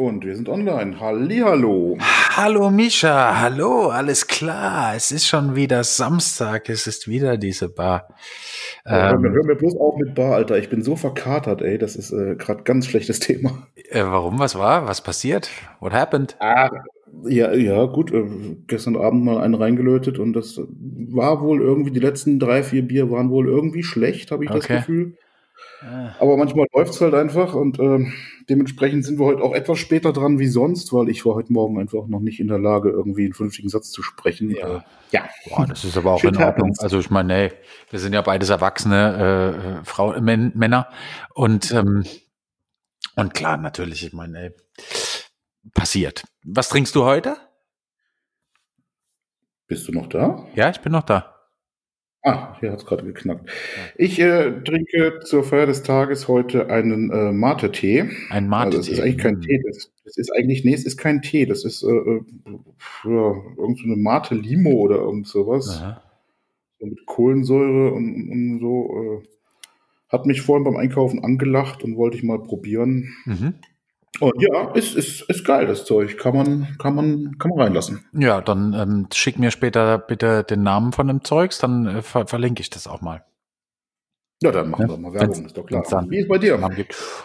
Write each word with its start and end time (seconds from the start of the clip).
Und 0.00 0.24
wir 0.24 0.34
sind 0.34 0.48
online. 0.48 0.98
Hallihallo. 0.98 1.98
Hallo 2.34 2.70
Mischa, 2.70 3.38
hallo, 3.38 3.90
alles 3.90 4.26
klar. 4.26 4.96
Es 4.96 5.12
ist 5.12 5.26
schon 5.26 5.56
wieder 5.56 5.84
Samstag, 5.84 6.70
es 6.70 6.86
ist 6.86 7.06
wieder 7.06 7.36
diese 7.36 7.68
Bar. 7.68 8.08
Ja, 8.86 9.10
hör, 9.10 9.18
mir, 9.18 9.28
ähm, 9.28 9.34
hör, 9.34 9.44
mir, 9.44 9.56
bloß 9.56 9.76
auf 9.76 9.98
mit 9.98 10.14
Bar, 10.14 10.36
Alter. 10.36 10.56
Ich 10.56 10.70
bin 10.70 10.82
so 10.82 10.96
verkatert, 10.96 11.60
ey. 11.60 11.76
Das 11.76 11.96
ist 11.96 12.12
äh, 12.12 12.34
gerade 12.36 12.62
ganz 12.62 12.86
schlechtes 12.86 13.20
Thema. 13.20 13.66
Äh, 13.90 14.04
warum? 14.04 14.38
Was 14.38 14.58
war? 14.58 14.86
Was 14.86 15.02
passiert? 15.02 15.50
What 15.80 15.92
happened? 15.92 16.34
Ah, 16.40 16.70
ja, 17.24 17.52
ja, 17.52 17.84
gut. 17.84 18.10
Äh, 18.10 18.24
gestern 18.68 18.96
Abend 18.96 19.22
mal 19.22 19.42
einen 19.42 19.54
reingelötet 19.54 20.18
und 20.18 20.32
das 20.32 20.58
war 21.10 21.42
wohl 21.42 21.60
irgendwie, 21.60 21.90
die 21.90 22.00
letzten 22.00 22.38
drei, 22.38 22.62
vier 22.62 22.88
Bier 22.88 23.10
waren 23.10 23.28
wohl 23.28 23.48
irgendwie 23.48 23.82
schlecht, 23.82 24.30
habe 24.30 24.44
ich 24.44 24.50
okay. 24.50 24.60
das 24.60 24.66
Gefühl. 24.78 25.18
Ah. 25.82 26.14
Aber 26.18 26.36
manchmal 26.36 26.66
läuft 26.74 26.92
es 26.92 27.00
halt 27.00 27.14
einfach 27.14 27.54
und 27.54 27.78
äh, 27.78 28.06
dementsprechend 28.50 29.04
sind 29.04 29.18
wir 29.18 29.26
heute 29.26 29.42
auch 29.42 29.54
etwas 29.54 29.78
später 29.78 30.12
dran 30.12 30.38
wie 30.38 30.46
sonst, 30.46 30.92
weil 30.92 31.08
ich 31.08 31.24
war 31.24 31.34
heute 31.34 31.52
Morgen 31.52 31.78
einfach 31.78 32.06
noch 32.06 32.20
nicht 32.20 32.38
in 32.38 32.48
der 32.48 32.58
Lage, 32.58 32.90
irgendwie 32.90 33.24
einen 33.24 33.32
vernünftigen 33.32 33.70
Satz 33.70 33.90
zu 33.90 34.02
sprechen. 34.02 34.50
Ja, 34.50 34.76
äh, 34.76 34.80
ja. 35.10 35.28
Boah, 35.48 35.66
das 35.66 35.84
ist 35.84 35.96
aber 35.96 36.12
auch 36.12 36.22
in 36.22 36.36
Ordnung. 36.36 36.74
Also 36.78 36.98
ich 36.98 37.10
meine, 37.10 37.34
ey, 37.34 37.52
wir 37.88 37.98
sind 37.98 38.12
ja 38.12 38.20
beides 38.20 38.50
erwachsene 38.50 39.80
äh, 39.80 39.84
Frauen, 39.86 40.28
äh, 40.28 40.36
Männer 40.54 40.88
und 41.34 41.72
ähm, 41.72 42.04
und 43.16 43.34
klar, 43.34 43.56
natürlich, 43.56 44.06
ich 44.06 44.12
meine, 44.12 44.38
ey, 44.38 44.54
passiert. 45.74 46.24
Was 46.44 46.68
trinkst 46.68 46.94
du 46.94 47.04
heute? 47.04 47.36
Bist 49.66 49.88
du 49.88 49.92
noch 49.92 50.08
da? 50.08 50.46
Ja, 50.54 50.70
ich 50.70 50.80
bin 50.80 50.92
noch 50.92 51.04
da. 51.04 51.39
Ah, 52.22 52.58
hier 52.60 52.72
hat 52.72 52.80
es 52.80 52.86
gerade 52.86 53.04
geknackt. 53.04 53.48
Ich 53.96 54.20
äh, 54.20 54.62
trinke 54.62 55.20
zur 55.24 55.42
Feier 55.42 55.64
des 55.64 55.82
Tages 55.82 56.28
heute 56.28 56.68
einen 56.68 57.10
äh, 57.10 57.32
Mate-Tee. 57.32 58.10
Ein 58.28 58.46
Mate-Tee. 58.46 58.76
Also 58.76 58.78
das 58.78 58.88
ist 58.88 59.00
eigentlich 59.00 59.18
kein. 59.18 59.40
Tee. 59.40 59.62
Das, 59.66 59.90
das, 60.04 60.16
ist 60.18 60.30
eigentlich, 60.36 60.64
nee, 60.64 60.74
es 60.74 60.84
ist 60.84 60.98
kein 60.98 61.22
Tee. 61.22 61.46
Das 61.46 61.64
ist 61.64 61.82
äh, 61.82 61.86
äh 61.86 62.20
ja, 63.04 63.34
irgend 63.56 63.78
so 63.78 63.84
eine 63.84 63.96
Mate-Limo 63.96 64.70
oder 64.70 64.96
irgend 64.96 65.28
sowas. 65.28 65.82
So 66.78 66.86
mit 66.86 67.06
Kohlensäure 67.06 67.92
und, 67.92 68.30
und 68.30 68.58
so. 68.60 69.22
Äh, 69.22 69.26
hat 70.10 70.26
mich 70.26 70.42
vorhin 70.42 70.64
beim 70.64 70.76
Einkaufen 70.76 71.24
angelacht 71.24 71.84
und 71.84 71.96
wollte 71.96 72.16
ich 72.16 72.24
mal 72.24 72.42
probieren. 72.42 73.14
Mhm. 73.24 73.54
Und 74.18 74.34
ja, 74.42 74.72
ist, 74.72 74.96
ist, 74.96 75.22
ist 75.22 75.44
geil, 75.44 75.66
das 75.66 75.84
Zeug. 75.84 76.18
Kann 76.18 76.36
man, 76.36 76.76
kann 76.78 76.94
man, 76.94 77.38
kann 77.38 77.50
man 77.50 77.60
reinlassen. 77.60 78.04
Ja, 78.12 78.40
dann 78.40 78.74
ähm, 78.74 79.06
schick 79.14 79.38
mir 79.38 79.50
später 79.50 79.98
bitte 79.98 80.42
den 80.42 80.62
Namen 80.62 80.92
von 80.92 81.06
dem 81.06 81.24
Zeugs, 81.24 81.58
dann 81.58 81.86
äh, 81.86 82.02
ver 82.02 82.26
verlinke 82.26 82.60
ich 82.60 82.70
das 82.70 82.86
auch 82.86 83.00
mal. 83.00 83.24
Ja, 84.42 84.50
dann 84.50 84.70
machen 84.70 84.82
ja, 84.82 84.88
wir 84.88 84.96
mal 84.98 85.12
Werbung, 85.12 85.46
ist 85.46 85.56
doch 85.56 85.66
klar. 85.66 85.84
Dann 85.88 86.10
Wie 86.10 86.18
ist 86.18 86.28
bei 86.28 86.38
dir? 86.38 86.58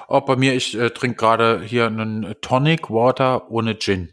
Oh, 0.09 0.21
bei 0.21 0.35
mir, 0.35 0.53
ich 0.53 0.77
äh, 0.77 0.89
trinke 0.89 1.15
gerade 1.15 1.61
hier 1.63 1.87
einen 1.87 2.35
Tonic 2.41 2.89
Water 2.89 3.49
ohne 3.49 3.77
Gin. 3.79 4.09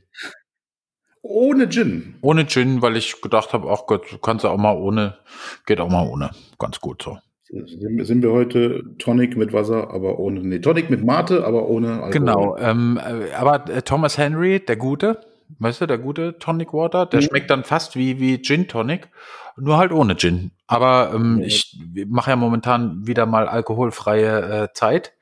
Ohne 1.21 1.69
Gin? 1.69 2.17
Ohne 2.21 2.47
Gin, 2.47 2.81
weil 2.81 2.97
ich 2.97 3.21
gedacht 3.21 3.53
habe, 3.53 3.71
ach 3.71 3.87
Gott, 3.87 4.11
du 4.11 4.19
kannst 4.19 4.45
ja 4.45 4.51
auch 4.51 4.59
mal 4.59 4.77
ohne, 4.77 5.19
geht 5.67 5.81
auch 5.81 5.89
mal 5.89 6.07
ohne. 6.07 6.31
Ganz 6.59 6.81
gut 6.81 7.03
so. 7.03 7.19
Sind 7.53 8.23
wir 8.23 8.33
heute 8.33 8.83
Tonic 8.99 9.37
mit 9.37 9.53
Wasser, 9.53 9.91
aber 9.91 10.19
ohne, 10.19 10.41
nee, 10.41 10.61
Tonic 10.61 10.89
mit 10.89 11.05
Mate, 11.05 11.45
aber 11.45 11.69
ohne 11.69 12.03
Alkohol. 12.03 12.11
Genau, 12.11 12.57
ähm, 12.57 12.99
äh, 12.99 13.35
aber 13.35 13.69
äh, 13.69 13.83
Thomas 13.83 14.17
Henry, 14.17 14.61
der 14.61 14.77
Gute, 14.77 15.21
weißt 15.59 15.83
du, 15.83 15.87
der 15.87 15.99
gute 15.99 16.39
Tonic 16.39 16.73
Water, 16.73 17.05
der 17.05 17.21
mhm. 17.21 17.25
schmeckt 17.27 17.51
dann 17.51 17.65
fast 17.65 17.95
wie, 17.95 18.19
wie 18.21 18.41
Gin 18.41 18.69
Tonic, 18.69 19.11
nur 19.59 19.77
halt 19.77 19.93
ohne 19.93 20.17
Gin. 20.17 20.53
Aber 20.67 21.13
ähm, 21.15 21.41
ja. 21.41 21.47
ich 21.47 21.79
mache 22.09 22.31
ja 22.31 22.37
momentan 22.37 23.07
wieder 23.07 23.27
mal 23.27 23.47
alkoholfreie 23.47 24.63
äh, 24.63 24.69
Zeit. 24.73 25.13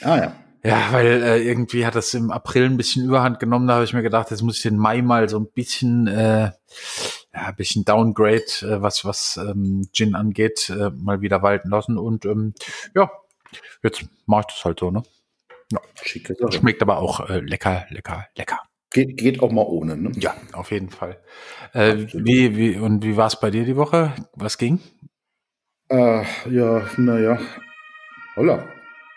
Ah 0.00 0.16
ja. 0.16 0.32
Ja, 0.64 0.88
weil 0.92 1.22
äh, 1.22 1.42
irgendwie 1.42 1.84
hat 1.84 1.96
das 1.96 2.14
im 2.14 2.30
April 2.30 2.64
ein 2.64 2.76
bisschen 2.76 3.04
Überhand 3.04 3.40
genommen. 3.40 3.66
Da 3.66 3.74
habe 3.74 3.84
ich 3.84 3.92
mir 3.92 4.02
gedacht, 4.02 4.30
jetzt 4.30 4.42
muss 4.42 4.56
ich 4.56 4.62
den 4.62 4.78
Mai 4.78 5.02
mal 5.02 5.28
so 5.28 5.38
ein 5.38 5.48
bisschen, 5.52 6.06
äh, 6.06 6.52
ja, 7.34 7.46
ein 7.46 7.56
bisschen 7.56 7.84
Downgrade, 7.84 8.42
äh, 8.62 8.82
was 8.82 9.04
was 9.04 9.36
ähm, 9.36 9.88
Gin 9.92 10.14
angeht, 10.14 10.70
äh, 10.70 10.90
mal 10.90 11.20
wieder 11.20 11.42
walten 11.42 11.70
lassen. 11.70 11.98
Und 11.98 12.24
ähm, 12.24 12.54
ja, 12.94 13.10
jetzt 13.82 14.04
mache 14.26 14.46
ich 14.48 14.54
das 14.54 14.64
halt 14.64 14.80
so, 14.80 14.90
ne? 14.90 15.02
Ja, 15.70 15.80
schicke 16.02 16.34
Sache. 16.34 16.52
Schmeckt 16.52 16.82
aber 16.82 16.98
auch 16.98 17.28
äh, 17.28 17.40
lecker, 17.40 17.86
lecker, 17.88 18.26
lecker. 18.36 18.60
Geht, 18.90 19.16
geht 19.16 19.42
auch 19.42 19.50
mal 19.50 19.62
ohne, 19.62 19.96
ne? 19.96 20.12
Ja, 20.16 20.36
auf 20.52 20.70
jeden 20.70 20.90
Fall. 20.90 21.18
Äh, 21.72 22.06
wie, 22.12 22.56
wie, 22.56 22.76
und 22.76 23.02
wie 23.02 23.16
war 23.16 23.28
es 23.28 23.40
bei 23.40 23.50
dir 23.50 23.64
die 23.64 23.76
Woche? 23.76 24.12
Was 24.34 24.58
ging? 24.58 24.80
Äh, 25.88 26.24
ja, 26.50 26.86
naja. 26.98 27.38
Holla. 28.36 28.68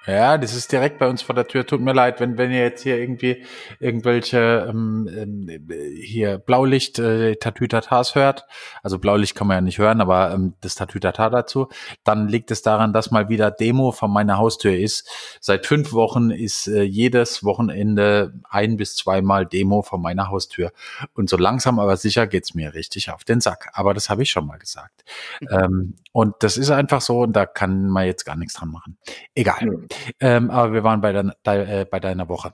Ja, 0.07 0.37
das 0.37 0.53
ist 0.53 0.71
direkt 0.71 0.99
bei 0.99 1.07
uns 1.07 1.21
vor 1.21 1.33
der 1.33 1.47
Tür. 1.47 1.65
Tut 1.65 1.81
mir 1.81 1.93
leid, 1.93 2.19
wenn, 2.19 2.37
wenn 2.37 2.51
ihr 2.51 2.61
jetzt 2.61 2.83
hier 2.83 2.97
irgendwie 2.97 3.43
irgendwelche 3.79 4.67
ähm, 4.69 5.09
ähm, 5.11 5.69
hier 5.99 6.37
Blaulicht 6.37 6.99
äh, 6.99 7.35
Tatütatas 7.35 8.13
hört. 8.13 8.45
Also 8.83 8.99
Blaulicht 8.99 9.35
kann 9.35 9.47
man 9.47 9.57
ja 9.57 9.61
nicht 9.61 9.79
hören, 9.79 10.01
aber 10.01 10.31
ähm, 10.31 10.53
das 10.61 10.75
Tatütata 10.75 11.29
dazu. 11.29 11.69
Dann 12.03 12.27
liegt 12.27 12.51
es 12.51 12.61
daran, 12.61 12.93
dass 12.93 13.09
mal 13.09 13.29
wieder 13.29 13.49
Demo 13.49 13.91
von 13.91 14.11
meiner 14.11 14.37
Haustür 14.37 14.75
ist. 14.77 15.09
Seit 15.41 15.65
fünf 15.65 15.91
Wochen 15.91 16.29
ist 16.29 16.67
äh, 16.67 16.83
jedes 16.83 17.43
Wochenende 17.43 18.33
ein 18.49 18.77
bis 18.77 18.95
zweimal 18.95 19.45
Demo 19.45 19.81
von 19.81 20.01
meiner 20.01 20.29
Haustür. 20.29 20.71
Und 21.13 21.29
so 21.29 21.37
langsam 21.37 21.79
aber 21.79 21.97
sicher 21.97 22.27
geht's 22.27 22.53
mir 22.53 22.73
richtig 22.75 23.09
auf 23.09 23.23
den 23.23 23.41
Sack. 23.41 23.69
Aber 23.73 23.93
das 23.93 24.09
habe 24.09 24.21
ich 24.21 24.29
schon 24.29 24.45
mal 24.45 24.59
gesagt. 24.59 25.03
Mhm. 25.41 25.47
Ähm, 25.51 25.93
und 26.11 26.35
das 26.39 26.57
ist 26.57 26.69
einfach 26.69 27.01
so 27.01 27.21
und 27.21 27.33
da 27.33 27.45
kann 27.45 27.87
man 27.87 28.05
jetzt 28.05 28.23
gar 28.23 28.35
nichts 28.35 28.53
dran 28.53 28.69
machen. 28.69 28.97
Egal. 29.33 29.65
Mhm. 29.65 29.87
Ähm, 30.19 30.49
aber 30.49 30.73
wir 30.73 30.83
waren 30.83 31.01
bei, 31.01 31.11
de, 31.11 31.31
de, 31.45 31.81
äh, 31.81 31.85
bei 31.89 31.99
deiner 31.99 32.29
Woche. 32.29 32.53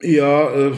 Ja, 0.00 0.48
äh, 0.50 0.72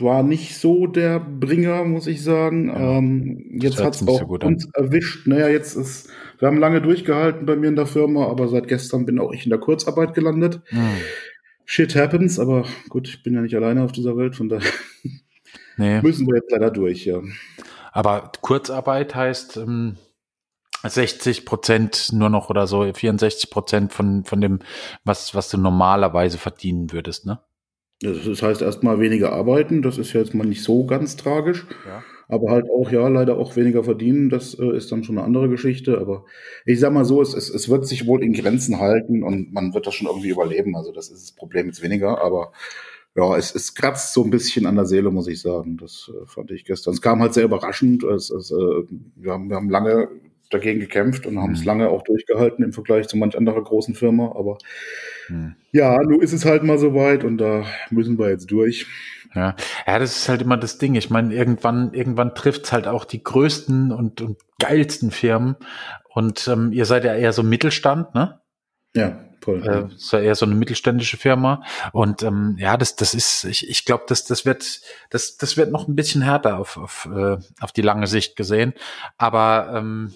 war 0.00 0.24
nicht 0.24 0.56
so 0.56 0.88
der 0.88 1.20
Bringer, 1.20 1.84
muss 1.84 2.08
ich 2.08 2.24
sagen. 2.24 2.68
Ja, 2.68 2.98
ähm, 2.98 3.58
jetzt 3.60 3.80
hat 3.80 3.94
es 3.94 4.06
auch 4.06 4.18
so 4.20 4.26
uns 4.26 4.66
an. 4.74 4.86
erwischt. 4.86 5.26
Naja, 5.28 5.48
jetzt 5.48 5.76
ist, 5.76 6.08
wir 6.40 6.48
haben 6.48 6.58
lange 6.58 6.82
durchgehalten 6.82 7.46
bei 7.46 7.54
mir 7.54 7.68
in 7.68 7.76
der 7.76 7.86
Firma, 7.86 8.26
aber 8.26 8.48
seit 8.48 8.66
gestern 8.66 9.06
bin 9.06 9.20
auch 9.20 9.32
ich 9.32 9.44
in 9.44 9.50
der 9.50 9.60
Kurzarbeit 9.60 10.14
gelandet. 10.14 10.62
Hm. 10.66 10.96
Shit 11.64 11.94
happens, 11.94 12.40
aber 12.40 12.64
gut, 12.88 13.06
ich 13.06 13.22
bin 13.22 13.34
ja 13.34 13.40
nicht 13.40 13.54
alleine 13.54 13.84
auf 13.84 13.92
dieser 13.92 14.16
Welt, 14.16 14.34
von 14.34 14.48
daher 14.48 14.72
nee. 15.76 16.00
müssen 16.02 16.26
wir 16.26 16.34
jetzt 16.34 16.50
leider 16.50 16.72
durch, 16.72 17.04
ja. 17.04 17.20
Aber 17.92 18.32
Kurzarbeit 18.40 19.14
heißt, 19.14 19.58
ähm, 19.58 19.96
60 20.82 21.44
Prozent 21.44 22.10
nur 22.12 22.30
noch 22.30 22.50
oder 22.50 22.66
so, 22.66 22.90
64 22.92 23.50
Prozent 23.50 23.92
von, 23.92 24.24
von 24.24 24.40
dem, 24.40 24.60
was, 25.04 25.34
was 25.34 25.50
du 25.50 25.58
normalerweise 25.58 26.38
verdienen 26.38 26.92
würdest, 26.92 27.26
ne? 27.26 27.40
Das 28.02 28.42
heißt 28.42 28.62
erstmal 28.62 28.98
weniger 28.98 29.32
arbeiten, 29.32 29.82
das 29.82 29.98
ist 29.98 30.14
ja 30.14 30.20
jetzt 30.20 30.34
mal 30.34 30.46
nicht 30.46 30.62
so 30.62 30.86
ganz 30.86 31.16
tragisch. 31.16 31.66
Ja. 31.86 32.02
Aber 32.28 32.50
halt 32.50 32.66
auch, 32.70 32.90
ja, 32.90 33.08
leider 33.08 33.36
auch 33.36 33.56
weniger 33.56 33.84
verdienen, 33.84 34.30
das 34.30 34.54
äh, 34.54 34.74
ist 34.76 34.90
dann 34.90 35.04
schon 35.04 35.18
eine 35.18 35.26
andere 35.26 35.48
Geschichte. 35.48 35.98
Aber 35.98 36.24
ich 36.64 36.80
sag 36.80 36.92
mal 36.92 37.04
so, 37.04 37.20
es, 37.20 37.34
es, 37.34 37.50
es 37.50 37.68
wird 37.68 37.86
sich 37.86 38.06
wohl 38.06 38.22
in 38.22 38.32
Grenzen 38.32 38.78
halten 38.78 39.22
und 39.22 39.52
man 39.52 39.74
wird 39.74 39.86
das 39.86 39.94
schon 39.94 40.06
irgendwie 40.06 40.30
überleben. 40.30 40.76
Also 40.76 40.92
das 40.92 41.10
ist 41.10 41.24
das 41.24 41.32
Problem 41.32 41.66
jetzt 41.66 41.82
weniger, 41.82 42.22
aber 42.22 42.52
ja, 43.16 43.36
es, 43.36 43.54
es 43.54 43.74
kratzt 43.74 44.14
so 44.14 44.22
ein 44.24 44.30
bisschen 44.30 44.66
an 44.66 44.76
der 44.76 44.86
Seele, 44.86 45.10
muss 45.10 45.26
ich 45.26 45.42
sagen. 45.42 45.76
Das 45.76 46.10
äh, 46.14 46.26
fand 46.26 46.52
ich 46.52 46.64
gestern. 46.64 46.94
Es 46.94 47.02
kam 47.02 47.20
halt 47.20 47.34
sehr 47.34 47.44
überraschend. 47.44 48.04
Es, 48.04 48.30
es, 48.30 48.50
äh, 48.50 48.84
wir, 49.16 49.32
haben, 49.32 49.50
wir 49.50 49.56
haben 49.56 49.68
lange 49.68 50.08
dagegen 50.50 50.80
gekämpft 50.80 51.26
und 51.26 51.38
haben 51.38 51.52
es 51.52 51.60
mhm. 51.60 51.66
lange 51.66 51.88
auch 51.88 52.02
durchgehalten 52.02 52.64
im 52.64 52.72
Vergleich 52.72 53.08
zu 53.08 53.16
manch 53.16 53.36
anderer 53.36 53.62
großen 53.62 53.94
Firma. 53.94 54.32
Aber 54.36 54.58
mhm. 55.28 55.54
ja, 55.72 56.00
nun 56.02 56.20
ist 56.20 56.32
es 56.32 56.44
halt 56.44 56.62
mal 56.62 56.78
so 56.78 56.94
weit 56.94 57.24
und 57.24 57.38
da 57.38 57.64
müssen 57.90 58.18
wir 58.18 58.28
jetzt 58.28 58.50
durch. 58.50 58.86
Ja, 59.34 59.54
ja, 59.86 59.98
das 59.98 60.16
ist 60.16 60.28
halt 60.28 60.42
immer 60.42 60.56
das 60.56 60.78
Ding. 60.78 60.96
Ich 60.96 61.08
meine, 61.08 61.32
irgendwann, 61.32 61.94
irgendwann 61.94 62.34
trifft's 62.34 62.72
halt 62.72 62.88
auch 62.88 63.04
die 63.04 63.22
größten 63.22 63.92
und, 63.92 64.20
und 64.20 64.38
geilsten 64.58 65.12
Firmen. 65.12 65.56
Und 66.12 66.48
ähm, 66.48 66.72
ihr 66.72 66.84
seid 66.84 67.04
ja 67.04 67.14
eher 67.14 67.32
so 67.32 67.44
Mittelstand, 67.44 68.14
ne? 68.14 68.40
Ja, 68.96 69.24
voll. 69.40 69.62
Äh, 69.64 69.94
ist 69.94 70.12
ja 70.12 70.18
eher 70.18 70.34
so 70.34 70.46
eine 70.46 70.56
mittelständische 70.56 71.16
Firma. 71.16 71.62
Und 71.92 72.24
ähm, 72.24 72.56
ja, 72.58 72.76
das, 72.76 72.96
das 72.96 73.14
ist, 73.14 73.44
ich, 73.44 73.68
ich 73.68 73.84
glaube, 73.84 74.04
das, 74.08 74.24
das 74.24 74.44
wird, 74.44 74.80
das, 75.10 75.36
das 75.36 75.56
wird 75.56 75.70
noch 75.70 75.86
ein 75.86 75.94
bisschen 75.94 76.22
härter 76.22 76.58
auf, 76.58 76.76
auf, 76.76 77.08
äh, 77.14 77.36
auf 77.60 77.70
die 77.70 77.82
lange 77.82 78.08
Sicht 78.08 78.34
gesehen. 78.34 78.74
Aber 79.16 79.72
ähm, 79.76 80.12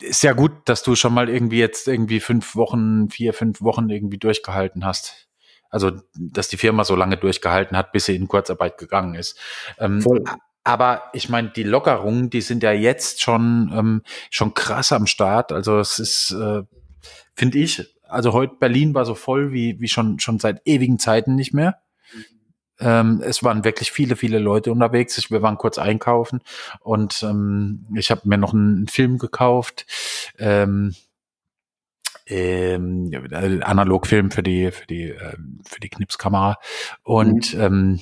ist 0.00 0.22
ja 0.22 0.32
gut, 0.32 0.52
dass 0.66 0.82
du 0.82 0.94
schon 0.94 1.14
mal 1.14 1.28
irgendwie 1.28 1.58
jetzt 1.58 1.88
irgendwie 1.88 2.20
fünf 2.20 2.56
Wochen, 2.56 3.08
vier, 3.10 3.32
fünf 3.32 3.60
Wochen 3.60 3.88
irgendwie 3.88 4.18
durchgehalten 4.18 4.84
hast. 4.84 5.28
Also, 5.70 5.90
dass 6.14 6.48
die 6.48 6.56
Firma 6.56 6.84
so 6.84 6.94
lange 6.94 7.16
durchgehalten 7.16 7.76
hat, 7.76 7.92
bis 7.92 8.04
sie 8.04 8.14
in 8.14 8.28
Kurzarbeit 8.28 8.78
gegangen 8.78 9.14
ist. 9.14 9.38
Ähm, 9.78 10.00
Voll. 10.00 10.22
Aber 10.62 11.02
ich 11.12 11.28
meine, 11.28 11.50
die 11.50 11.62
Lockerungen, 11.62 12.30
die 12.30 12.40
sind 12.40 12.62
ja 12.62 12.72
jetzt 12.72 13.20
schon, 13.20 13.70
ähm, 13.74 14.02
schon 14.30 14.54
krass 14.54 14.92
am 14.92 15.06
Start. 15.06 15.52
Also 15.52 15.78
es 15.78 15.98
ist, 15.98 16.30
äh, 16.30 16.62
finde 17.34 17.58
ich, 17.58 17.84
also 18.08 18.32
heute 18.32 18.54
Berlin 18.58 18.94
war 18.94 19.04
so 19.04 19.14
voll 19.14 19.52
wie, 19.52 19.78
wie 19.80 19.88
schon, 19.88 20.20
schon 20.20 20.38
seit 20.38 20.62
ewigen 20.64 20.98
Zeiten 20.98 21.34
nicht 21.34 21.52
mehr. 21.52 21.80
Ähm, 22.80 23.22
es 23.24 23.42
waren 23.42 23.64
wirklich 23.64 23.92
viele, 23.92 24.16
viele 24.16 24.38
Leute 24.38 24.72
unterwegs. 24.72 25.16
Ich, 25.18 25.30
wir 25.30 25.42
waren 25.42 25.58
kurz 25.58 25.78
einkaufen 25.78 26.40
und 26.80 27.22
ähm, 27.22 27.86
ich 27.94 28.10
habe 28.10 28.22
mir 28.24 28.38
noch 28.38 28.52
einen 28.52 28.88
Film 28.88 29.18
gekauft. 29.18 29.86
Ähm, 30.38 30.94
ähm, 32.26 33.10
Analogfilm 33.62 34.30
für 34.30 34.42
die 34.42 34.70
für 34.70 34.86
die 34.86 35.10
äh, 35.10 35.36
für 35.66 35.80
die 35.80 35.90
Knipskamera 35.90 36.56
und 37.02 37.54
mhm. 37.54 37.60
ähm, 37.60 38.00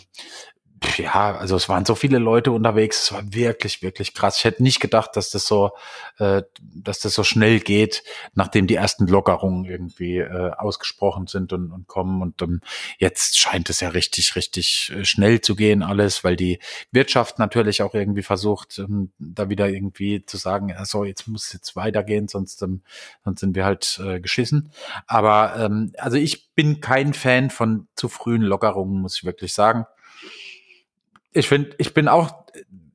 ja, 0.97 1.37
also 1.37 1.57
es 1.57 1.69
waren 1.69 1.85
so 1.85 1.95
viele 1.95 2.19
Leute 2.19 2.53
unterwegs, 2.53 3.05
es 3.05 3.13
war 3.13 3.23
wirklich, 3.33 3.83
wirklich 3.83 4.15
krass. 4.15 4.39
Ich 4.39 4.45
hätte 4.45 4.63
nicht 4.63 4.81
gedacht, 4.81 5.11
dass 5.15 5.31
das 5.31 5.47
so, 5.47 5.71
äh, 6.19 6.43
dass 6.61 7.01
das 7.01 7.15
so 7.15 7.25
schnell 7.25 7.61
geht, 7.61 8.03
nachdem 8.35 8.67
die 8.67 8.75
ersten 8.75 9.07
Lockerungen 9.07 9.65
irgendwie 9.65 10.19
äh, 10.19 10.51
ausgesprochen 10.51 11.27
sind 11.27 11.53
und, 11.53 11.73
und 11.73 11.87
kommen. 11.87 12.23
Und 12.23 12.43
ähm, 12.43 12.61
jetzt 12.99 13.39
scheint 13.39 13.71
es 13.71 13.81
ja 13.81 13.91
richtig, 13.91 14.37
richtig 14.37 14.93
äh, 14.95 15.05
schnell 15.05 15.41
zu 15.41 15.57
gehen 15.57 15.83
alles, 15.83 16.25
weil 16.25 16.37
die 16.37 16.59
Wirtschaft 16.91 17.39
natürlich 17.39 17.83
auch 17.83 17.95
irgendwie 17.95 18.23
versucht, 18.23 18.79
ähm, 18.79 19.13
da 19.19 19.49
wieder 19.49 19.69
irgendwie 19.69 20.25
zu 20.25 20.37
sagen, 20.37 20.75
so 20.85 21.05
jetzt 21.05 21.27
muss 21.29 21.47
es 21.47 21.53
jetzt 21.53 21.77
weitergehen, 21.77 22.29
sonst, 22.29 22.63
ähm, 22.63 22.83
sonst 23.25 23.41
sind 23.41 23.55
wir 23.55 23.65
halt 23.65 24.01
äh, 24.05 24.21
geschissen. 24.21 24.73
Aber 25.07 25.57
ähm, 25.57 25.93
also 25.99 26.17
ich 26.17 26.55
bin 26.55 26.81
kein 26.81 27.15
Fan 27.15 27.51
von 27.51 27.89
zu 27.95 28.09
frühen 28.09 28.43
Lockerungen, 28.43 29.01
muss 29.01 29.17
ich 29.17 29.25
wirklich 29.25 29.55
sagen 29.55 29.87
ich 31.33 31.49
finde, 31.49 31.71
ich 31.79 31.95
bin 31.95 32.09
auch 32.09 32.43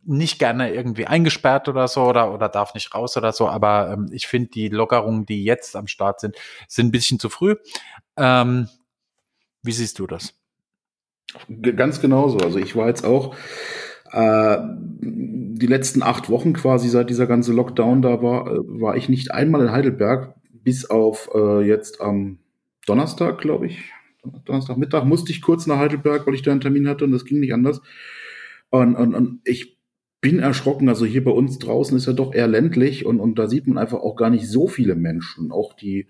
nicht 0.07 0.39
gerne 0.39 0.73
irgendwie 0.73 1.05
eingesperrt 1.05 1.67
oder 1.67 1.87
so 1.87 2.03
oder, 2.03 2.33
oder 2.33 2.47
darf 2.47 2.73
nicht 2.73 2.93
raus 2.95 3.17
oder 3.17 3.33
so, 3.33 3.49
aber 3.49 3.91
ähm, 3.91 4.09
ich 4.11 4.27
finde 4.27 4.49
die 4.49 4.69
Lockerungen, 4.69 5.25
die 5.25 5.43
jetzt 5.43 5.75
am 5.75 5.87
Start 5.87 6.21
sind, 6.21 6.35
sind 6.67 6.87
ein 6.87 6.91
bisschen 6.91 7.19
zu 7.19 7.29
früh. 7.29 7.55
Ähm, 8.15 8.69
wie 9.63 9.73
siehst 9.73 9.99
du 9.99 10.07
das? 10.07 10.33
Ganz 11.75 11.99
genauso. 11.99 12.37
Also 12.37 12.57
ich 12.57 12.75
war 12.77 12.87
jetzt 12.87 13.03
auch 13.03 13.35
äh, 14.11 14.57
die 14.61 15.67
letzten 15.67 16.01
acht 16.03 16.29
Wochen 16.29 16.53
quasi 16.53 16.87
seit 16.87 17.09
dieser 17.09 17.27
ganze 17.27 17.51
Lockdown 17.51 18.01
da 18.01 18.21
war, 18.21 18.47
äh, 18.47 18.59
war 18.63 18.95
ich 18.95 19.09
nicht 19.09 19.31
einmal 19.31 19.61
in 19.61 19.71
Heidelberg, 19.71 20.35
bis 20.63 20.89
auf 20.89 21.29
äh, 21.33 21.61
jetzt 21.67 21.99
am 21.99 22.39
Donnerstag, 22.85 23.39
glaube 23.39 23.67
ich. 23.67 23.91
Donnerstagmittag 24.45 25.03
musste 25.03 25.31
ich 25.31 25.41
kurz 25.41 25.67
nach 25.67 25.77
Heidelberg, 25.77 26.25
weil 26.25 26.33
ich 26.33 26.41
da 26.41 26.51
einen 26.51 26.61
Termin 26.61 26.87
hatte 26.87 27.03
und 27.03 27.11
das 27.11 27.25
ging 27.25 27.39
nicht 27.39 27.53
anders. 27.53 27.81
Und, 28.69 28.95
und, 28.95 29.15
und 29.15 29.41
ich 29.45 29.77
bin 30.21 30.39
erschrocken. 30.39 30.89
Also 30.89 31.05
hier 31.05 31.23
bei 31.23 31.31
uns 31.31 31.59
draußen 31.59 31.95
ist 31.97 32.07
ja 32.07 32.13
doch 32.13 32.33
eher 32.33 32.47
ländlich 32.47 33.05
und, 33.05 33.19
und 33.19 33.37
da 33.39 33.47
sieht 33.47 33.67
man 33.67 33.77
einfach 33.77 33.99
auch 33.99 34.15
gar 34.15 34.29
nicht 34.29 34.47
so 34.47 34.67
viele 34.67 34.95
Menschen. 34.95 35.51
Auch 35.51 35.73
die, 35.73 36.07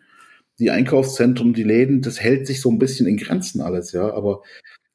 die 0.59 0.71
Einkaufszentren, 0.71 1.53
die 1.53 1.63
Läden, 1.63 2.01
das 2.01 2.21
hält 2.21 2.47
sich 2.47 2.61
so 2.61 2.71
ein 2.71 2.79
bisschen 2.79 3.07
in 3.07 3.17
Grenzen 3.17 3.61
alles, 3.61 3.91
ja. 3.91 4.13
Aber 4.13 4.41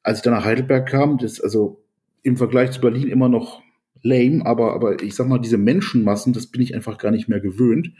als 0.02 0.18
ich 0.18 0.22
dann 0.22 0.34
nach 0.34 0.44
Heidelberg 0.44 0.88
kam, 0.88 1.18
das 1.18 1.40
also 1.40 1.84
im 2.22 2.36
Vergleich 2.36 2.72
zu 2.72 2.80
Berlin 2.80 3.08
immer 3.08 3.28
noch 3.28 3.62
lame, 4.02 4.44
aber, 4.44 4.74
aber 4.74 5.02
ich 5.02 5.14
sag 5.14 5.28
mal, 5.28 5.38
diese 5.38 5.58
Menschenmassen, 5.58 6.32
das 6.32 6.48
bin 6.48 6.62
ich 6.62 6.74
einfach 6.74 6.98
gar 6.98 7.12
nicht 7.12 7.28
mehr 7.28 7.40
gewöhnt. 7.40 7.92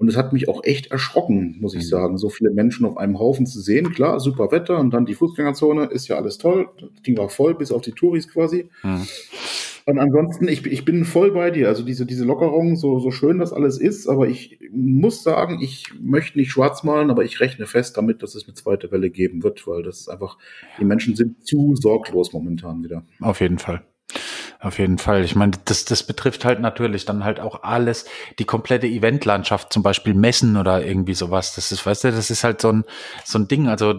Und 0.00 0.08
es 0.08 0.16
hat 0.16 0.32
mich 0.32 0.48
auch 0.48 0.64
echt 0.64 0.90
erschrocken, 0.90 1.58
muss 1.60 1.74
ich 1.74 1.84
mhm. 1.84 1.88
sagen, 1.88 2.16
so 2.16 2.30
viele 2.30 2.52
Menschen 2.52 2.86
auf 2.86 2.96
einem 2.96 3.18
Haufen 3.18 3.44
zu 3.44 3.60
sehen. 3.60 3.92
Klar, 3.92 4.18
super 4.18 4.50
Wetter 4.50 4.78
und 4.78 4.94
dann 4.94 5.04
die 5.04 5.12
Fußgängerzone 5.12 5.84
ist 5.84 6.08
ja 6.08 6.16
alles 6.16 6.38
toll. 6.38 6.70
Das 6.80 7.02
Ding 7.02 7.18
war 7.18 7.28
voll, 7.28 7.54
bis 7.54 7.70
auf 7.70 7.82
die 7.82 7.92
Touris 7.92 8.26
quasi. 8.26 8.70
Mhm. 8.82 9.06
Und 9.84 9.98
ansonsten, 9.98 10.48
ich, 10.48 10.64
ich 10.64 10.86
bin 10.86 11.04
voll 11.04 11.32
bei 11.32 11.50
dir. 11.50 11.68
Also 11.68 11.82
diese, 11.82 12.06
diese 12.06 12.24
Lockerung, 12.24 12.76
so, 12.76 12.98
so 12.98 13.10
schön 13.10 13.38
das 13.38 13.52
alles 13.52 13.78
ist, 13.78 14.06
aber 14.06 14.26
ich 14.26 14.58
muss 14.72 15.22
sagen, 15.22 15.60
ich 15.60 15.92
möchte 16.00 16.38
nicht 16.38 16.50
schwarz 16.50 16.82
malen, 16.82 17.10
aber 17.10 17.24
ich 17.24 17.38
rechne 17.40 17.66
fest 17.66 17.98
damit, 17.98 18.22
dass 18.22 18.34
es 18.34 18.44
eine 18.46 18.54
zweite 18.54 18.90
Welle 18.92 19.10
geben 19.10 19.42
wird, 19.42 19.66
weil 19.66 19.82
das 19.82 20.00
ist 20.00 20.08
einfach, 20.08 20.38
die 20.78 20.86
Menschen 20.86 21.14
sind 21.14 21.46
zu 21.46 21.76
sorglos 21.76 22.32
momentan 22.32 22.82
wieder. 22.82 23.04
Auf 23.20 23.42
jeden 23.42 23.58
Fall. 23.58 23.82
Auf 24.60 24.78
jeden 24.78 24.98
Fall. 24.98 25.24
Ich 25.24 25.34
meine, 25.34 25.52
das, 25.64 25.86
das 25.86 26.02
betrifft 26.02 26.44
halt 26.44 26.60
natürlich 26.60 27.06
dann 27.06 27.24
halt 27.24 27.40
auch 27.40 27.62
alles, 27.62 28.04
die 28.38 28.44
komplette 28.44 28.86
Eventlandschaft, 28.86 29.72
zum 29.72 29.82
Beispiel 29.82 30.12
Messen 30.12 30.58
oder 30.58 30.84
irgendwie 30.84 31.14
sowas. 31.14 31.54
Das 31.54 31.72
ist, 31.72 31.86
weißt 31.86 32.04
du, 32.04 32.12
das 32.12 32.30
ist 32.30 32.44
halt 32.44 32.60
so 32.60 32.70
ein, 32.70 32.84
so 33.24 33.38
ein 33.38 33.48
Ding. 33.48 33.68
Also 33.68 33.94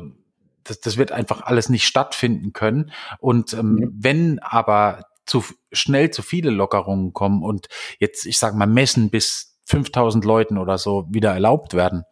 das, 0.64 0.80
das 0.80 0.98
wird 0.98 1.12
einfach 1.12 1.42
alles 1.42 1.70
nicht 1.70 1.88
stattfinden 1.88 2.54
können. 2.54 2.92
Und 3.20 3.54
ähm, 3.54 3.72
mhm. 3.72 3.92
wenn 3.98 4.40
aber 4.40 5.06
zu 5.26 5.44
schnell 5.72 6.12
zu 6.12 6.22
viele 6.22 6.52
Lockerungen 6.52 7.12
kommen 7.14 7.42
und 7.42 7.68
jetzt, 7.98 8.28
ich 8.28 8.38
sag 8.38 8.54
mal, 8.54 8.68
Messen 8.68 9.10
bis 9.10 9.51
5000 9.72 10.26
Leuten 10.26 10.58
oder 10.58 10.78
so 10.78 11.06
wieder 11.10 11.32
erlaubt 11.32 11.74
werden, 11.74 12.04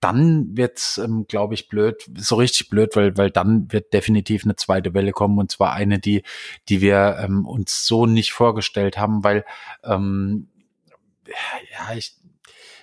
dann 0.00 0.56
wird's, 0.56 0.98
ähm, 0.98 1.26
glaube 1.28 1.54
ich, 1.54 1.68
blöd, 1.68 2.08
so 2.16 2.36
richtig 2.36 2.70
blöd, 2.70 2.94
weil, 2.94 3.16
weil 3.16 3.30
dann 3.30 3.72
wird 3.72 3.92
definitiv 3.92 4.44
eine 4.44 4.54
zweite 4.54 4.94
Welle 4.94 5.10
kommen 5.10 5.38
und 5.38 5.50
zwar 5.50 5.72
eine, 5.72 5.98
die, 5.98 6.22
die 6.68 6.80
wir 6.80 7.18
ähm, 7.20 7.44
uns 7.44 7.84
so 7.86 8.06
nicht 8.06 8.32
vorgestellt 8.32 8.98
haben, 8.98 9.24
weil, 9.24 9.44
ähm, 9.82 10.48
ja, 11.26 11.96
ich, 11.96 12.14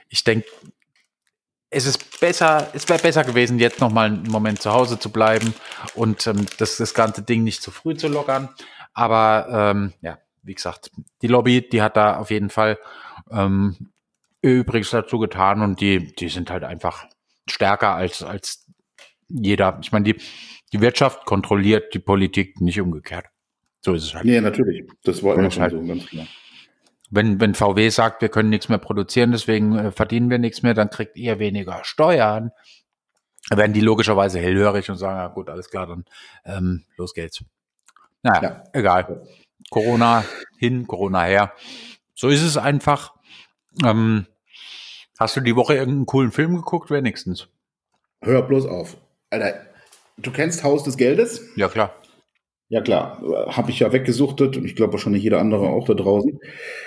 ich 0.10 0.24
denke, 0.26 0.48
es 1.70 1.86
ist 1.86 2.20
besser, 2.20 2.70
es 2.74 2.88
wäre 2.90 3.02
besser 3.02 3.24
gewesen, 3.24 3.58
jetzt 3.58 3.80
noch 3.80 3.92
mal 3.92 4.08
einen 4.08 4.30
Moment 4.30 4.62
zu 4.62 4.72
Hause 4.72 5.00
zu 5.00 5.10
bleiben 5.10 5.54
und 5.96 6.28
ähm, 6.28 6.46
das, 6.58 6.78
das 6.78 6.94
ganze 6.94 7.22
Ding 7.22 7.44
nicht 7.44 7.64
zu 7.64 7.72
früh 7.72 7.96
zu 7.96 8.10
lockern. 8.10 8.50
Aber 8.94 9.48
ähm, 9.50 9.94
ja, 10.02 10.20
wie 10.44 10.56
gesagt, 10.56 10.92
die 11.22 11.28
Lobby, 11.28 11.68
die 11.68 11.82
hat 11.82 11.98
da 11.98 12.18
auf 12.18 12.32
jeden 12.32 12.50
Fall 12.50 12.78
ähm, 13.32 13.90
übrigens 14.54 14.90
dazu 14.92 15.20
getan 15.20 15.62
und 15.62 15.82
die, 15.82 16.14
die 16.16 16.30
sind 16.30 16.50
halt 16.50 16.64
einfach 16.64 17.06
stärker 17.48 17.94
als, 17.94 18.24
als 18.24 18.68
jeder. 19.28 19.80
Ich 19.82 19.92
meine, 19.92 20.06
die, 20.06 20.22
die 20.74 20.82
Wirtschaft 20.82 21.26
kontrolliert 21.26 21.94
die 21.94 22.00
Politik 22.00 22.62
nicht 22.62 22.80
umgekehrt. 22.80 23.26
So 23.82 23.94
ist 23.94 24.04
es 24.04 24.16
halt. 24.16 24.26
Nee, 24.26 24.42
natürlich. 24.42 24.84
Das 25.04 25.24
war 25.24 25.36
immer 25.36 25.52
schon 25.52 25.64
halt, 25.64 25.72
so, 25.72 25.84
ganz 25.84 26.06
klar. 26.08 26.28
Wenn, 27.12 27.40
wenn 27.40 27.54
VW 27.54 27.90
sagt, 27.90 28.22
wir 28.22 28.30
können 28.30 28.50
nichts 28.50 28.68
mehr 28.68 28.80
produzieren, 28.80 29.32
deswegen 29.32 29.78
äh, 29.78 29.92
verdienen 29.92 30.30
wir 30.30 30.40
nichts 30.40 30.64
mehr, 30.64 30.74
dann 30.74 30.90
kriegt 30.90 31.18
ihr 31.18 31.40
weniger 31.40 31.82
Steuern. 31.84 32.52
Dann 33.50 33.60
werden 33.60 33.74
die 33.74 33.82
logischerweise 33.82 34.40
hellhörig 34.40 34.90
und 34.90 34.98
sagen, 34.98 35.18
ja 35.18 35.28
gut, 35.28 35.50
alles 35.50 35.70
klar, 35.70 35.86
dann 35.86 36.06
ähm, 36.46 36.86
los 36.98 37.14
geht's. 37.14 37.44
Naja, 38.24 38.42
ja. 38.42 38.64
egal. 38.74 39.28
Corona 39.70 40.26
hin, 40.58 40.88
Corona 40.88 41.24
her. 41.24 41.54
So 42.16 42.30
ist 42.30 42.42
es 42.42 42.58
einfach. 42.58 43.14
Ähm, 43.84 44.26
Hast 45.18 45.36
du 45.36 45.42
die 45.42 45.56
Woche 45.56 45.76
irgendeinen 45.76 46.06
coolen 46.06 46.32
Film 46.32 46.56
geguckt, 46.56 46.92
wenigstens? 46.92 47.48
Hör 48.22 48.42
bloß 48.42 48.66
auf. 48.66 48.98
Alter, 49.30 49.62
du 50.18 50.32
kennst 50.32 50.64
Haus 50.64 50.84
des 50.84 50.98
Geldes? 50.98 51.42
Ja, 51.56 51.70
klar. 51.70 51.96
Ja, 52.68 52.82
klar. 52.82 53.22
Habe 53.48 53.72
ich 53.72 53.80
ja 53.80 53.94
weggesuchtet 53.94 54.58
und 54.58 54.66
ich 54.66 54.76
glaube 54.76 54.94
wahrscheinlich 54.94 55.24
jeder 55.24 55.40
andere 55.40 55.70
auch 55.70 55.86
da 55.86 55.94
draußen. 55.94 56.40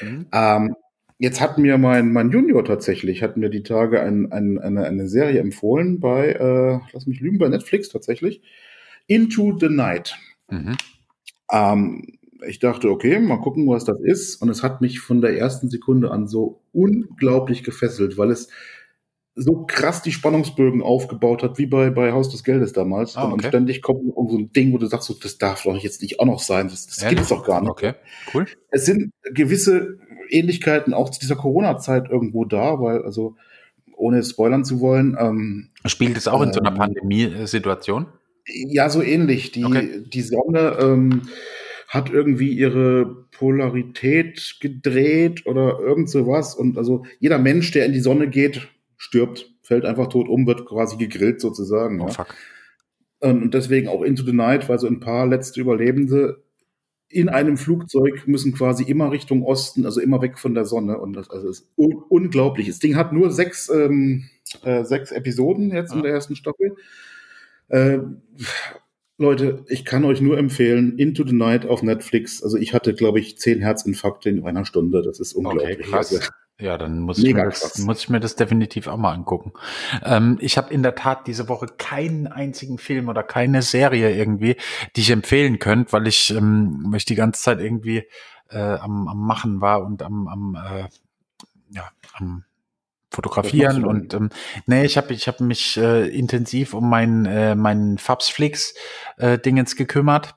Mhm. 0.02 0.26
Ähm, 0.32 0.76
jetzt 1.18 1.40
hat 1.40 1.58
mir 1.58 1.78
mein, 1.78 2.12
mein 2.12 2.30
Junior 2.30 2.64
tatsächlich, 2.64 3.22
hat 3.22 3.36
mir 3.36 3.48
die 3.48 3.62
Tage 3.62 4.02
ein, 4.02 4.30
ein, 4.32 4.58
eine, 4.58 4.84
eine 4.84 5.08
Serie 5.08 5.40
empfohlen 5.40 6.00
bei, 6.00 6.32
äh, 6.32 6.80
lass 6.92 7.06
mich 7.06 7.20
lügen, 7.20 7.38
bei 7.38 7.48
Netflix 7.48 7.88
tatsächlich. 7.88 8.42
Into 9.06 9.56
the 9.58 9.68
Night. 9.68 10.16
Mhm. 10.50 10.76
Ähm, 11.50 12.17
ich 12.46 12.58
dachte, 12.58 12.90
okay, 12.90 13.18
mal 13.18 13.40
gucken, 13.40 13.68
was 13.68 13.84
das 13.84 13.98
ist. 14.00 14.40
Und 14.42 14.48
es 14.48 14.62
hat 14.62 14.80
mich 14.80 15.00
von 15.00 15.20
der 15.20 15.36
ersten 15.36 15.70
Sekunde 15.70 16.10
an 16.10 16.28
so 16.28 16.62
unglaublich 16.72 17.64
gefesselt, 17.64 18.16
weil 18.18 18.30
es 18.30 18.48
so 19.34 19.64
krass 19.66 20.02
die 20.02 20.12
Spannungsbögen 20.12 20.82
aufgebaut 20.82 21.42
hat, 21.42 21.58
wie 21.58 21.66
bei, 21.66 21.90
bei 21.90 22.12
Haus 22.12 22.28
des 22.28 22.42
Geldes 22.42 22.72
damals. 22.72 23.16
Ah, 23.16 23.24
okay. 23.24 23.32
Und 23.32 23.44
ständig 23.44 23.82
kommt 23.82 24.00
um 24.14 24.28
so 24.28 24.36
ein 24.36 24.52
Ding, 24.52 24.72
wo 24.72 24.78
du 24.78 24.86
sagst, 24.86 25.06
so, 25.06 25.14
das 25.14 25.38
darf 25.38 25.62
doch 25.62 25.76
jetzt 25.76 26.02
nicht 26.02 26.18
auch 26.18 26.26
noch 26.26 26.40
sein, 26.40 26.68
das, 26.68 26.86
das 26.86 27.02
es 27.02 27.28
doch 27.28 27.44
gar 27.44 27.60
nicht. 27.60 27.70
Okay, 27.70 27.94
cool. 28.34 28.46
Es 28.70 28.84
sind 28.84 29.12
gewisse 29.32 29.98
Ähnlichkeiten 30.28 30.92
auch 30.92 31.10
zu 31.10 31.20
dieser 31.20 31.36
Corona-Zeit 31.36 32.10
irgendwo 32.10 32.44
da, 32.44 32.80
weil, 32.80 33.02
also, 33.02 33.36
ohne 33.96 34.22
spoilern 34.22 34.64
zu 34.64 34.80
wollen. 34.80 35.16
Ähm, 35.18 35.70
Spielt 35.86 36.16
es 36.16 36.28
auch 36.28 36.42
in 36.42 36.52
so 36.52 36.60
einer 36.60 36.70
ähm, 36.70 36.76
Pandemiesituation? 36.76 38.06
Ja, 38.46 38.88
so 38.90 39.02
ähnlich. 39.02 39.52
Die, 39.52 39.64
okay. 39.64 40.02
die 40.06 40.22
Sonne, 40.22 40.76
ähm, 40.80 41.22
hat 41.88 42.10
irgendwie 42.10 42.52
ihre 42.52 43.24
Polarität 43.32 44.58
gedreht 44.60 45.46
oder 45.46 45.80
irgend 45.80 46.10
sowas. 46.10 46.54
Und 46.54 46.76
also 46.76 47.04
jeder 47.18 47.38
Mensch, 47.38 47.72
der 47.72 47.86
in 47.86 47.94
die 47.94 48.00
Sonne 48.00 48.28
geht, 48.28 48.68
stirbt, 48.98 49.50
fällt 49.62 49.86
einfach 49.86 50.08
tot 50.08 50.28
um, 50.28 50.46
wird 50.46 50.66
quasi 50.66 50.98
gegrillt 50.98 51.40
sozusagen. 51.40 52.00
Oh, 52.00 52.06
ja. 52.06 52.12
fuck. 52.12 52.34
Und 53.20 53.52
deswegen 53.54 53.88
auch 53.88 54.02
Into 54.02 54.22
the 54.22 54.34
Night, 54.34 54.68
weil 54.68 54.78
so 54.78 54.86
ein 54.86 55.00
paar 55.00 55.26
letzte 55.26 55.60
Überlebende 55.60 56.42
in 57.08 57.30
einem 57.30 57.56
Flugzeug 57.56 58.28
müssen 58.28 58.52
quasi 58.52 58.84
immer 58.84 59.10
Richtung 59.10 59.42
Osten, 59.42 59.86
also 59.86 60.00
immer 60.00 60.20
weg 60.20 60.38
von 60.38 60.54
der 60.54 60.66
Sonne. 60.66 60.98
Und 60.98 61.14
das 61.14 61.30
also 61.30 61.48
ist 61.48 61.72
un 61.74 62.02
unglaublich. 62.08 62.68
Das 62.68 62.80
Ding 62.80 62.96
hat 62.96 63.14
nur 63.14 63.30
sechs, 63.30 63.70
ähm, 63.70 64.28
äh, 64.62 64.84
sechs 64.84 65.10
Episoden 65.10 65.70
jetzt 65.70 65.92
ja. 65.92 65.96
in 65.96 66.02
der 66.02 66.12
ersten 66.12 66.36
Staffel. 66.36 66.76
Äh, 67.68 68.00
Leute, 69.18 69.64
ich 69.68 69.84
kann 69.84 70.04
euch 70.04 70.20
nur 70.20 70.38
empfehlen, 70.38 70.96
Into 70.96 71.26
the 71.26 71.34
Night 71.34 71.66
auf 71.66 71.82
Netflix. 71.82 72.40
Also 72.42 72.56
ich 72.56 72.72
hatte, 72.72 72.94
glaube 72.94 73.18
ich, 73.18 73.36
zehn 73.36 73.60
Herzinfarkte 73.60 74.30
in 74.30 74.44
einer 74.44 74.64
Stunde. 74.64 75.02
Das 75.02 75.18
ist 75.18 75.32
unglaublich. 75.32 75.80
Okay, 75.80 75.90
krass. 75.90 76.14
Also, 76.14 76.28
ja, 76.60 76.78
dann 76.78 77.00
muss 77.00 77.18
ich, 77.18 77.34
mir 77.34 77.44
das, 77.44 77.78
muss 77.78 78.00
ich 78.00 78.08
mir 78.08 78.20
das 78.20 78.36
definitiv 78.36 78.86
auch 78.86 78.96
mal 78.96 79.12
angucken. 79.12 79.52
Ähm, 80.04 80.38
ich 80.40 80.56
habe 80.56 80.72
in 80.72 80.82
der 80.82 80.94
Tat 80.94 81.26
diese 81.26 81.48
Woche 81.48 81.66
keinen 81.66 82.26
einzigen 82.28 82.78
Film 82.78 83.08
oder 83.08 83.22
keine 83.22 83.62
Serie 83.62 84.14
irgendwie, 84.14 84.56
die 84.96 85.00
ich 85.00 85.10
empfehlen 85.10 85.58
könnte, 85.58 85.92
weil 85.92 86.06
ich, 86.06 86.30
ähm, 86.30 86.86
weil 86.88 86.98
ich 86.98 87.04
die 87.04 87.14
ganze 87.14 87.42
Zeit 87.42 87.60
irgendwie 87.60 88.04
äh, 88.50 88.58
am, 88.58 89.08
am 89.08 89.26
Machen 89.26 89.60
war 89.60 89.84
und 89.84 90.02
am, 90.02 90.26
am 90.28 90.56
äh, 90.56 90.88
ja, 91.70 91.90
am 92.14 92.44
fotografieren 93.10 93.84
und 93.84 94.14
ähm, 94.14 94.30
nee, 94.66 94.84
ich 94.84 94.96
habe 94.96 95.14
ich 95.14 95.28
habe 95.28 95.42
mich 95.44 95.76
äh, 95.76 96.06
intensiv 96.08 96.74
um 96.74 96.88
mein 96.88 97.26
äh, 97.26 97.54
mein 97.54 97.98
Fabsflix 97.98 98.74
äh, 99.16 99.38
Dingens 99.38 99.76
gekümmert. 99.76 100.34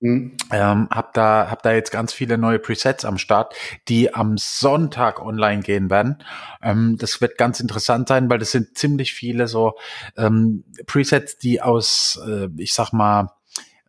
Mhm. 0.00 0.36
Ähm, 0.50 0.88
hab 0.90 1.14
da 1.14 1.48
hab 1.48 1.62
da 1.62 1.72
jetzt 1.72 1.92
ganz 1.92 2.12
viele 2.12 2.36
neue 2.36 2.58
Presets 2.58 3.04
am 3.04 3.18
Start, 3.18 3.54
die 3.88 4.12
am 4.12 4.36
Sonntag 4.36 5.24
online 5.24 5.62
gehen 5.62 5.90
werden. 5.90 6.22
Ähm, 6.60 6.96
das 6.98 7.20
wird 7.20 7.38
ganz 7.38 7.60
interessant 7.60 8.08
sein, 8.08 8.28
weil 8.28 8.40
das 8.40 8.50
sind 8.50 8.76
ziemlich 8.76 9.14
viele 9.14 9.46
so 9.46 9.74
ähm, 10.16 10.64
Presets, 10.86 11.38
die 11.38 11.62
aus 11.62 12.20
äh, 12.26 12.48
ich 12.56 12.74
sag 12.74 12.92
mal 12.92 13.32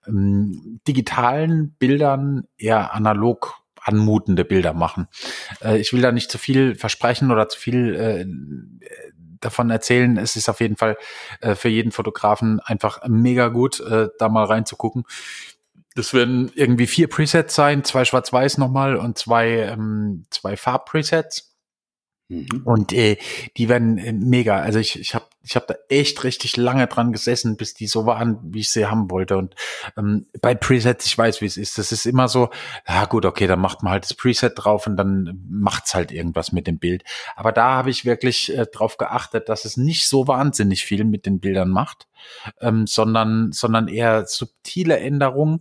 ähm, 0.08 0.80
digitalen 0.88 1.76
Bildern 1.80 2.48
eher 2.58 2.94
analog 2.94 3.63
anmutende 3.84 4.46
Bilder 4.46 4.74
machen. 4.74 5.08
Äh, 5.62 5.78
ich 5.78 5.94
will 5.94 6.02
da 6.02 6.12
nicht 6.12 6.32
zu 6.32 6.38
viel 6.38 6.76
versprechen 6.76 7.32
oder 7.32 7.50
zu 7.50 7.60
viel 7.60 7.96
äh, 7.96 8.26
davon 9.40 9.70
erzählen. 9.70 10.18
Es 10.18 10.36
ist 10.36 10.50
auf 10.50 10.62
jeden 10.62 10.78
Fall 10.78 10.98
äh, 11.42 11.56
für 11.56 11.70
jeden 11.70 11.92
Fotografen 11.92 12.60
einfach 12.62 13.08
mega 13.08 13.50
gut, 13.50 13.80
äh, 13.82 14.10
da 14.18 14.30
mal 14.30 14.46
reinzugucken. 14.46 15.04
Das 15.96 16.14
werden 16.14 16.52
irgendwie 16.56 16.88
vier 16.88 17.08
Presets 17.08 17.54
sein, 17.54 17.84
zwei 17.84 18.04
Schwarz-Weiß 18.04 18.58
nochmal 18.58 18.96
und 18.96 19.18
zwei, 19.18 19.50
ähm, 19.60 20.26
zwei 20.32 20.58
Farb-Presets. 20.58 21.56
Mhm. 22.30 22.62
Und 22.66 22.94
äh, 22.94 23.18
die 23.58 23.70
werden 23.70 23.98
äh, 23.98 24.14
mega. 24.14 24.60
Also 24.60 24.80
ich, 24.80 25.00
ich 25.00 25.14
habe 25.14 25.26
ich 25.46 25.56
hab 25.56 25.68
da 25.68 25.76
echt 25.90 26.24
richtig 26.24 26.56
lange 26.56 26.88
dran 26.88 27.12
gesessen, 27.12 27.58
bis 27.58 27.74
die 27.74 27.88
so 27.88 28.06
waren, 28.06 28.40
wie 28.44 28.62
ich 28.62 28.70
sie 28.70 28.86
haben 28.86 29.12
wollte. 29.12 29.38
Und 29.38 29.56
ähm, 29.98 30.26
bei 30.42 30.56
Presets, 30.56 31.06
ich 31.06 31.18
weiß, 31.18 31.42
wie 31.42 31.46
es 31.46 31.58
ist. 31.58 31.78
Das 31.78 31.92
ist 31.92 32.06
immer 32.06 32.30
so, 32.30 32.50
ja 32.88 33.06
gut, 33.06 33.26
okay, 33.26 33.46
dann 33.46 33.60
macht 33.60 33.84
man 33.84 33.92
halt 33.92 34.06
das 34.06 34.14
Preset 34.14 34.54
drauf 34.56 34.88
und 34.88 34.96
dann 34.96 35.44
macht's 35.50 35.94
halt 35.96 36.12
irgendwas 36.12 36.54
mit 36.54 36.66
dem 36.66 36.80
Bild. 36.80 37.04
Aber 37.36 37.52
da 37.52 37.76
habe 37.76 37.90
ich 37.90 38.06
wirklich 38.06 38.58
äh, 38.58 38.66
drauf 38.66 38.98
geachtet, 38.98 39.50
dass 39.50 39.66
es 39.66 39.76
nicht 39.76 40.08
so 40.08 40.28
wahnsinnig 40.28 40.86
viel 40.86 41.04
mit 41.04 41.26
den 41.26 41.40
Bildern 41.40 41.70
macht, 41.70 42.08
ähm, 42.62 42.88
sondern, 42.88 43.52
sondern 43.52 43.90
eher 43.90 44.26
subtile 44.26 44.98
Änderungen, 44.98 45.60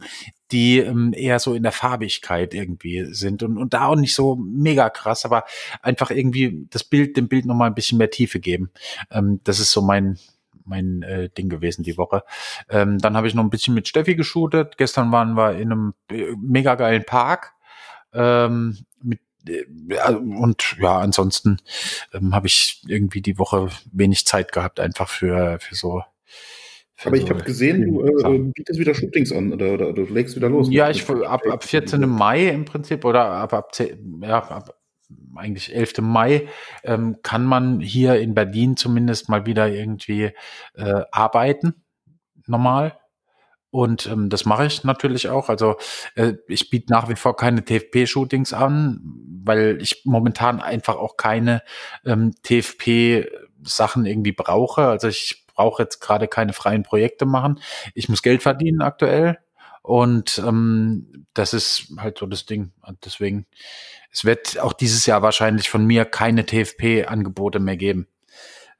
die 0.52 0.78
ähm, 0.78 1.12
eher 1.16 1.38
so 1.38 1.54
in 1.54 1.62
der 1.62 1.72
Farbigkeit 1.72 2.54
irgendwie 2.54 3.06
sind 3.14 3.42
und, 3.42 3.56
und 3.56 3.72
da 3.72 3.86
auch 3.86 3.96
nicht 3.96 4.14
so 4.14 4.36
mega 4.36 4.90
krass, 4.90 5.24
aber 5.24 5.44
einfach 5.80 6.10
irgendwie 6.10 6.66
das 6.70 6.84
Bild, 6.84 7.16
dem 7.16 7.28
Bild 7.28 7.46
nochmal 7.46 7.70
ein 7.70 7.74
bisschen 7.74 7.98
mehr 7.98 8.10
Tiefe 8.10 8.38
geben. 8.38 8.70
Ähm, 9.10 9.40
das 9.44 9.58
ist 9.58 9.71
so 9.72 9.82
mein, 9.82 10.18
mein 10.64 11.02
äh, 11.02 11.28
Ding 11.28 11.48
gewesen 11.48 11.82
die 11.82 11.96
Woche. 11.96 12.22
Ähm, 12.68 12.98
dann 12.98 13.16
habe 13.16 13.26
ich 13.26 13.34
noch 13.34 13.42
ein 13.42 13.50
bisschen 13.50 13.74
mit 13.74 13.88
Steffi 13.88 14.14
geshootet. 14.14 14.76
Gestern 14.78 15.12
waren 15.12 15.34
wir 15.34 15.52
in 15.56 15.72
einem 15.72 15.94
äh, 16.10 16.34
mega 16.40 16.74
geilen 16.74 17.04
Park. 17.04 17.52
Ähm, 18.12 18.78
mit 19.02 19.20
äh, 19.48 19.64
und 20.14 20.76
ja, 20.80 20.98
ansonsten 20.98 21.58
ähm, 22.12 22.34
habe 22.34 22.46
ich 22.46 22.82
irgendwie 22.86 23.22
die 23.22 23.38
Woche 23.38 23.70
wenig 23.90 24.26
Zeit 24.26 24.52
gehabt, 24.52 24.80
einfach 24.80 25.08
für, 25.08 25.58
für 25.60 25.74
so 25.74 26.02
aber 27.04 27.16
ich 27.16 27.28
habe 27.28 27.42
gesehen, 27.42 27.82
du 27.82 28.04
äh, 28.04 28.38
bietest 28.54 28.78
wieder 28.78 28.94
Shootings 28.94 29.32
an 29.32 29.52
oder, 29.52 29.72
oder, 29.72 29.92
du 29.92 30.04
legst 30.04 30.36
wieder 30.36 30.48
los. 30.48 30.68
Ja, 30.70 30.90
ich 30.90 31.08
ab, 31.08 31.42
ab 31.48 31.64
14. 31.64 32.08
Mai 32.08 32.48
im 32.48 32.64
Prinzip 32.64 33.04
oder 33.04 33.24
ab, 33.24 33.52
ab, 33.52 33.74
10, 33.74 34.22
ja, 34.22 34.38
ab 34.38 34.81
eigentlich 35.36 35.74
11. 35.74 35.98
Mai 36.00 36.48
ähm, 36.84 37.18
kann 37.22 37.44
man 37.44 37.80
hier 37.80 38.20
in 38.20 38.34
Berlin 38.34 38.76
zumindest 38.76 39.28
mal 39.28 39.46
wieder 39.46 39.68
irgendwie 39.68 40.32
äh, 40.74 41.02
arbeiten, 41.10 41.84
normal. 42.46 42.98
Und 43.70 44.06
ähm, 44.06 44.28
das 44.28 44.44
mache 44.44 44.66
ich 44.66 44.84
natürlich 44.84 45.30
auch. 45.30 45.48
Also 45.48 45.76
äh, 46.14 46.34
ich 46.46 46.68
biete 46.68 46.92
nach 46.92 47.08
wie 47.08 47.16
vor 47.16 47.36
keine 47.36 47.64
TFP-Shootings 47.64 48.52
an, 48.52 49.00
weil 49.44 49.78
ich 49.80 50.02
momentan 50.04 50.60
einfach 50.60 50.96
auch 50.96 51.16
keine 51.16 51.62
ähm, 52.04 52.34
TFP-Sachen 52.42 54.04
irgendwie 54.04 54.32
brauche. 54.32 54.88
Also 54.88 55.08
ich 55.08 55.46
brauche 55.54 55.82
jetzt 55.82 56.00
gerade 56.00 56.28
keine 56.28 56.52
freien 56.52 56.82
Projekte 56.82 57.24
machen. 57.24 57.60
Ich 57.94 58.10
muss 58.10 58.22
Geld 58.22 58.42
verdienen 58.42 58.82
aktuell. 58.82 59.38
Und 59.82 60.38
ähm, 60.38 61.26
das 61.34 61.54
ist 61.54 61.92
halt 61.98 62.18
so 62.18 62.26
das 62.26 62.46
Ding. 62.46 62.72
Und 62.82 63.04
deswegen, 63.04 63.46
es 64.10 64.24
wird 64.24 64.60
auch 64.60 64.72
dieses 64.72 65.06
Jahr 65.06 65.22
wahrscheinlich 65.22 65.68
von 65.68 65.84
mir 65.84 66.04
keine 66.04 66.46
TFP-Angebote 66.46 67.58
mehr 67.58 67.76
geben. 67.76 68.06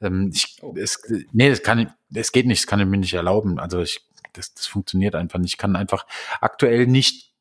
Ähm, 0.01 0.31
ich, 0.33 0.61
es, 0.77 1.03
nee, 1.33 1.51
das 1.51 1.63
kann, 1.63 1.93
es 2.15 2.33
geht 2.33 2.47
nicht, 2.47 2.63
das 2.63 2.67
kann 2.69 2.81
ich 2.81 2.87
mir 2.87 2.99
nicht 2.99 3.15
erlauben. 3.15 3.59
Also 3.59 3.81
ich, 3.81 4.01
das, 4.33 4.55
das 4.55 4.67
funktioniert 4.67 5.15
einfach 5.15 5.39
nicht. 5.39 5.55
Ich 5.55 5.59
kann 5.59 5.77
einfach 5.77 6.07
aktuell 6.41 6.87
nicht 6.87 7.33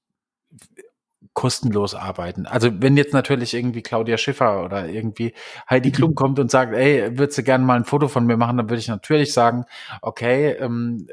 kostenlos 1.33 1.95
arbeiten. 1.95 2.45
Also 2.45 2.81
wenn 2.81 2.97
jetzt 2.97 3.13
natürlich 3.13 3.53
irgendwie 3.53 3.81
Claudia 3.81 4.17
Schiffer 4.17 4.65
oder 4.65 4.89
irgendwie 4.89 5.33
Heidi 5.69 5.89
mhm. 5.89 5.93
Klum 5.93 6.15
kommt 6.15 6.39
und 6.39 6.51
sagt, 6.51 6.73
ey, 6.73 7.17
würdest 7.17 7.37
du 7.37 7.43
gerne 7.43 7.63
mal 7.63 7.75
ein 7.75 7.85
Foto 7.85 8.07
von 8.07 8.25
mir 8.25 8.37
machen, 8.37 8.57
dann 8.57 8.69
würde 8.69 8.79
ich 8.79 8.87
natürlich 8.87 9.33
sagen, 9.33 9.65
okay, 10.01 10.51
ähm, 10.51 11.07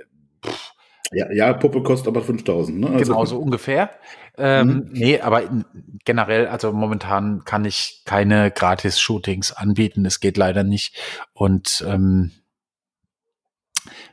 ja, 1.13 1.33
ja, 1.33 1.53
Puppe 1.55 1.83
kostet 1.83 2.09
aber 2.09 2.23
5000, 2.23 2.79
ne? 2.81 2.91
Also. 2.91 3.13
Genau, 3.13 3.25
so 3.25 3.39
ungefähr. 3.41 3.91
Ähm, 4.37 4.69
mhm. 4.69 4.89
Nee, 4.93 5.21
aber 5.21 5.43
generell, 6.05 6.47
also 6.47 6.73
momentan 6.73 7.45
kann 7.45 7.65
ich 7.65 8.03
keine 8.05 8.51
Gratis-Shootings 8.51 9.53
anbieten. 9.53 10.05
Es 10.05 10.21
geht 10.21 10.37
leider 10.37 10.65
nicht. 10.65 10.97
Und 11.33 11.85
ähm, 11.87 12.33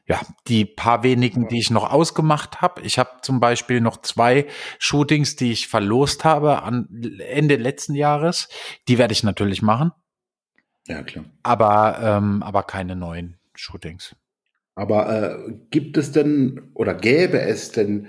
ja, 0.08 0.22
die 0.48 0.66
paar 0.66 1.04
wenigen, 1.04 1.48
die 1.48 1.60
ich 1.60 1.72
noch 1.72 1.92
ausgemacht 1.92 2.62
habe. 2.62 2.82
Ich 2.82 2.98
habe 3.00 3.10
zum 3.22 3.40
Beispiel 3.40 3.82
noch 3.82 4.02
zwei 4.02 4.46
Shootings, 4.80 5.36
die 5.36 5.52
ich 5.52 5.68
verlost 5.68 6.24
habe 6.24 6.64
an 6.64 6.88
Ende 7.20 7.56
letzten 7.56 7.96
Jahres. 7.96 8.48
Die 8.88 8.98
werde 8.98 9.14
ich 9.14 9.24
natürlich 9.24 9.62
machen. 9.62 9.92
Ja, 10.88 11.02
klar. 11.04 11.26
Aber, 11.44 12.00
ähm, 12.02 12.44
aber 12.44 12.64
keine 12.64 12.96
neuen 12.96 13.38
Shootings. 13.56 14.16
Aber 14.76 15.10
äh, 15.48 15.54
gibt 15.72 15.98
es 15.98 16.12
denn 16.12 16.62
oder 16.74 16.94
gäbe 16.94 17.40
es 17.40 17.72
denn 17.72 18.08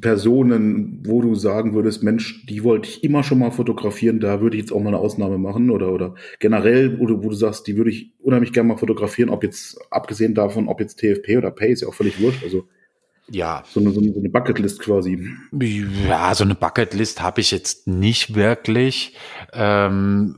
Personen, 0.00 1.02
wo 1.04 1.20
du 1.20 1.34
sagen 1.34 1.74
würdest, 1.74 2.02
Mensch, 2.02 2.46
die 2.46 2.64
wollte 2.64 2.88
ich 2.88 3.04
immer 3.04 3.22
schon 3.22 3.38
mal 3.38 3.50
fotografieren, 3.50 4.20
da 4.20 4.40
würde 4.40 4.56
ich 4.56 4.62
jetzt 4.62 4.72
auch 4.72 4.80
mal 4.80 4.88
eine 4.88 4.98
Ausnahme 4.98 5.36
machen 5.36 5.70
oder, 5.70 5.92
oder 5.92 6.14
generell, 6.38 6.98
wo 6.98 7.06
du, 7.06 7.22
wo 7.22 7.28
du 7.28 7.34
sagst, 7.34 7.66
die 7.66 7.76
würde 7.76 7.90
ich 7.90 8.12
unheimlich 8.20 8.52
gerne 8.52 8.68
mal 8.68 8.78
fotografieren, 8.78 9.28
ob 9.28 9.44
jetzt, 9.44 9.78
abgesehen 9.90 10.34
davon, 10.34 10.68
ob 10.68 10.80
jetzt 10.80 10.98
TFP 10.98 11.36
oder 11.36 11.50
Pay, 11.50 11.72
ist 11.72 11.82
ja 11.82 11.88
auch 11.88 11.94
völlig 11.94 12.20
wurscht, 12.22 12.42
also. 12.42 12.64
Ja. 13.30 13.62
So 13.66 13.80
eine, 13.80 13.90
so 13.90 14.00
eine 14.00 14.28
Bucketlist 14.28 14.80
quasi. 14.80 15.28
Ja, 16.08 16.34
so 16.34 16.44
eine 16.44 16.54
Bucketlist 16.54 17.22
habe 17.22 17.40
ich 17.40 17.50
jetzt 17.50 17.86
nicht 17.86 18.34
wirklich. 18.34 19.16
Ähm, 19.52 20.36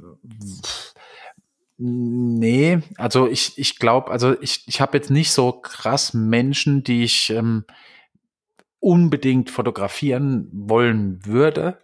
nee, 1.76 2.80
also 2.96 3.28
ich, 3.28 3.58
ich 3.58 3.78
glaube, 3.78 4.10
also 4.10 4.40
ich, 4.40 4.64
ich 4.66 4.80
habe 4.80 4.96
jetzt 4.96 5.10
nicht 5.10 5.32
so 5.32 5.52
krass 5.52 6.14
Menschen, 6.14 6.84
die 6.84 7.04
ich 7.04 7.30
ähm, 7.30 7.64
unbedingt 8.80 9.50
fotografieren 9.50 10.48
wollen 10.52 11.24
würde. 11.24 11.78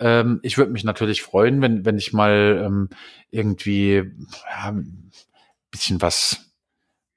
Ähm, 0.00 0.40
ich 0.42 0.58
würde 0.58 0.72
mich 0.72 0.84
natürlich 0.84 1.22
freuen, 1.22 1.60
wenn, 1.60 1.84
wenn 1.84 1.98
ich 1.98 2.12
mal 2.12 2.62
ähm, 2.64 2.88
irgendwie 3.30 4.12
ja, 4.48 4.74
bisschen 5.70 6.00
was 6.00 6.47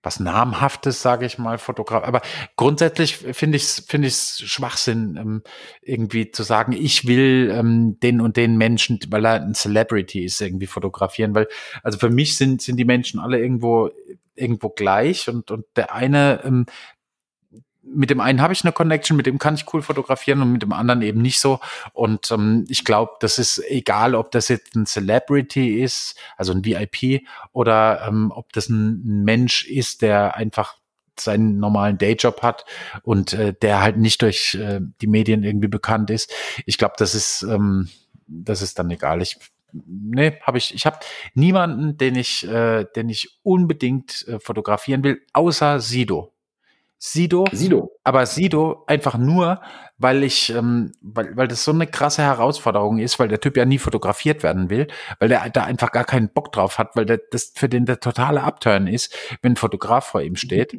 was 0.03 0.20
namhaftes, 0.20 1.01
sage 1.01 1.25
ich 1.25 1.38
mal, 1.38 1.58
Fotograf. 1.58 2.03
Aber 2.03 2.22
grundsätzlich 2.55 3.17
finde 3.17 3.58
ich 3.58 3.63
es 3.63 3.86
finde 3.88 4.08
ich's 4.08 4.41
Schwachsinn, 4.41 5.17
ähm, 5.17 5.43
irgendwie 5.81 6.31
zu 6.31 6.43
sagen, 6.43 6.74
ich 6.74 7.05
will 7.05 7.51
ähm, 7.53 8.00
den 8.00 8.22
und 8.22 8.38
den 8.38 8.58
Menschen, 8.58 9.00
weil 9.10 9.25
er 9.25 9.41
ein 9.41 9.53
Celebrity 9.53 10.25
ist, 10.25 10.41
irgendwie 10.41 10.67
fotografieren. 10.67 11.36
Weil 11.36 11.48
also 11.84 11.98
für 11.98 12.10
mich 12.10 12.38
sind 12.38 12.62
sind 12.62 12.77
die 12.77 12.86
Menschen 12.86 13.20
alle 13.20 13.39
irgendwo 13.39 13.89
irgendwo 14.36 14.70
gleich 14.70 15.29
und 15.29 15.51
und 15.51 15.65
der 15.75 15.93
eine 15.93 16.41
ähm, 16.43 16.65
mit 17.83 18.09
dem 18.09 18.19
einen 18.19 18.41
habe 18.41 18.53
ich 18.53 18.63
eine 18.63 18.71
Connection, 18.71 19.17
mit 19.17 19.25
dem 19.25 19.39
kann 19.39 19.55
ich 19.55 19.71
cool 19.73 19.81
fotografieren 19.81 20.41
und 20.41 20.51
mit 20.51 20.61
dem 20.61 20.73
anderen 20.73 21.01
eben 21.01 21.21
nicht 21.21 21.39
so. 21.39 21.59
Und 21.93 22.31
ähm, 22.31 22.65
ich 22.69 22.85
glaube, 22.85 23.13
das 23.19 23.39
ist 23.39 23.61
egal, 23.67 24.15
ob 24.15 24.31
das 24.31 24.47
jetzt 24.50 24.75
ein 24.75 24.85
Celebrity 24.85 25.81
ist, 25.81 26.15
also 26.38 26.53
ein 26.53 26.63
VIP, 26.63 27.23
oder 27.51 28.05
ähm, 28.07 28.31
ob 28.33 28.53
das 28.53 28.69
ein 28.69 29.23
Mensch 29.23 29.65
ist, 29.65 30.01
der 30.01 30.35
einfach 30.35 30.77
seinen 31.19 31.59
normalen 31.59 31.97
Dayjob 31.97 32.41
hat 32.41 32.65
und 33.03 33.33
äh, 33.33 33.53
der 33.53 33.81
halt 33.81 33.97
nicht 33.97 34.21
durch 34.21 34.55
äh, 34.55 34.79
die 35.01 35.07
Medien 35.07 35.43
irgendwie 35.43 35.67
bekannt 35.67 36.09
ist. 36.09 36.31
Ich 36.65 36.77
glaube, 36.77 36.95
das 36.97 37.15
ist 37.15 37.43
ähm, 37.43 37.89
das 38.27 38.61
ist 38.61 38.79
dann 38.79 38.89
egal. 38.91 39.21
Ich 39.21 39.38
nee, 39.71 40.39
habe 40.41 40.57
ich 40.57 40.73
ich 40.73 40.85
habe 40.85 41.00
niemanden, 41.33 41.97
den 41.97 42.15
ich 42.15 42.47
äh, 42.47 42.85
den 42.95 43.09
ich 43.09 43.39
unbedingt 43.43 44.25
äh, 44.27 44.39
fotografieren 44.39 45.03
will, 45.03 45.21
außer 45.33 45.79
Sido. 45.79 46.33
Sido. 47.03 47.46
Sido. 47.51 47.98
Aber 48.03 48.27
Sido 48.27 48.84
einfach 48.86 49.17
nur, 49.17 49.60
weil 49.98 50.24
ich, 50.24 50.51
ähm, 50.51 50.91
weil, 51.01 51.36
weil 51.36 51.48
das 51.48 51.63
so 51.63 51.72
eine 51.72 51.88
krasse 51.88 52.22
Herausforderung 52.22 53.00
ist, 53.00 53.17
weil 53.17 53.27
der 53.27 53.39
Typ 53.39 53.58
ja 53.58 53.65
nie 53.65 53.79
fotografiert 53.79 54.43
werden 54.43 54.70
will, 54.70 54.88
weil 55.17 55.29
der 55.29 55.50
da 55.50 55.63
einfach 55.63 55.91
gar 55.91 56.03
keinen 56.03 56.29
Bock 56.29 56.51
drauf 56.51 56.77
hat, 56.77 56.96
weil 56.96 57.08
der, 57.08 57.20
das 57.31 57.53
für 57.55 57.67
den 57.67 57.88
der 57.88 58.00
totale 58.01 58.43
Upturn 58.43 58.86
ist, 58.86 59.15
wenn 59.41 59.53
ein 59.53 59.55
Fotograf 59.55 60.05
vor 60.05 60.22
ihm 60.22 60.36
steht. 60.36 60.77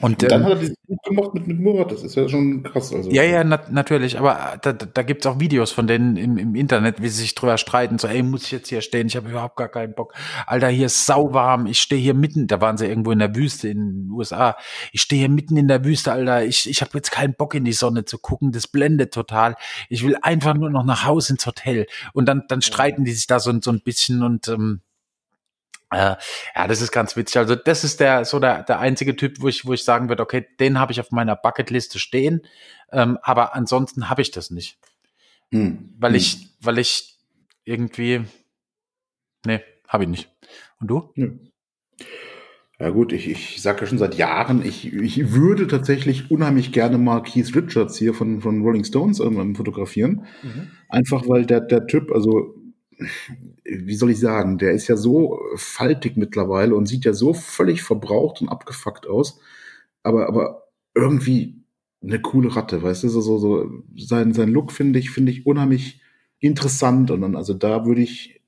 Und, 0.00 0.22
und 0.22 0.30
dann 0.30 0.40
ähm, 0.40 0.46
hat 0.46 0.52
er 0.54 0.58
dieses 0.58 0.76
Buch 0.88 1.02
gemacht 1.02 1.34
mit, 1.34 1.46
mit 1.46 1.60
Murat, 1.60 1.92
das 1.92 2.02
ist 2.02 2.16
ja 2.16 2.28
schon 2.28 2.62
krass. 2.64 2.92
Also. 2.92 3.10
Ja, 3.10 3.22
ja, 3.22 3.44
na, 3.44 3.60
natürlich, 3.70 4.18
aber 4.18 4.58
da, 4.60 4.72
da 4.72 5.02
gibt's 5.02 5.24
auch 5.26 5.38
Videos 5.38 5.70
von 5.70 5.86
denen 5.86 6.16
im, 6.16 6.36
im 6.36 6.54
Internet, 6.56 7.00
wie 7.00 7.08
sie 7.08 7.22
sich 7.22 7.34
drüber 7.34 7.58
streiten, 7.58 7.98
so, 7.98 8.08
ey, 8.08 8.22
muss 8.22 8.44
ich 8.44 8.50
jetzt 8.50 8.68
hier 8.68 8.80
stehen, 8.80 9.06
ich 9.06 9.16
habe 9.16 9.30
überhaupt 9.30 9.56
gar 9.56 9.68
keinen 9.68 9.94
Bock. 9.94 10.14
Alter, 10.46 10.68
hier 10.68 10.86
ist 10.86 11.06
sauwarm, 11.06 11.66
ich 11.66 11.80
stehe 11.80 12.00
hier 12.00 12.14
mitten, 12.14 12.48
da 12.48 12.60
waren 12.60 12.76
sie 12.76 12.86
irgendwo 12.86 13.12
in 13.12 13.20
der 13.20 13.34
Wüste 13.36 13.68
in 13.68 13.78
den 13.78 14.10
USA, 14.10 14.56
ich 14.92 15.02
stehe 15.02 15.20
hier 15.20 15.30
mitten 15.30 15.56
in 15.56 15.68
der 15.68 15.84
Wüste, 15.84 16.12
Alter, 16.12 16.44
ich, 16.44 16.68
ich 16.68 16.80
habe 16.80 16.90
jetzt 16.94 17.12
keinen 17.12 17.34
Bock 17.34 17.54
in 17.54 17.64
die 17.64 17.72
Sonne 17.72 18.04
zu 18.04 18.18
gucken, 18.18 18.50
das 18.50 18.66
blendet 18.66 19.14
total, 19.14 19.54
ich 19.88 20.04
will 20.04 20.16
einfach 20.22 20.54
nur 20.54 20.70
noch 20.70 20.84
nach 20.84 21.04
Hause 21.06 21.34
ins 21.34 21.46
Hotel. 21.46 21.86
Und 22.12 22.26
dann, 22.26 22.42
dann 22.48 22.62
streiten 22.62 23.04
die 23.04 23.12
sich 23.12 23.26
da 23.26 23.38
so, 23.38 23.52
so 23.60 23.70
ein 23.70 23.80
bisschen 23.80 24.22
und 24.22 24.48
ähm, 24.48 24.80
äh, 25.90 26.16
ja, 26.56 26.66
das 26.66 26.80
ist 26.80 26.92
ganz 26.92 27.16
witzig. 27.16 27.38
Also 27.38 27.54
das 27.54 27.84
ist 27.84 28.00
der 28.00 28.24
so 28.24 28.38
der, 28.38 28.62
der 28.62 28.80
einzige 28.80 29.16
Typ, 29.16 29.40
wo 29.40 29.48
ich 29.48 29.64
wo 29.64 29.72
ich 29.72 29.84
sagen 29.84 30.08
würde, 30.08 30.22
okay, 30.22 30.46
den 30.60 30.78
habe 30.78 30.92
ich 30.92 31.00
auf 31.00 31.10
meiner 31.10 31.36
Bucketliste 31.36 31.98
stehen, 31.98 32.42
ähm, 32.92 33.18
aber 33.22 33.54
ansonsten 33.54 34.08
habe 34.08 34.22
ich 34.22 34.30
das 34.30 34.50
nicht, 34.50 34.78
hm. 35.50 35.94
weil 35.98 36.10
hm. 36.10 36.16
ich 36.16 36.48
weil 36.60 36.78
ich 36.78 37.18
irgendwie 37.64 38.24
nee, 39.46 39.60
habe 39.88 40.04
ich 40.04 40.10
nicht. 40.10 40.30
Und 40.80 40.88
du? 40.88 41.10
Hm. 41.14 41.50
Ja 42.80 42.90
gut, 42.90 43.12
ich, 43.12 43.30
ich 43.30 43.62
sage 43.62 43.82
ja 43.82 43.86
schon 43.86 43.98
seit 43.98 44.16
Jahren, 44.16 44.64
ich, 44.64 44.92
ich 44.92 45.32
würde 45.32 45.68
tatsächlich 45.68 46.30
unheimlich 46.32 46.72
gerne 46.72 46.98
mal 46.98 47.22
Keith 47.22 47.54
Richards 47.54 47.96
hier 47.96 48.14
von, 48.14 48.40
von 48.40 48.62
Rolling 48.62 48.82
Stones 48.82 49.20
irgendwann 49.20 49.54
fotografieren. 49.54 50.26
Mhm. 50.42 50.70
Einfach 50.88 51.28
weil 51.28 51.46
der, 51.46 51.60
der 51.60 51.86
Typ, 51.86 52.10
also 52.10 52.56
wie 53.64 53.94
soll 53.94 54.10
ich 54.10 54.20
sagen, 54.20 54.58
der 54.58 54.72
ist 54.72 54.88
ja 54.88 54.96
so 54.96 55.40
faltig 55.56 56.16
mittlerweile 56.16 56.74
und 56.74 56.86
sieht 56.86 57.04
ja 57.04 57.12
so 57.12 57.34
völlig 57.34 57.82
verbraucht 57.82 58.40
und 58.40 58.48
abgefuckt 58.48 59.06
aus. 59.06 59.40
Aber, 60.02 60.28
aber 60.28 60.68
irgendwie 60.94 61.62
eine 62.02 62.20
coole 62.20 62.54
Ratte, 62.54 62.82
weißt 62.82 63.04
du, 63.04 63.08
so, 63.08 63.20
so, 63.20 63.38
so 63.38 63.82
sein, 63.96 64.32
sein 64.34 64.50
Look 64.50 64.72
finde 64.72 64.98
ich, 64.98 65.10
finde 65.10 65.32
ich 65.32 65.46
unheimlich 65.46 66.00
interessant 66.38 67.10
und 67.10 67.22
dann, 67.22 67.36
also 67.36 67.54
da 67.54 67.86
würde 67.86 68.02
ich 68.02 68.42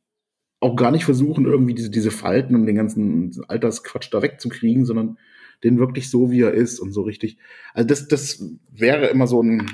auch 0.61 0.77
gar 0.77 0.91
nicht 0.91 1.05
versuchen, 1.05 1.47
irgendwie 1.47 1.75
diese, 1.75 1.91
diese 1.91 2.11
Falten 2.11 2.55
und 2.55 2.67
den 2.67 2.77
ganzen 2.77 3.45
Altersquatsch 3.49 4.09
da 4.13 4.23
wegzukriegen, 4.23 4.85
sondern 4.85 5.19
den 5.65 5.79
wirklich 5.79 6.11
so, 6.11 6.31
wie 6.31 6.43
er 6.43 6.53
ist 6.53 6.81
und 6.81 6.93
so 6.93 7.03
richtig. 7.03 7.39
Also 7.73 7.89
das, 7.89 8.09
das 8.09 8.45
wäre 8.71 9.07
immer 9.07 9.27
so 9.27 9.43
ein, 9.43 9.71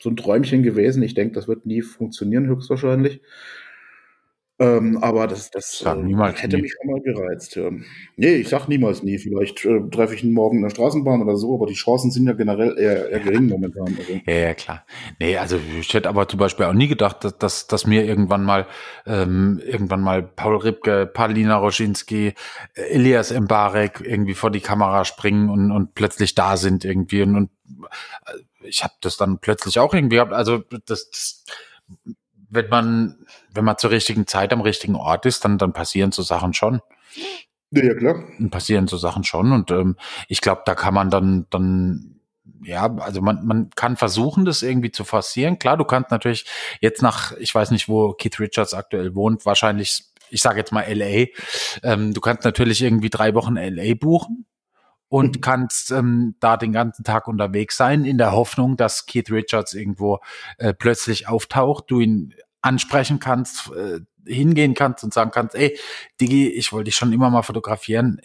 so 0.00 0.10
ein 0.10 0.16
Träumchen 0.16 0.62
gewesen. 0.62 1.02
Ich 1.02 1.14
denke, 1.14 1.34
das 1.34 1.48
wird 1.48 1.66
nie 1.66 1.82
funktionieren, 1.82 2.46
höchstwahrscheinlich. 2.46 3.20
Ähm, 4.60 4.98
aber 5.02 5.28
das, 5.28 5.52
das 5.52 5.84
äh, 5.86 6.32
hätte 6.34 6.58
mich 6.58 6.72
schon 6.72 6.90
mal 6.90 7.00
gereizt. 7.00 7.54
Ja. 7.54 7.70
Nee, 8.16 8.34
ich 8.34 8.48
sag 8.48 8.66
niemals 8.66 9.04
nie. 9.04 9.18
Vielleicht 9.18 9.64
äh, 9.64 9.80
treffe 9.90 10.14
ich 10.14 10.24
ihn 10.24 10.32
morgen 10.32 10.56
in 10.56 10.62
der 10.64 10.70
Straßenbahn 10.70 11.22
oder 11.22 11.36
so, 11.36 11.54
aber 11.54 11.66
die 11.66 11.74
Chancen 11.74 12.10
sind 12.10 12.26
ja 12.26 12.32
generell 12.32 12.76
eher, 12.76 13.08
eher 13.08 13.20
gering 13.20 13.46
momentan. 13.46 13.96
Also. 13.96 14.20
Ja, 14.26 14.34
ja, 14.34 14.54
klar. 14.54 14.84
Nee, 15.20 15.36
also 15.36 15.60
ich 15.78 15.94
hätte 15.94 16.08
aber 16.08 16.26
zum 16.26 16.40
Beispiel 16.40 16.66
auch 16.66 16.72
nie 16.72 16.88
gedacht, 16.88 17.22
dass, 17.22 17.38
dass, 17.38 17.66
dass 17.68 17.86
mir 17.86 18.04
irgendwann 18.04 18.42
mal 18.42 18.66
ähm, 19.06 19.60
irgendwann 19.64 20.00
mal 20.00 20.24
Paul 20.24 20.56
Ripke, 20.56 21.06
Paulina 21.06 21.56
Roschinski, 21.56 22.34
Elias 22.74 23.32
Mbarek 23.32 24.02
irgendwie 24.04 24.34
vor 24.34 24.50
die 24.50 24.60
Kamera 24.60 25.04
springen 25.04 25.50
und, 25.50 25.70
und 25.70 25.94
plötzlich 25.94 26.34
da 26.34 26.56
sind 26.56 26.84
irgendwie. 26.84 27.22
Und, 27.22 27.36
und 27.36 27.50
äh, 28.26 28.66
ich 28.66 28.82
habe 28.82 28.94
das 29.02 29.16
dann 29.16 29.38
plötzlich 29.38 29.78
auch 29.78 29.94
irgendwie 29.94 30.16
gehabt. 30.16 30.32
Also 30.32 30.58
das, 30.86 31.10
das 31.10 31.44
wenn 32.50 32.68
man, 32.68 33.26
wenn 33.52 33.64
man 33.64 33.78
zur 33.78 33.90
richtigen 33.90 34.26
Zeit 34.26 34.52
am 34.52 34.60
richtigen 34.60 34.96
Ort 34.96 35.26
ist, 35.26 35.44
dann, 35.44 35.58
dann 35.58 35.72
passieren 35.72 36.12
so 36.12 36.22
Sachen 36.22 36.54
schon. 36.54 36.80
Ja, 37.70 37.94
klar. 37.94 38.24
Dann 38.38 38.50
passieren 38.50 38.88
so 38.88 38.96
Sachen 38.96 39.24
schon. 39.24 39.52
Und 39.52 39.70
ähm, 39.70 39.96
ich 40.28 40.40
glaube, 40.40 40.62
da 40.64 40.74
kann 40.74 40.94
man 40.94 41.10
dann, 41.10 41.46
dann, 41.50 42.20
ja, 42.62 42.94
also 42.96 43.20
man, 43.20 43.46
man 43.46 43.70
kann 43.70 43.96
versuchen, 43.96 44.44
das 44.44 44.62
irgendwie 44.62 44.90
zu 44.90 45.04
forcieren. 45.04 45.58
Klar, 45.58 45.76
du 45.76 45.84
kannst 45.84 46.10
natürlich 46.10 46.46
jetzt 46.80 47.02
nach, 47.02 47.32
ich 47.38 47.54
weiß 47.54 47.70
nicht, 47.70 47.88
wo 47.88 48.12
Keith 48.14 48.40
Richards 48.40 48.74
aktuell 48.74 49.14
wohnt, 49.14 49.44
wahrscheinlich, 49.44 50.04
ich 50.30 50.40
sage 50.40 50.58
jetzt 50.58 50.72
mal 50.72 50.86
LA. 50.90 51.26
Ähm, 51.82 52.14
du 52.14 52.20
kannst 52.20 52.44
natürlich 52.44 52.82
irgendwie 52.82 53.10
drei 53.10 53.34
Wochen 53.34 53.56
LA 53.56 53.94
buchen 53.94 54.46
und 55.08 55.36
mhm. 55.36 55.40
kannst 55.40 55.90
ähm, 55.90 56.34
da 56.40 56.56
den 56.56 56.72
ganzen 56.72 57.04
Tag 57.04 57.28
unterwegs 57.28 57.76
sein, 57.76 58.04
in 58.04 58.18
der 58.18 58.32
Hoffnung, 58.32 58.76
dass 58.76 59.06
Keith 59.06 59.30
Richards 59.30 59.74
irgendwo 59.74 60.20
äh, 60.58 60.74
plötzlich 60.74 61.28
auftaucht, 61.28 61.84
du 61.88 62.00
ihn 62.00 62.34
ansprechen 62.60 63.18
kannst, 63.18 63.70
äh, 63.72 64.00
hingehen 64.26 64.74
kannst 64.74 65.04
und 65.04 65.14
sagen 65.14 65.30
kannst, 65.30 65.54
ey, 65.54 65.78
Digi, 66.20 66.48
ich 66.48 66.72
wollte 66.72 66.84
dich 66.84 66.96
schon 66.96 67.12
immer 67.12 67.30
mal 67.30 67.42
fotografieren. 67.42 68.20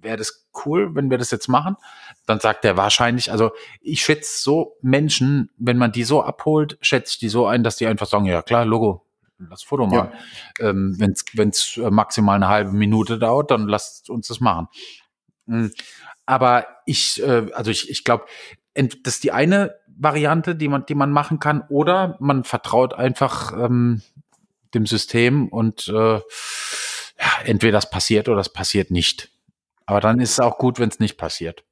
Wäre 0.00 0.16
das 0.16 0.46
cool, 0.64 0.94
wenn 0.94 1.10
wir 1.10 1.18
das 1.18 1.30
jetzt 1.30 1.48
machen? 1.48 1.76
Dann 2.24 2.40
sagt 2.40 2.64
er 2.64 2.76
wahrscheinlich, 2.76 3.30
also 3.30 3.50
ich 3.80 4.02
schätze 4.02 4.42
so 4.42 4.76
Menschen, 4.80 5.50
wenn 5.58 5.76
man 5.76 5.92
die 5.92 6.04
so 6.04 6.22
abholt, 6.22 6.78
schätze 6.80 7.12
ich 7.12 7.18
die 7.18 7.28
so 7.28 7.46
ein, 7.46 7.62
dass 7.62 7.76
die 7.76 7.86
einfach 7.86 8.06
sagen, 8.06 8.24
ja 8.24 8.42
klar, 8.42 8.64
Logo, 8.64 9.04
lass 9.38 9.62
Foto 9.62 9.86
mal. 9.86 10.12
Ja. 10.60 10.68
Ähm, 10.68 10.96
wenn 10.98 11.48
es 11.50 11.76
äh, 11.76 11.90
maximal 11.90 12.36
eine 12.36 12.48
halbe 12.48 12.72
Minute 12.72 13.18
dauert, 13.18 13.50
dann 13.50 13.68
lasst 13.68 14.08
uns 14.08 14.28
das 14.28 14.40
machen. 14.40 14.68
Hm. 15.48 15.72
Aber 16.26 16.66
ich, 16.86 17.22
äh, 17.22 17.46
also 17.54 17.70
ich, 17.70 17.90
ich 17.90 18.04
glaube, 18.04 18.26
das 18.74 19.14
ist 19.14 19.24
die 19.24 19.32
eine 19.32 19.74
Variante, 19.86 20.54
die 20.54 20.68
man, 20.68 20.86
die 20.86 20.94
man 20.94 21.10
machen 21.10 21.40
kann, 21.40 21.64
oder 21.68 22.16
man 22.20 22.44
vertraut 22.44 22.94
einfach 22.94 23.52
ähm, 23.52 24.02
dem 24.74 24.86
System 24.86 25.48
und 25.48 25.88
äh, 25.88 26.16
ja, 26.16 26.20
entweder 27.44 27.72
das 27.72 27.90
passiert 27.90 28.28
oder 28.28 28.36
das 28.36 28.52
passiert 28.52 28.90
nicht. 28.90 29.30
Aber 29.86 30.00
dann 30.00 30.20
ist 30.20 30.32
es 30.32 30.40
auch 30.40 30.58
gut, 30.58 30.78
wenn 30.78 30.90
es 30.90 31.00
nicht 31.00 31.16
passiert. 31.16 31.64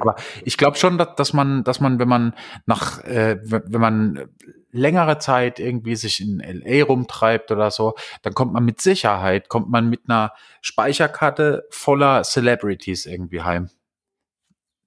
Aber 0.00 0.16
ich 0.44 0.58
glaube 0.58 0.76
schon, 0.76 0.98
dass, 0.98 1.14
dass 1.16 1.32
man, 1.32 1.64
dass 1.64 1.80
man, 1.80 1.98
wenn 1.98 2.08
man 2.08 2.34
nach, 2.66 3.02
äh, 3.04 3.38
wenn 3.42 3.80
man 3.80 4.28
längere 4.70 5.18
Zeit 5.18 5.58
irgendwie 5.58 5.96
sich 5.96 6.20
in 6.20 6.40
LA 6.40 6.84
rumtreibt 6.84 7.50
oder 7.50 7.70
so, 7.70 7.94
dann 8.22 8.34
kommt 8.34 8.52
man 8.52 8.64
mit 8.64 8.80
Sicherheit, 8.80 9.48
kommt 9.48 9.70
man 9.70 9.88
mit 9.88 10.00
einer 10.08 10.32
Speicherkarte 10.60 11.66
voller 11.70 12.22
Celebrities 12.22 13.06
irgendwie 13.06 13.42
heim. 13.42 13.70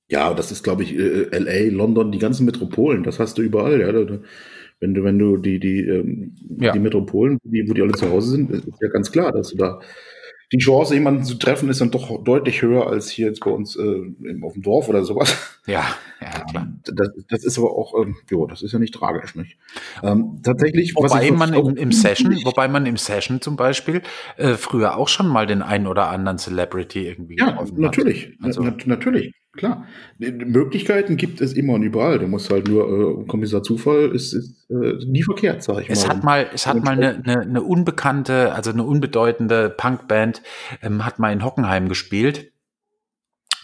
Ja, 0.09 0.33
das 0.33 0.51
ist, 0.51 0.63
glaube 0.63 0.83
ich, 0.83 0.93
äh, 0.93 1.37
LA, 1.37 1.73
London, 1.73 2.11
die 2.11 2.19
ganzen 2.19 2.45
Metropolen, 2.45 3.03
das 3.03 3.19
hast 3.19 3.37
du 3.37 3.41
überall, 3.41 3.79
ja. 3.79 4.19
Wenn 4.81 4.95
du, 4.95 5.03
wenn 5.03 5.19
du 5.19 5.37
die, 5.37 5.59
die, 5.59 5.81
ähm, 5.81 6.35
ja. 6.59 6.71
die 6.71 6.79
Metropolen, 6.79 7.37
die, 7.43 7.69
wo 7.69 7.73
die 7.73 7.83
alle 7.83 7.93
zu 7.93 8.09
Hause 8.09 8.31
sind, 8.31 8.51
ist 8.51 8.81
ja 8.81 8.89
ganz 8.89 9.11
klar, 9.11 9.31
dass 9.31 9.49
du 9.49 9.57
da 9.57 9.79
die 10.51 10.57
Chance, 10.57 10.93
jemanden 10.93 11.23
zu 11.23 11.35
treffen, 11.35 11.69
ist 11.69 11.79
dann 11.79 11.91
doch 11.91 12.23
deutlich 12.23 12.61
höher 12.61 12.87
als 12.87 13.09
hier 13.09 13.27
jetzt 13.27 13.39
bei 13.39 13.51
uns 13.51 13.77
äh, 13.77 14.11
auf 14.41 14.53
dem 14.53 14.61
Dorf 14.61 14.89
oder 14.89 15.03
sowas. 15.03 15.57
Ja, 15.67 15.85
ja 16.19 16.43
klar. 16.45 16.67
Das, 16.85 17.09
das 17.29 17.43
ist 17.45 17.57
aber 17.59 17.77
auch, 17.77 17.93
ähm, 18.01 18.15
jo, 18.29 18.47
das 18.47 18.63
ist 18.63 18.71
ja 18.71 18.79
nicht 18.79 18.95
tragisch, 18.95 19.35
nicht? 19.35 19.57
Ähm, 20.01 20.39
tatsächlich. 20.43 20.95
Wobei 20.95 21.31
man 21.31 21.53
im, 21.53 21.77
im 21.77 21.91
Session, 21.91 22.35
wobei 22.43 22.67
man 22.67 22.85
im 22.87 22.97
Session 22.97 23.41
zum 23.41 23.55
Beispiel 23.55 24.01
äh, 24.37 24.55
früher 24.55 24.97
auch 24.97 25.07
schon 25.07 25.27
mal 25.27 25.45
den 25.45 25.61
einen 25.61 25.85
oder 25.87 26.09
anderen 26.09 26.39
Celebrity 26.39 27.07
irgendwie 27.07 27.37
ja, 27.37 27.63
natürlich, 27.75 28.37
also, 28.41 28.63
na, 28.63 28.75
natürlich. 28.85 29.33
Klar, 29.53 29.85
Möglichkeiten 30.17 31.17
gibt 31.17 31.41
es 31.41 31.51
immer 31.53 31.73
und 31.73 31.83
überall. 31.83 32.19
Du 32.19 32.27
musst 32.27 32.49
halt 32.49 32.69
nur, 32.69 33.21
äh, 33.21 33.25
Kommissar 33.27 33.61
Zufall 33.63 34.09
ist, 34.15 34.31
ist 34.31 34.69
äh, 34.69 35.05
nie 35.05 35.23
verkehrt, 35.23 35.61
sag 35.61 35.81
ich 35.81 35.89
es 35.89 36.07
mal. 36.07 36.15
Hat 36.15 36.23
mal. 36.23 36.49
Es 36.53 36.67
hat 36.67 36.81
mal 36.81 36.91
eine, 36.91 37.21
eine, 37.25 37.41
eine 37.41 37.61
unbekannte, 37.61 38.53
also 38.53 38.71
eine 38.71 38.83
unbedeutende 38.83 39.69
Punkband, 39.69 40.41
ähm, 40.81 41.03
hat 41.03 41.19
mal 41.19 41.33
in 41.33 41.43
Hockenheim 41.43 41.89
gespielt. 41.89 42.53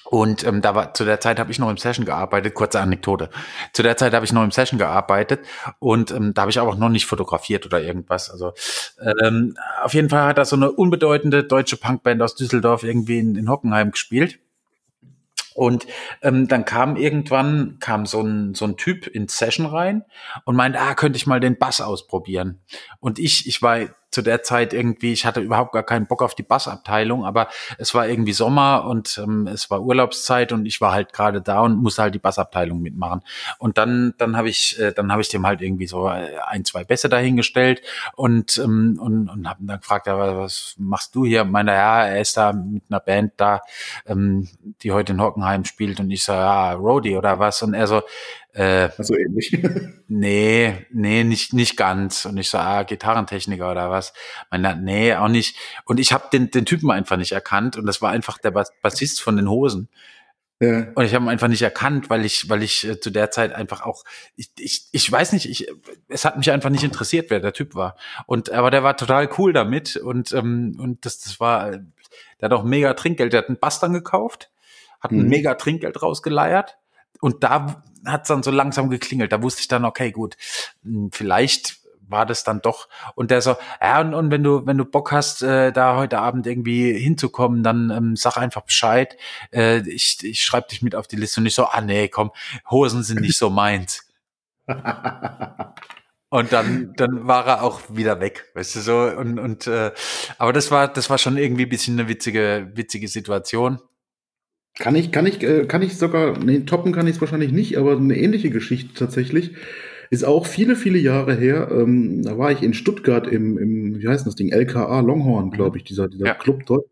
Und 0.09 0.45
ähm, 0.45 0.61
da 0.61 0.75
war 0.75 0.93
zu 0.93 1.05
der 1.05 1.21
Zeit 1.21 1.39
habe 1.39 1.51
ich 1.51 1.59
noch 1.59 1.69
im 1.69 1.77
Session 1.77 2.05
gearbeitet. 2.05 2.53
Kurze 2.53 2.81
Anekdote. 2.81 3.29
Zu 3.71 3.81
der 3.81 3.95
Zeit 3.95 4.13
habe 4.13 4.25
ich 4.25 4.33
noch 4.33 4.43
im 4.43 4.51
Session 4.51 4.77
gearbeitet 4.77 5.41
und 5.79 6.11
ähm, 6.11 6.33
da 6.33 6.41
habe 6.43 6.51
ich 6.51 6.59
auch 6.59 6.77
noch 6.77 6.89
nicht 6.89 7.05
fotografiert 7.05 7.65
oder 7.65 7.81
irgendwas. 7.81 8.29
Also 8.29 8.53
ähm, 9.21 9.55
auf 9.83 9.93
jeden 9.93 10.09
Fall 10.09 10.27
hat 10.27 10.37
da 10.37 10.45
so 10.45 10.55
eine 10.55 10.71
unbedeutende 10.71 11.43
deutsche 11.43 11.77
Punkband 11.77 12.21
aus 12.21 12.35
Düsseldorf 12.35 12.83
irgendwie 12.83 13.19
in, 13.19 13.35
in 13.35 13.49
Hockenheim 13.49 13.91
gespielt. 13.91 14.39
Und 15.57 15.87
ähm, 16.21 16.47
dann 16.47 16.65
kam 16.65 16.95
irgendwann 16.95 17.77
kam 17.79 18.05
so 18.05 18.21
ein 18.21 18.53
so 18.53 18.65
ein 18.65 18.77
Typ 18.77 19.07
in 19.07 19.27
Session 19.27 19.65
rein 19.65 20.05
und 20.45 20.55
meinte, 20.55 20.79
ah, 20.79 20.93
könnte 20.93 21.17
ich 21.17 21.25
mal 21.25 21.39
den 21.39 21.57
Bass 21.57 21.81
ausprobieren. 21.81 22.61
Und 22.99 23.17
ich 23.17 23.47
ich 23.47 23.63
war 23.63 23.79
zu 24.11 24.21
der 24.21 24.43
Zeit 24.43 24.73
irgendwie, 24.73 25.13
ich 25.13 25.25
hatte 25.25 25.41
überhaupt 25.41 25.73
gar 25.73 25.83
keinen 25.83 26.07
Bock 26.07 26.21
auf 26.21 26.35
die 26.35 26.43
Bassabteilung, 26.43 27.25
aber 27.25 27.47
es 27.77 27.93
war 27.93 28.07
irgendwie 28.07 28.33
Sommer 28.33 28.85
und 28.85 29.17
ähm, 29.17 29.47
es 29.47 29.69
war 29.69 29.81
Urlaubszeit 29.81 30.51
und 30.51 30.65
ich 30.65 30.81
war 30.81 30.93
halt 30.93 31.13
gerade 31.13 31.41
da 31.41 31.61
und 31.61 31.81
musste 31.81 32.03
halt 32.03 32.15
die 32.15 32.19
Bassabteilung 32.19 32.81
mitmachen. 32.81 33.21
Und 33.57 33.77
dann, 33.77 34.13
dann 34.17 34.37
habe 34.37 34.49
ich, 34.49 34.79
äh, 34.79 34.93
dann 34.93 35.11
habe 35.11 35.21
ich 35.21 35.29
dem 35.29 35.45
halt 35.45 35.61
irgendwie 35.61 35.87
so 35.87 36.07
äh, 36.07 36.37
ein, 36.45 36.65
zwei 36.65 36.83
Bässe 36.83 37.09
dahingestellt 37.09 37.81
und 38.15 38.57
ähm, 38.57 38.97
und, 38.99 39.29
und 39.29 39.47
habe 39.47 39.59
dann 39.61 39.79
gefragt, 39.79 40.07
ja, 40.07 40.17
was 40.37 40.75
machst 40.77 41.15
du 41.15 41.25
hier? 41.25 41.43
Meiner 41.43 41.73
ja, 41.73 42.05
er 42.05 42.21
ist 42.21 42.37
da 42.37 42.53
mit 42.53 42.83
einer 42.89 42.99
Band 42.99 43.33
da, 43.37 43.61
ähm, 44.05 44.47
die 44.81 44.91
heute 44.91 45.13
in 45.13 45.21
Hockenheim 45.21 45.65
spielt 45.65 45.99
und 45.99 46.11
ich 46.11 46.23
so, 46.23 46.33
ja, 46.33 46.73
Roadie 46.73 47.17
oder 47.17 47.39
was? 47.39 47.61
Und 47.61 47.73
er 47.73 47.87
so, 47.87 48.01
äh, 48.57 48.89
so 48.97 49.15
ähnlich. 49.15 49.55
nee, 50.07 50.87
nee, 50.91 51.23
nicht, 51.23 51.53
nicht 51.53 51.77
ganz. 51.77 52.25
Und 52.25 52.37
ich 52.37 52.49
so, 52.49 52.57
ah, 52.57 52.81
Gitarrentechniker 52.81 53.69
oder 53.69 53.91
was. 53.91 54.13
Meine, 54.49 54.75
nee, 54.75 55.13
auch 55.13 55.27
nicht. 55.27 55.55
Und 55.85 55.99
ich 55.99 56.11
habe 56.11 56.25
den, 56.33 56.49
den 56.49 56.65
Typen 56.65 56.89
einfach 56.89 57.17
nicht 57.17 57.33
erkannt. 57.33 57.77
Und 57.77 57.85
das 57.85 58.01
war 58.01 58.09
einfach 58.09 58.39
der 58.39 58.49
Bassist 58.49 59.21
von 59.21 59.37
den 59.37 59.47
Hosen. 59.47 59.89
Ja. 60.59 60.87
Und 60.95 61.05
ich 61.05 61.13
habe 61.13 61.23
ihn 61.25 61.29
einfach 61.29 61.49
nicht 61.49 61.61
erkannt, 61.61 62.09
weil 62.09 62.25
ich, 62.25 62.49
weil 62.49 62.63
ich 62.63 62.83
äh, 62.83 62.99
zu 62.99 63.11
der 63.11 63.29
Zeit 63.29 63.53
einfach 63.53 63.83
auch, 63.83 64.03
ich, 64.35 64.49
ich, 64.57 64.87
ich 64.91 65.11
weiß 65.11 65.33
nicht, 65.33 65.47
ich, 65.47 65.67
es 66.07 66.25
hat 66.25 66.37
mich 66.37 66.49
einfach 66.49 66.71
nicht 66.71 66.83
interessiert, 66.83 67.29
wer 67.29 67.39
der 67.39 67.53
Typ 67.53 67.75
war. 67.75 67.95
Und 68.25 68.49
aber 68.49 68.71
der 68.71 68.81
war 68.81 68.97
total 68.97 69.29
cool 69.37 69.53
damit 69.53 69.97
und 69.97 70.31
ähm, 70.31 70.79
und 70.81 71.05
das, 71.05 71.19
das 71.19 71.39
war, 71.39 71.73
der 71.73 71.81
hat 72.41 72.53
auch 72.53 72.63
mega 72.63 72.95
Trinkgeld, 72.95 73.33
der 73.33 73.41
hat 73.41 73.49
einen 73.49 73.59
Bass 73.59 73.79
dann 73.79 73.93
gekauft, 73.93 74.49
hat 74.99 75.11
ein 75.11 75.21
mhm. 75.21 75.29
mega 75.29 75.53
Trinkgeld 75.53 76.01
rausgeleiert 76.01 76.79
und 77.21 77.43
da 77.43 77.83
hat 78.07 78.23
es 78.23 78.27
dann 78.29 78.43
so 78.43 78.51
langsam 78.51 78.89
geklingelt. 78.89 79.31
Da 79.31 79.41
wusste 79.41 79.61
ich 79.61 79.67
dann, 79.67 79.85
okay, 79.85 80.11
gut, 80.11 80.37
hm, 80.83 81.09
vielleicht 81.11 81.77
war 82.09 82.25
das 82.25 82.43
dann 82.43 82.61
doch. 82.61 82.87
Und 83.15 83.31
der 83.31 83.41
so, 83.41 83.55
ja, 83.81 84.01
und, 84.01 84.13
und 84.13 84.31
wenn 84.31 84.43
du, 84.43 84.65
wenn 84.65 84.77
du 84.77 84.85
Bock 84.85 85.11
hast, 85.11 85.43
äh, 85.43 85.71
da 85.71 85.97
heute 85.97 86.19
Abend 86.19 86.47
irgendwie 86.47 86.97
hinzukommen, 86.97 87.63
dann 87.63 87.89
ähm, 87.89 88.15
sag 88.15 88.37
einfach 88.37 88.61
Bescheid. 88.61 89.17
Äh, 89.51 89.79
ich 89.89 90.23
ich 90.23 90.43
schreibe 90.43 90.67
dich 90.69 90.81
mit 90.81 90.95
auf 90.95 91.07
die 91.07 91.17
Liste 91.17 91.41
und 91.41 91.45
ich 91.45 91.55
so, 91.55 91.65
ah 91.65 91.81
nee, 91.81 92.07
komm, 92.07 92.31
Hosen 92.69 93.03
sind 93.03 93.21
nicht 93.21 93.37
so 93.37 93.49
meins. 93.49 94.07
und 96.29 96.51
dann, 96.51 96.93
dann 96.95 97.27
war 97.27 97.45
er 97.47 97.63
auch 97.63 97.81
wieder 97.89 98.19
weg, 98.19 98.45
weißt 98.53 98.75
du 98.77 98.79
so. 98.81 98.99
Und, 98.99 99.39
und 99.39 99.67
äh, 99.67 99.91
aber 100.37 100.53
das 100.53 100.71
war, 100.71 100.87
das 100.87 101.09
war 101.09 101.17
schon 101.17 101.37
irgendwie 101.37 101.63
ein 101.63 101.69
bisschen 101.69 101.99
eine 101.99 102.09
witzige, 102.09 102.71
witzige 102.73 103.07
Situation. 103.07 103.79
Kann 104.79 104.95
ich, 104.95 105.11
kann 105.11 105.25
ich, 105.25 105.41
äh, 105.43 105.65
kann 105.65 105.81
ich 105.81 105.97
sogar, 105.97 106.37
nee, 106.37 106.59
toppen 106.59 106.91
kann 106.93 107.07
ich 107.07 107.15
es 107.15 107.21
wahrscheinlich 107.21 107.51
nicht, 107.51 107.77
aber 107.77 107.97
eine 107.97 108.17
ähnliche 108.17 108.49
Geschichte 108.49 108.93
tatsächlich. 108.93 109.53
Ist 110.09 110.23
auch 110.23 110.45
viele, 110.45 110.75
viele 110.75 110.99
Jahre 110.99 111.35
her. 111.35 111.69
Ähm, 111.71 112.21
da 112.23 112.37
war 112.37 112.51
ich 112.51 112.61
in 112.61 112.73
Stuttgart 112.73 113.27
im, 113.27 113.57
im, 113.57 113.99
wie 113.99 114.07
heißt 114.07 114.25
das 114.25 114.35
Ding? 114.35 114.49
LKA 114.49 115.01
Longhorn, 115.01 115.51
glaube 115.51 115.77
ich, 115.77 115.83
dieser, 115.83 116.07
dieser 116.07 116.27
ja. 116.27 116.33
Club 116.33 116.65
dort. 116.65 116.85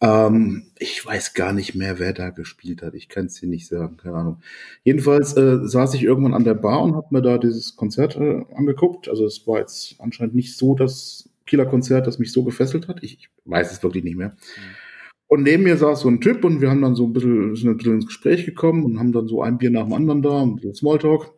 Ähm, 0.00 0.66
ich 0.78 1.04
weiß 1.04 1.34
gar 1.34 1.52
nicht 1.52 1.74
mehr, 1.74 1.98
wer 1.98 2.12
da 2.12 2.30
gespielt 2.30 2.82
hat. 2.82 2.94
Ich 2.94 3.08
kann 3.08 3.26
es 3.26 3.40
dir 3.40 3.48
nicht 3.48 3.66
sagen, 3.66 3.96
keine 3.96 4.16
Ahnung. 4.16 4.42
Jedenfalls 4.84 5.36
äh, 5.36 5.66
saß 5.66 5.94
ich 5.94 6.02
irgendwann 6.02 6.34
an 6.34 6.44
der 6.44 6.54
Bar 6.54 6.82
und 6.82 6.94
habe 6.94 7.08
mir 7.10 7.22
da 7.22 7.38
dieses 7.38 7.76
Konzert 7.76 8.16
äh, 8.16 8.44
angeguckt. 8.54 9.08
Also 9.08 9.26
es 9.26 9.46
war 9.46 9.58
jetzt 9.58 9.96
anscheinend 9.98 10.34
nicht 10.34 10.56
so 10.56 10.74
das 10.74 11.28
Kieler 11.46 11.66
Konzert, 11.66 12.06
das 12.06 12.18
mich 12.18 12.32
so 12.32 12.42
gefesselt 12.44 12.88
hat. 12.88 13.02
Ich, 13.02 13.18
ich 13.18 13.28
weiß 13.44 13.70
es 13.70 13.82
wirklich 13.82 14.04
nicht 14.04 14.16
mehr. 14.16 14.30
Mhm. 14.30 14.83
Und 15.34 15.42
neben 15.42 15.64
mir 15.64 15.76
saß 15.76 16.02
so 16.02 16.08
ein 16.08 16.20
Typ 16.20 16.44
und 16.44 16.60
wir 16.60 16.70
haben 16.70 16.80
dann 16.80 16.94
so 16.94 17.08
ein 17.08 17.12
bisschen, 17.12 17.56
sind 17.56 17.68
ein 17.68 17.76
bisschen 17.76 17.94
ins 17.94 18.06
Gespräch 18.06 18.44
gekommen 18.44 18.84
und 18.84 19.00
haben 19.00 19.10
dann 19.10 19.26
so 19.26 19.42
ein 19.42 19.58
Bier 19.58 19.70
nach 19.70 19.82
dem 19.82 19.92
anderen 19.92 20.22
da, 20.22 20.42
ein 20.42 20.54
bisschen 20.54 20.74
Smalltalk. 20.74 21.32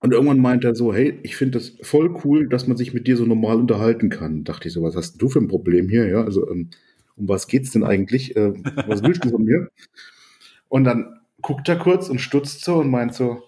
Und 0.00 0.12
irgendwann 0.12 0.38
meint 0.38 0.62
er 0.62 0.74
so, 0.74 0.92
hey, 0.92 1.18
ich 1.22 1.34
finde 1.34 1.58
das 1.58 1.78
voll 1.80 2.14
cool, 2.22 2.50
dass 2.50 2.68
man 2.68 2.76
sich 2.76 2.92
mit 2.92 3.06
dir 3.06 3.16
so 3.16 3.24
normal 3.24 3.56
unterhalten 3.56 4.10
kann. 4.10 4.44
Dachte 4.44 4.68
ich 4.68 4.74
so, 4.74 4.82
was 4.82 4.94
hast 4.96 5.16
du 5.16 5.30
für 5.30 5.38
ein 5.38 5.48
Problem 5.48 5.88
hier? 5.88 6.06
Ja, 6.06 6.24
also 6.24 6.46
ähm, 6.50 6.68
um 7.16 7.26
was 7.26 7.46
geht's 7.46 7.70
denn 7.70 7.84
eigentlich? 7.84 8.36
Äh, 8.36 8.52
was 8.86 9.02
willst 9.02 9.24
du 9.24 9.30
von 9.30 9.44
mir? 9.44 9.70
Und 10.68 10.84
dann 10.84 11.20
guckt 11.40 11.70
er 11.70 11.76
kurz 11.76 12.10
und 12.10 12.20
stutzt 12.20 12.66
so 12.66 12.76
und 12.76 12.90
meint 12.90 13.14
so, 13.14 13.42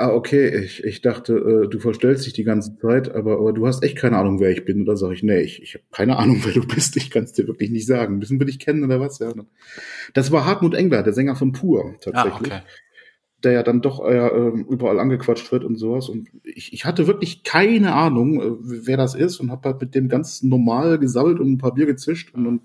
ah, 0.00 0.12
okay, 0.12 0.64
ich, 0.64 0.82
ich 0.84 1.02
dachte, 1.02 1.34
äh, 1.34 1.68
du 1.68 1.78
verstellst 1.78 2.26
dich 2.26 2.32
die 2.32 2.44
ganze 2.44 2.76
Zeit, 2.78 3.14
aber, 3.14 3.38
aber 3.38 3.52
du 3.52 3.66
hast 3.66 3.82
echt 3.84 3.96
keine 3.96 4.18
Ahnung, 4.18 4.40
wer 4.40 4.50
ich 4.50 4.64
bin. 4.64 4.80
Und 4.80 4.86
dann 4.86 4.96
sage 4.96 5.14
ich, 5.14 5.22
nee, 5.22 5.40
ich, 5.40 5.62
ich 5.62 5.74
habe 5.74 5.84
keine 5.90 6.16
Ahnung, 6.16 6.40
wer 6.44 6.52
du 6.52 6.66
bist. 6.66 6.96
Ich 6.96 7.10
kann 7.10 7.24
es 7.24 7.32
dir 7.32 7.46
wirklich 7.46 7.70
nicht 7.70 7.86
sagen. 7.86 8.18
Müssen 8.18 8.38
wir 8.38 8.46
dich 8.46 8.58
kennen 8.58 8.84
oder 8.84 9.00
was? 9.00 9.18
Ja, 9.18 9.32
das 10.14 10.32
war 10.32 10.46
Hartmut 10.46 10.74
Engler, 10.74 11.02
der 11.02 11.12
Sänger 11.12 11.36
von 11.36 11.52
Pur, 11.52 11.94
tatsächlich. 12.00 12.52
Ah, 12.52 12.56
okay 12.56 12.62
der 13.42 13.52
ja 13.52 13.62
dann 13.62 13.80
doch 13.80 14.04
äh, 14.04 14.48
überall 14.68 14.98
angequatscht 14.98 15.50
wird 15.50 15.64
und 15.64 15.76
sowas. 15.76 16.08
Und 16.08 16.28
ich, 16.44 16.72
ich 16.72 16.84
hatte 16.84 17.06
wirklich 17.06 17.42
keine 17.42 17.94
Ahnung, 17.94 18.40
äh, 18.40 18.56
wer 18.60 18.96
das 18.96 19.14
ist 19.14 19.40
und 19.40 19.50
habe 19.50 19.68
halt 19.68 19.80
mit 19.80 19.94
dem 19.94 20.08
ganz 20.08 20.42
normal 20.42 20.98
gesammelt 20.98 21.40
und 21.40 21.52
ein 21.52 21.58
paar 21.58 21.74
Bier 21.74 21.86
gezischt 21.86 22.34
und 22.34 22.44
dann 22.44 22.60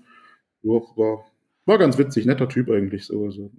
ja, 0.62 0.72
war, 0.72 1.24
war 1.64 1.78
ganz 1.78 1.98
witzig, 1.98 2.26
netter 2.26 2.48
Typ 2.48 2.70
eigentlich 2.70 3.04
so. 3.04 3.24
Also. 3.24 3.50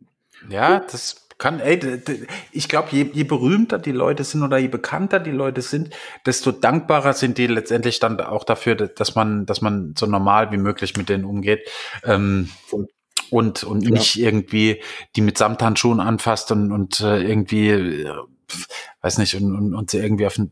Ja, 0.49 0.79
das 0.79 1.26
kann, 1.37 1.59
ey, 1.59 1.79
ich 2.51 2.67
glaube, 2.67 2.89
je, 2.91 3.09
je 3.13 3.23
berühmter 3.23 3.77
die 3.77 3.91
Leute 3.91 4.23
sind 4.23 4.41
oder 4.41 4.57
je 4.57 4.69
bekannter 4.69 5.19
die 5.19 5.31
Leute 5.31 5.61
sind, 5.61 5.91
desto 6.25 6.51
dankbarer 6.51 7.13
sind 7.13 7.37
die 7.37 7.47
letztendlich 7.47 7.99
dann 7.99 8.19
auch 8.19 8.43
dafür, 8.43 8.75
dass 8.75 9.13
man, 9.15 9.45
dass 9.45 9.61
man 9.61 9.93
so 9.97 10.07
normal 10.07 10.51
wie 10.51 10.57
möglich 10.57 10.97
mit 10.97 11.09
denen 11.09 11.25
umgeht. 11.25 11.67
Ähm, 12.03 12.49
und, 13.29 13.63
und 13.63 13.81
ja. 13.81 13.91
nicht 13.91 14.17
irgendwie 14.17 14.81
die 15.15 15.21
mit 15.21 15.37
Samthandschuhen 15.37 15.99
anfasst 15.99 16.51
und, 16.51 16.71
und 16.71 17.01
äh, 17.01 17.21
irgendwie, 17.21 17.69
äh, 17.69 18.09
weiß 19.01 19.17
nicht, 19.17 19.35
und, 19.35 19.55
und, 19.55 19.75
und 19.75 19.91
sie 19.91 19.97
irgendwie 19.97 20.25
auf 20.25 20.37
ein 20.37 20.51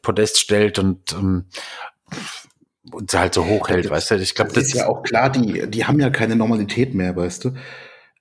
Podest 0.00 0.38
stellt 0.38 0.78
und, 0.78 1.12
ähm, 1.12 1.46
und 2.92 3.10
sie 3.10 3.18
halt 3.18 3.34
so 3.34 3.44
hochhält, 3.44 3.90
weißt 3.90 4.12
du? 4.12 4.14
Ich 4.16 4.34
glaube, 4.34 4.52
das, 4.52 4.64
das, 4.64 4.72
ist 4.72 4.74
ja 4.74 4.86
auch 4.86 5.02
klar, 5.02 5.30
die, 5.30 5.68
die 5.68 5.84
haben 5.84 5.98
ja 5.98 6.10
keine 6.10 6.36
Normalität 6.36 6.94
mehr, 6.94 7.16
weißt 7.16 7.44
du? 7.44 7.54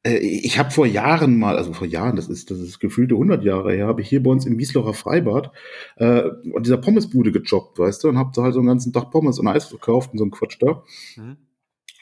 Äh, 0.06 0.18
ich 0.18 0.58
habe 0.60 0.72
vor 0.72 0.86
Jahren 0.86 1.38
mal, 1.38 1.58
also 1.58 1.74
vor 1.74 1.88
Jahren, 1.88 2.15
das 2.15 2.30
ist 2.30 2.52
das 2.52 2.60
ist 2.60 2.80
gefühlte 2.80 3.15
100 3.15 3.44
Jahre 3.44 3.74
her, 3.74 3.88
habe 3.88 4.02
ich 4.02 4.10
hier 4.10 4.24
bei 4.24 4.30
uns 4.30 4.46
im 4.46 4.58
Wieslocher 4.58 4.94
Freibad 4.94 5.52
äh, 5.98 6.06
an 6.06 6.63
dieser 6.63 6.78
Pommesbude 6.78 7.32
gejobbt, 7.32 7.80
weißt 7.80 8.04
du, 8.04 8.10
und 8.10 8.18
habe 8.18 8.32
da 8.34 8.44
halt 8.44 8.54
so 8.54 8.60
einen 8.60 8.68
ganzen 8.68 8.94
Tag 8.94 9.12
Pommes 9.12 9.39
und 9.39 9.48
Eis 9.48 9.65
verkauft 9.65 10.12
und 10.13 10.20
so 10.20 10.26
ein 10.26 10.32
Quatsch 10.32 10.58
da. 10.60 10.84
Mhm. 11.18 11.38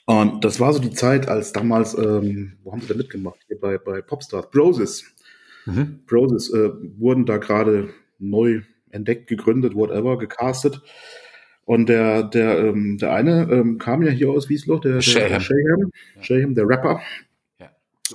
Und 0.05 0.43
das 0.43 0.59
war 0.59 0.73
so 0.73 0.79
die 0.79 0.91
Zeit, 0.91 1.29
als 1.29 1.53
damals, 1.53 1.97
ähm, 1.97 2.57
wo 2.63 2.73
haben 2.73 2.81
sie 2.81 2.87
da 2.87 2.95
mitgemacht? 2.95 3.39
Hier 3.47 3.57
bei, 3.57 3.77
bei 3.77 4.01
Popstars, 4.01 4.51
Broses. 4.51 5.05
Mhm. 5.65 6.01
Broses 6.05 6.53
äh, 6.53 6.71
wurden 6.97 7.25
da 7.25 7.37
gerade 7.37 7.89
neu 8.19 8.63
entdeckt, 8.91 9.27
gegründet, 9.27 9.75
whatever, 9.75 10.17
gecastet. 10.17 10.81
Und 11.63 11.87
der, 11.87 12.23
der, 12.23 12.59
ähm, 12.59 12.97
der 12.97 13.13
eine 13.13 13.49
ähm, 13.49 13.77
kam 13.77 14.03
ja 14.03 14.11
hier 14.11 14.29
aus 14.29 14.49
Wiesloch, 14.49 14.81
der, 14.81 14.95
der 14.95 15.01
Shayham, 15.01 15.91
Shayham, 16.19 16.53
der 16.53 16.67
Rapper. 16.67 17.01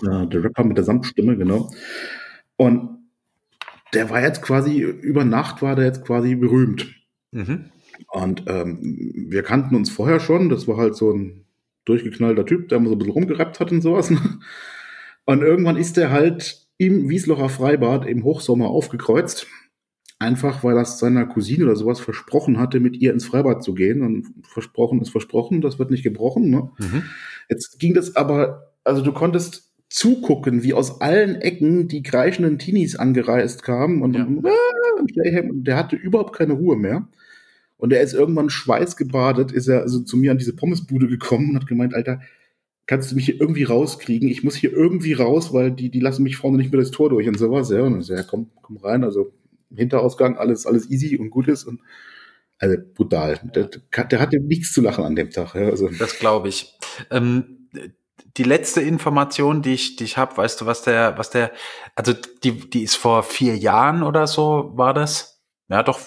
Äh, 0.03 0.27
der 0.27 0.45
Rapper 0.45 0.65
mit 0.65 0.77
der 0.77 0.85
Samtstimme, 0.85 1.37
genau. 1.37 1.71
Und 2.57 2.99
der 3.95 4.11
war 4.11 4.23
jetzt 4.23 4.43
quasi, 4.43 4.81
über 4.81 5.25
Nacht 5.25 5.63
war 5.63 5.77
der 5.77 5.87
jetzt 5.87 6.05
quasi 6.05 6.35
berühmt. 6.35 6.95
Mhm. 7.33 7.67
Und 8.09 8.45
ähm, 8.47 9.27
wir 9.29 9.43
kannten 9.43 9.75
uns 9.75 9.91
vorher 9.91 10.21
schon, 10.21 10.49
das 10.49 10.69
war 10.69 10.77
halt 10.77 10.95
so 10.95 11.13
ein 11.13 11.45
durchgeknallter 11.85 12.47
Typ, 12.47 12.69
der 12.69 12.79
immer 12.79 12.89
so 12.89 12.95
ein 12.95 12.99
bisschen 12.99 13.15
rumgerappt 13.15 13.61
hat 13.61 13.73
und 13.73 13.81
sowas. 13.81 14.13
Und 15.25 15.43
irgendwann 15.43 15.77
ist 15.77 15.99
der 15.99 16.11
halt 16.11 16.67
im 16.79 17.11
Wieslocher 17.11 17.51
Freibad 17.51 18.07
im 18.07 18.25
Hochsommer 18.25 18.69
aufgekreuzt. 18.69 19.47
Einfach, 20.19 20.65
weil 20.65 20.77
er 20.77 20.87
seiner 20.87 21.27
Cousine 21.27 21.65
oder 21.65 21.77
sowas 21.77 22.01
versprochen 22.01 22.59
hatte, 22.59 22.81
mit 22.81 22.97
ihr 22.97 23.13
ins 23.13 23.27
Freibad 23.27 23.63
zu 23.63 23.75
gehen. 23.75 24.01
Und 24.01 24.27
versprochen 24.47 25.03
ist 25.03 25.11
versprochen, 25.11 25.61
das 25.61 25.79
wird 25.79 25.91
nicht 25.91 26.03
gebrochen. 26.03 26.49
Ne? 26.49 26.71
Mhm. 26.79 27.03
Jetzt 27.51 27.79
ging 27.79 27.93
das 27.93 28.17
aber, 28.17 28.73
also 28.85 29.03
du 29.03 29.13
konntest 29.13 29.68
zugucken, 29.89 30.63
wie 30.63 30.75
aus 30.75 31.01
allen 31.01 31.37
Ecken 31.37 31.89
die 31.89 32.03
kreischenden 32.03 32.59
Teenies 32.59 32.97
angereist 32.97 33.63
kamen 33.63 34.03
und, 34.03 34.15
ja. 34.15 34.25
und, 34.25 34.45
und 34.45 35.65
der 35.67 35.77
hatte 35.77 35.97
überhaupt 35.97 36.37
keine 36.37 36.53
Ruhe 36.55 36.77
mehr. 36.77 37.09
Und 37.79 37.93
er 37.93 38.03
ist 38.03 38.13
irgendwann 38.13 38.51
schweißgebadet, 38.51 39.53
ist 39.53 39.69
er 39.69 39.83
also 39.83 40.01
zu 40.01 40.17
mir 40.17 40.33
an 40.33 40.39
diese 40.39 40.55
Pommesbude 40.55 41.07
gekommen 41.07 41.51
und 41.51 41.57
hat 41.57 41.69
gemeint, 41.69 41.95
Alter, 41.95 42.21
kannst 42.87 43.13
du 43.13 43.15
mich 43.15 43.27
hier 43.27 43.41
irgendwie 43.41 43.63
rauskriegen? 43.63 44.29
Ich 44.29 44.43
muss 44.43 44.57
hier 44.57 44.73
irgendwie 44.73 45.13
raus, 45.13 45.53
weil 45.53 45.71
die, 45.71 45.91
die 45.91 46.01
lassen 46.01 46.25
mich 46.25 46.37
vorne 46.37 46.57
nicht 46.57 46.73
mehr 46.73 46.81
das 46.81 46.91
Tor 46.91 47.09
durch 47.09 47.29
und 47.29 47.39
sowas. 47.39 47.71
Ja, 47.71 47.83
und 47.83 47.93
dann 47.93 48.03
so, 48.03 48.15
ja, 48.15 48.25
komm, 48.25 48.51
komm 48.63 48.79
rein. 48.79 49.05
Also 49.05 49.33
Hinterausgang, 49.75 50.37
alles, 50.37 50.67
alles 50.67 50.91
easy 50.91 51.17
und 51.17 51.31
gut 51.31 51.47
ist. 51.47 51.65
Und 51.65 51.81
also 52.59 52.77
brutal. 52.95 53.39
Der, 53.55 53.71
der 54.05 54.21
hatte 54.21 54.41
nichts 54.41 54.73
zu 54.73 54.81
lachen 54.81 55.05
an 55.05 55.15
dem 55.15 55.31
Tag. 55.31 55.55
Ja, 55.55 55.69
also. 55.69 55.89
Das 55.99 56.19
glaube 56.19 56.49
ich. 56.49 56.77
Ähm, 57.11 57.69
die 58.39 58.45
letzte 58.45 58.81
Information, 58.81 59.63
die 59.63 59.75
ich, 59.75 59.97
die 59.97 60.05
ich 60.05 60.17
habe, 60.17 60.37
weißt 60.37 60.61
du, 60.61 60.67
was 60.67 60.83
der, 60.83 61.19
was 61.19 61.31
der, 61.31 61.53
also 61.95 62.15
die, 62.45 62.71
die 62.71 62.83
ist 62.83 62.97
vor 62.97 63.23
vier 63.23 63.57
Jahren 63.57 64.03
oder 64.03 64.27
so, 64.27 64.73
war 64.75 64.95
das? 64.95 65.39
ja 65.69 65.83
doch 65.83 66.01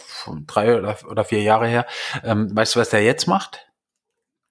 drei 0.48 0.78
oder, 0.78 0.98
oder 1.10 1.24
vier 1.24 1.42
Jahre 1.42 1.68
her. 1.68 1.86
Ähm, 2.24 2.56
weißt 2.56 2.76
du, 2.76 2.80
was 2.80 2.90
der 2.90 3.04
jetzt 3.04 3.28
macht? 3.28 3.68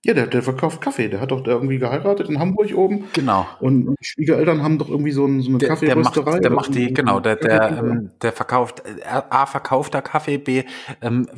Ja, 0.02 0.14
der, 0.14 0.28
der 0.28 0.42
verkauft 0.42 0.80
Kaffee. 0.80 1.08
Der 1.08 1.20
hat 1.20 1.30
doch 1.30 1.44
irgendwie 1.44 1.78
geheiratet 1.78 2.30
in 2.30 2.38
Hamburg 2.38 2.74
oben. 2.74 3.08
Genau. 3.12 3.46
Und, 3.60 3.96
die 4.00 4.04
Schwiegereltern 4.04 4.62
haben 4.62 4.78
doch 4.78 4.88
irgendwie 4.88 5.12
so, 5.12 5.26
ein, 5.26 5.42
so 5.42 5.50
eine 5.50 5.58
der, 5.58 5.68
Kaffeerösterei. 5.68 6.24
Der 6.24 6.32
macht, 6.32 6.44
der 6.44 6.50
macht 6.50 6.74
die, 6.74 6.94
genau, 6.94 7.20
der, 7.20 7.36
der, 7.36 7.78
ähm, 7.78 8.10
der 8.22 8.32
verkauft, 8.32 8.82
äh, 8.86 9.02
A, 9.04 9.44
verkauft 9.44 9.92
der 9.92 10.00
Kaffee, 10.00 10.38
B, 10.38 10.64
ähm, 11.02 11.28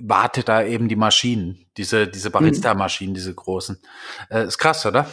wartet 0.00 0.48
da 0.48 0.64
eben 0.64 0.88
die 0.88 0.96
Maschinen, 0.96 1.66
diese, 1.76 2.08
diese 2.08 2.30
mhm. 2.30 2.32
Barista-Maschinen, 2.32 3.12
diese 3.12 3.34
großen. 3.34 3.78
Äh, 4.30 4.46
ist 4.46 4.56
krass, 4.56 4.86
oder? 4.86 5.06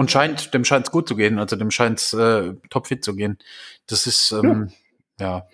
Und 0.00 0.10
scheint, 0.10 0.54
dem 0.54 0.64
scheint 0.64 0.86
es 0.86 0.92
gut 0.92 1.06
zu 1.06 1.14
gehen, 1.14 1.38
also 1.38 1.56
dem 1.56 1.70
scheint 1.70 1.98
es 1.98 2.14
äh, 2.14 2.54
topfit 2.70 3.04
zu 3.04 3.14
gehen. 3.14 3.36
Das 3.86 4.06
ist, 4.06 4.32
ähm, 4.32 4.70
ja. 5.20 5.26
ja. 5.26 5.46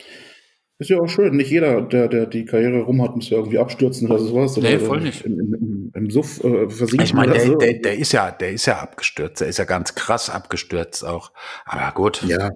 Ist 0.78 0.88
ja 0.88 1.00
auch 1.00 1.08
schön. 1.08 1.34
Nicht 1.34 1.50
jeder, 1.50 1.82
der, 1.82 2.06
der 2.06 2.26
die 2.26 2.44
Karriere 2.44 2.82
rum 2.82 3.02
hat, 3.02 3.16
muss 3.16 3.28
ja 3.28 3.38
irgendwie 3.38 3.58
abstürzen 3.58 4.08
oder 4.08 4.20
sowas. 4.20 4.56
Nee, 4.58 4.78
voll 4.78 5.00
nicht. 5.00 5.24
Im, 5.24 5.40
im, 5.40 5.92
im 5.92 6.10
Suff 6.12 6.44
äh, 6.44 6.70
versinken. 6.70 7.04
Ich 7.04 7.12
meine, 7.12 7.32
der, 7.32 7.44
so. 7.44 7.56
der, 7.56 7.72
der, 7.72 7.98
ist 7.98 8.12
ja, 8.12 8.30
der 8.30 8.52
ist 8.52 8.66
ja 8.66 8.78
abgestürzt. 8.78 9.40
Der 9.40 9.48
ist 9.48 9.58
ja 9.58 9.64
ganz 9.64 9.96
krass 9.96 10.30
abgestürzt 10.30 11.04
auch. 11.04 11.32
Aber 11.64 11.90
gut. 11.92 12.22
Ja. 12.22 12.52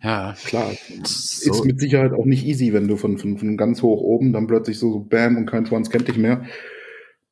Ja. 0.00 0.36
Klar. 0.44 0.70
So. 1.02 1.50
Ist 1.54 1.64
mit 1.64 1.80
Sicherheit 1.80 2.12
auch 2.12 2.24
nicht 2.24 2.46
easy, 2.46 2.72
wenn 2.72 2.86
du 2.86 2.96
von, 2.96 3.18
von, 3.18 3.36
von 3.36 3.56
ganz 3.56 3.82
hoch 3.82 4.00
oben 4.00 4.32
dann 4.32 4.46
plötzlich 4.46 4.78
so, 4.78 4.92
so 4.92 5.00
bam 5.00 5.36
und 5.36 5.46
kein 5.46 5.66
Schwanz 5.66 5.90
kennt 5.90 6.06
dich 6.06 6.18
mehr. 6.18 6.44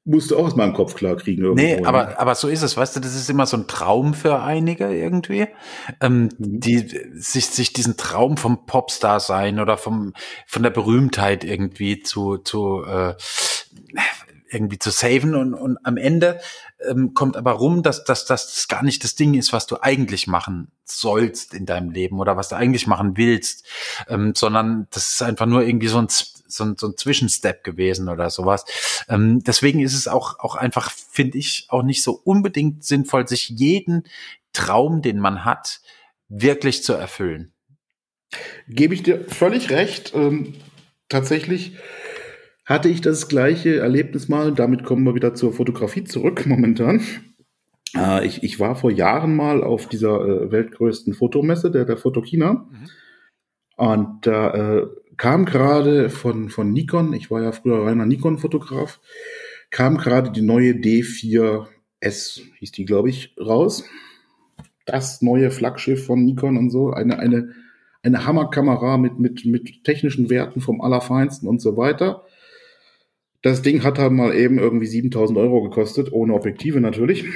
Musst 0.05 0.31
du 0.31 0.37
auch 0.37 0.47
aus 0.47 0.57
meinem 0.57 0.73
Kopf 0.73 0.95
klar 0.95 1.17
kriegen. 1.17 1.43
Irgendwo, 1.43 1.63
nee, 1.63 1.85
aber, 1.85 2.11
ja. 2.11 2.19
aber 2.19 2.35
so 2.35 2.49
ist 2.49 2.63
es, 2.63 2.77
weißt 2.77 2.97
du, 2.97 3.01
das 3.01 3.15
ist 3.15 3.31
immer 3.31 3.47
so 3.47 3.57
ein 3.57 3.69
Traum 3.69 4.15
für 4.15 4.43
einige 4.43 4.93
irgendwie, 4.93 5.47
ähm, 6.01 6.23
mhm. 6.23 6.31
die 6.39 6.89
sich, 7.15 7.47
sich 7.47 7.73
diesen 7.73 7.97
Traum 7.97 8.37
vom 8.37 8.67
Popstar 8.67 9.21
sein 9.21 9.61
oder 9.61 9.77
vom, 9.77 10.13
von 10.47 10.63
der 10.63 10.71
Berühmtheit 10.71 11.45
irgendwie 11.45 12.03
zu, 12.03 12.39
zu, 12.39 12.85
äh, 12.85 13.15
irgendwie 14.51 14.79
zu 14.79 14.91
saven 14.91 15.35
und, 15.35 15.55
und 15.55 15.79
am 15.85 15.97
Ende 15.97 16.41
ähm, 16.87 17.15
kommt 17.15 17.37
aber 17.37 17.53
rum, 17.53 17.83
dass, 17.83 18.05
dass, 18.05 18.27
dass 18.27 18.53
das 18.53 18.69
gar 18.69 18.83
nicht 18.83 19.05
das 19.05 19.15
Ding 19.15 19.35
ist, 19.35 19.53
was 19.53 19.67
du 19.67 19.77
eigentlich 19.81 20.27
machen 20.27 20.73
sollst 20.85 21.55
in 21.55 21.65
deinem 21.65 21.91
Leben 21.91 22.19
oder 22.19 22.37
was 22.37 22.49
du 22.49 22.57
eigentlich 22.57 22.87
machen 22.87 23.17
willst, 23.17 23.65
ähm, 24.09 24.35
sondern 24.37 24.89
das 24.91 25.13
ist 25.13 25.23
einfach 25.23 25.47
nur 25.47 25.63
irgendwie 25.63 25.89
so 25.89 25.99
ein, 25.99 26.09
so 26.53 26.65
ein, 26.65 26.77
so 26.79 26.89
ein 26.89 26.97
Zwischenstep 26.97 27.65
gewesen 27.65 28.09
oder 28.09 28.31
sowas. 28.31 28.65
Ähm, 29.09 29.43
deswegen 29.43 29.81
ist 29.81 29.95
es 29.95 30.09
auch, 30.09 30.39
auch 30.39 30.55
einfach, 30.55 30.91
finde 30.91 31.39
ich, 31.39 31.67
auch 31.69 31.83
nicht 31.83 32.03
so 32.03 32.21
unbedingt 32.25 32.85
sinnvoll, 32.85 33.27
sich 33.27 33.49
jeden 33.49 34.05
Traum, 34.53 35.03
den 35.03 35.19
man 35.19 35.45
hat, 35.45 35.81
wirklich 36.29 36.83
zu 36.83 36.93
erfüllen. 36.93 37.53
Gebe 38.69 38.95
ich 38.95 39.03
dir 39.03 39.25
völlig 39.29 39.71
recht. 39.71 40.13
Ähm, 40.15 40.55
tatsächlich 41.09 41.77
hatte 42.65 42.89
ich 42.89 43.01
das 43.01 43.29
gleiche 43.29 43.79
Erlebnis 43.79 44.29
mal. 44.29 44.53
Damit 44.53 44.85
kommen 44.85 45.05
wir 45.05 45.15
wieder 45.15 45.35
zur 45.35 45.53
Fotografie 45.53 46.05
zurück 46.05 46.47
momentan. 46.47 47.03
Äh, 47.97 48.27
ich, 48.27 48.43
ich, 48.43 48.59
war 48.61 48.77
vor 48.77 48.91
Jahren 48.91 49.37
mal 49.37 49.63
auf 49.63 49.89
dieser 49.89 50.21
äh, 50.21 50.51
weltgrößten 50.51 51.15
Fotomesse, 51.15 51.71
der, 51.71 51.85
der 51.85 51.97
Fotokina. 51.97 52.67
Mhm. 52.71 52.89
Und 53.77 54.27
da 54.27 54.55
äh, 54.55 54.87
kam 55.23 55.45
gerade 55.45 56.11
von, 56.11 56.49
von 56.49 56.73
Nikon, 56.73 57.13
ich 57.13 57.31
war 57.31 57.41
ja 57.45 57.53
früher 57.53 57.87
reiner 57.87 58.07
Nikon-Fotograf, 58.07 58.99
kam 59.71 59.97
gerade 59.97 60.33
die 60.33 60.43
neue 60.43 60.73
D4S, 60.73 62.41
hieß 62.59 62.73
die, 62.73 62.85
glaube 62.85 63.11
ich, 63.11 63.33
raus. 63.39 63.85
Das 64.85 65.23
neue 65.23 65.53
Flaggschiff 65.53 66.07
von 66.07 66.25
Nikon 66.25 66.57
und 66.57 66.71
so. 66.71 66.91
Eine, 66.91 67.21
eine, 67.21 67.53
eine 68.03 68.27
Hammerkamera 68.27 68.99
mit, 68.99 69.21
mit, 69.21 69.45
mit 69.45 69.85
technischen 69.85 70.29
Werten 70.29 70.61
vom 70.61 70.81
Allerfeinsten 70.81 71.49
und 71.49 71.61
so 71.61 71.77
weiter. 71.77 72.25
Das 73.43 73.63
Ding 73.63 73.85
hat 73.85 74.01
halt 74.01 74.11
mal 74.11 74.35
eben 74.35 74.59
irgendwie 74.59 74.89
7000 74.89 75.39
Euro 75.39 75.63
gekostet, 75.63 76.11
ohne 76.11 76.35
Objektive 76.35 76.81
natürlich. 76.81 77.27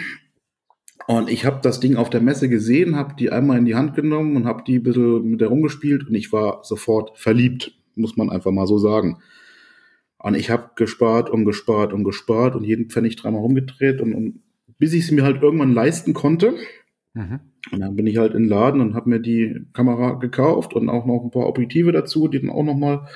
Und 1.07 1.31
ich 1.31 1.45
habe 1.45 1.61
das 1.63 1.79
Ding 1.79 1.97
auf 1.97 2.11
der 2.11 2.21
Messe 2.21 2.49
gesehen, 2.49 2.97
habe 2.97 3.15
die 3.17 3.31
einmal 3.31 3.59
in 3.59 3.65
die 3.65 3.77
Hand 3.77 3.95
genommen 3.95 4.37
und 4.37 4.45
habe 4.45 4.65
die 4.67 4.79
ein 4.79 4.83
bisschen 4.83 5.31
mit 5.31 5.41
der 5.41 5.49
rumgespielt 5.49 6.09
und 6.09 6.15
ich 6.15 6.33
war 6.33 6.65
sofort 6.65 7.17
verliebt, 7.17 7.79
muss 7.95 8.17
man 8.17 8.29
einfach 8.29 8.51
mal 8.51 8.67
so 8.67 8.79
sagen. 8.79 9.19
Und 10.19 10.35
ich 10.35 10.51
habe 10.51 10.71
gespart 10.75 11.31
und 11.31 11.45
gespart 11.45 11.93
und 11.93 12.03
gespart 12.03 12.57
und 12.57 12.65
jeden 12.65 12.91
Pfennig 12.91 13.15
dreimal 13.15 13.43
rumgedreht 13.43 14.01
und, 14.01 14.15
und 14.15 14.41
bis 14.79 14.93
ich 14.95 15.05
es 15.05 15.11
mir 15.13 15.23
halt 15.23 15.43
irgendwann 15.43 15.73
leisten 15.73 16.13
konnte. 16.13 16.55
Mhm. 17.15 17.41
Und 17.71 17.81
dann 17.81 17.95
bin 17.95 18.09
ich 18.09 18.17
halt 18.17 18.35
in 18.35 18.45
den 18.45 18.49
Laden 18.49 18.81
und 18.81 18.95
habe 18.95 19.09
mir 19.09 19.21
die 19.21 19.65
Kamera 19.73 20.15
gekauft 20.15 20.75
und 20.75 20.89
auch 20.89 21.07
noch 21.07 21.23
ein 21.23 21.31
paar 21.31 21.47
Objektive 21.47 21.93
dazu, 21.93 22.27
die 22.27 22.41
dann 22.41 22.51
auch 22.51 22.65
noch 22.65 22.77
mal 22.77 23.07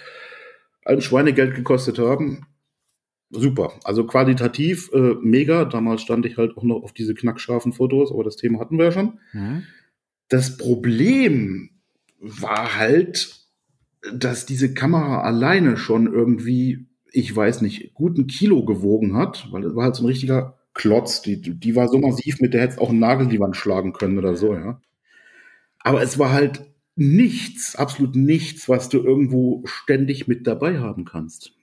ein 0.85 1.00
Schweinegeld 1.00 1.57
gekostet 1.57 1.98
haben 1.98 2.46
super. 3.31 3.73
Also 3.85 4.07
qualitativ 4.07 4.90
äh, 4.93 5.14
mega. 5.23 5.64
Damals 5.64 6.03
stand 6.03 6.27
ich 6.27 6.37
halt 6.37 6.57
auch 6.57 6.62
noch 6.62 6.83
auf 6.83 6.93
diese 6.93 7.14
knackscharfen 7.14 7.73
Fotos, 7.73 8.12
aber 8.12 8.25
das 8.25 8.37
Thema 8.37 8.61
hatten 8.61 8.79
wir 8.79 8.87
ja 8.87 8.93
schon. 8.93 9.19
Mhm. 9.33 9.62
Das 10.29 10.57
Problem 10.57 11.71
war 12.21 12.77
halt, 12.77 13.47
dass 14.12 14.47
diese 14.47 14.75
Kamera 14.75 15.23
alleine 15.23 15.77
schon 15.77 16.12
irgendwie, 16.12 16.87
ich 17.12 17.35
weiß 17.35 17.62
nicht, 17.62 17.95
guten 17.95 18.27
Kilo 18.27 18.64
gewogen 18.64 19.16
hat, 19.16 19.49
weil 19.51 19.64
es 19.64 19.75
war 19.75 19.85
halt 19.85 19.97
so 19.97 20.05
ein 20.05 20.07
richtiger 20.07 20.59
Klotz. 20.75 21.23
Die, 21.23 21.40
die 21.40 21.77
war 21.77 21.88
so 21.88 21.99
massiv, 21.99 22.40
mit 22.40 22.55
der 22.55 22.62
hätte 22.62 22.81
auch 22.81 22.90
einen 22.90 23.01
Nagel 23.01 23.29
die 23.29 23.40
Wand 23.40 23.57
schlagen 23.57 23.93
können 23.93 24.19
oder 24.19 24.37
so, 24.37 24.55
ja. 24.55 24.81
Aber 25.81 26.03
es 26.03 26.19
war 26.19 26.33
halt 26.33 26.62
nichts, 26.95 27.77
absolut 27.77 28.14
nichts, 28.14 28.69
was 28.69 28.88
du 28.90 28.99
irgendwo 28.99 29.62
ständig 29.64 30.29
mit 30.29 30.47
dabei 30.47 30.79
haben 30.79 31.05
kannst. 31.07 31.55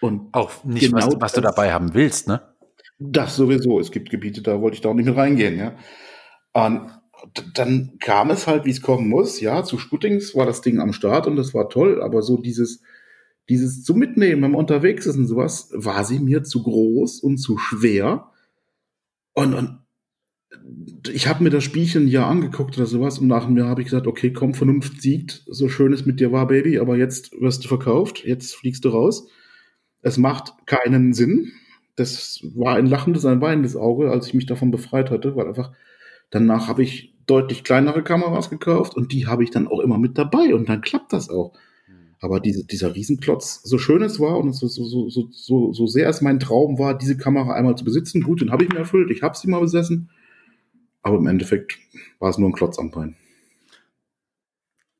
Und 0.00 0.32
auch 0.32 0.64
nicht, 0.64 0.90
genau 0.90 1.06
was, 1.06 1.20
was 1.20 1.32
du 1.32 1.40
dabei 1.40 1.72
haben 1.72 1.94
willst, 1.94 2.28
ne? 2.28 2.42
Das 2.98 3.36
sowieso. 3.36 3.78
Es 3.80 3.90
gibt 3.90 4.10
Gebiete, 4.10 4.42
da 4.42 4.60
wollte 4.60 4.76
ich 4.76 4.80
da 4.80 4.90
auch 4.90 4.94
nicht 4.94 5.06
mit 5.06 5.16
reingehen, 5.16 5.58
ja. 5.58 5.76
Und 6.52 6.90
dann 7.54 7.96
kam 7.98 8.30
es 8.30 8.46
halt, 8.46 8.64
wie 8.64 8.70
es 8.70 8.82
kommen 8.82 9.08
muss. 9.08 9.40
Ja, 9.40 9.64
zu 9.64 9.78
Sputtings 9.78 10.34
war 10.34 10.46
das 10.46 10.60
Ding 10.60 10.80
am 10.80 10.92
Start 10.92 11.26
und 11.26 11.36
das 11.36 11.54
war 11.54 11.68
toll, 11.68 12.02
aber 12.02 12.22
so 12.22 12.36
dieses, 12.36 12.82
dieses 13.48 13.84
zu 13.84 13.94
mitnehmen, 13.94 14.42
wenn 14.42 14.52
man 14.52 14.60
unterwegs 14.60 15.06
ist 15.06 15.16
und 15.16 15.26
sowas, 15.26 15.70
war 15.74 16.04
sie 16.04 16.18
mir 16.18 16.42
zu 16.44 16.62
groß 16.62 17.20
und 17.20 17.38
zu 17.38 17.58
schwer. 17.58 18.30
Und, 19.34 19.54
und 19.54 19.78
ich 21.12 21.28
habe 21.28 21.44
mir 21.44 21.50
das 21.50 21.64
Spielchen 21.64 22.04
ein 22.04 22.08
Jahr 22.08 22.28
angeguckt 22.28 22.76
oder 22.76 22.86
sowas 22.86 23.18
und 23.18 23.26
nach 23.26 23.46
einem 23.46 23.56
Jahr 23.56 23.68
habe 23.68 23.82
ich 23.82 23.86
gesagt, 23.86 24.06
okay, 24.06 24.32
komm, 24.32 24.54
Vernunft 24.54 25.00
siegt, 25.00 25.44
so 25.46 25.68
schön 25.68 25.92
es 25.92 26.06
mit 26.06 26.20
dir 26.20 26.32
war, 26.32 26.46
Baby, 26.46 26.78
aber 26.78 26.96
jetzt 26.96 27.32
wirst 27.40 27.64
du 27.64 27.68
verkauft, 27.68 28.24
jetzt 28.24 28.54
fliegst 28.54 28.84
du 28.84 28.90
raus. 28.90 29.28
Es 30.06 30.18
macht 30.18 30.54
keinen 30.66 31.14
Sinn. 31.14 31.50
Das 31.96 32.40
war 32.54 32.76
ein 32.76 32.86
lachendes, 32.86 33.26
ein 33.26 33.40
weinendes 33.40 33.74
Auge, 33.74 34.12
als 34.12 34.28
ich 34.28 34.34
mich 34.34 34.46
davon 34.46 34.70
befreit 34.70 35.10
hatte, 35.10 35.34
weil 35.34 35.48
einfach 35.48 35.72
danach 36.30 36.68
habe 36.68 36.84
ich 36.84 37.12
deutlich 37.26 37.64
kleinere 37.64 38.04
Kameras 38.04 38.48
gekauft 38.48 38.94
und 38.94 39.10
die 39.12 39.26
habe 39.26 39.42
ich 39.42 39.50
dann 39.50 39.66
auch 39.66 39.80
immer 39.80 39.98
mit 39.98 40.16
dabei 40.16 40.54
und 40.54 40.68
dann 40.68 40.80
klappt 40.80 41.12
das 41.12 41.28
auch. 41.28 41.58
Aber 42.20 42.38
diese, 42.38 42.64
dieser 42.64 42.94
Riesenklotz, 42.94 43.62
so 43.64 43.78
schön 43.78 44.00
es 44.00 44.20
war 44.20 44.38
und 44.38 44.52
so, 44.52 44.68
so, 44.68 45.08
so, 45.08 45.28
so, 45.32 45.72
so 45.72 45.86
sehr 45.88 46.08
es 46.08 46.20
mein 46.20 46.38
Traum 46.38 46.78
war, 46.78 46.96
diese 46.96 47.16
Kamera 47.16 47.54
einmal 47.54 47.76
zu 47.76 47.84
besitzen, 47.84 48.22
gut, 48.22 48.40
den 48.40 48.52
habe 48.52 48.62
ich 48.62 48.70
mir 48.70 48.78
erfüllt, 48.78 49.10
ich 49.10 49.22
habe 49.22 49.36
sie 49.36 49.48
mal 49.48 49.60
besessen, 49.60 50.10
aber 51.02 51.18
im 51.18 51.26
Endeffekt 51.26 51.80
war 52.20 52.30
es 52.30 52.38
nur 52.38 52.48
ein 52.48 52.54
Klotz 52.54 52.78
am 52.78 52.92
Bein. 52.92 53.16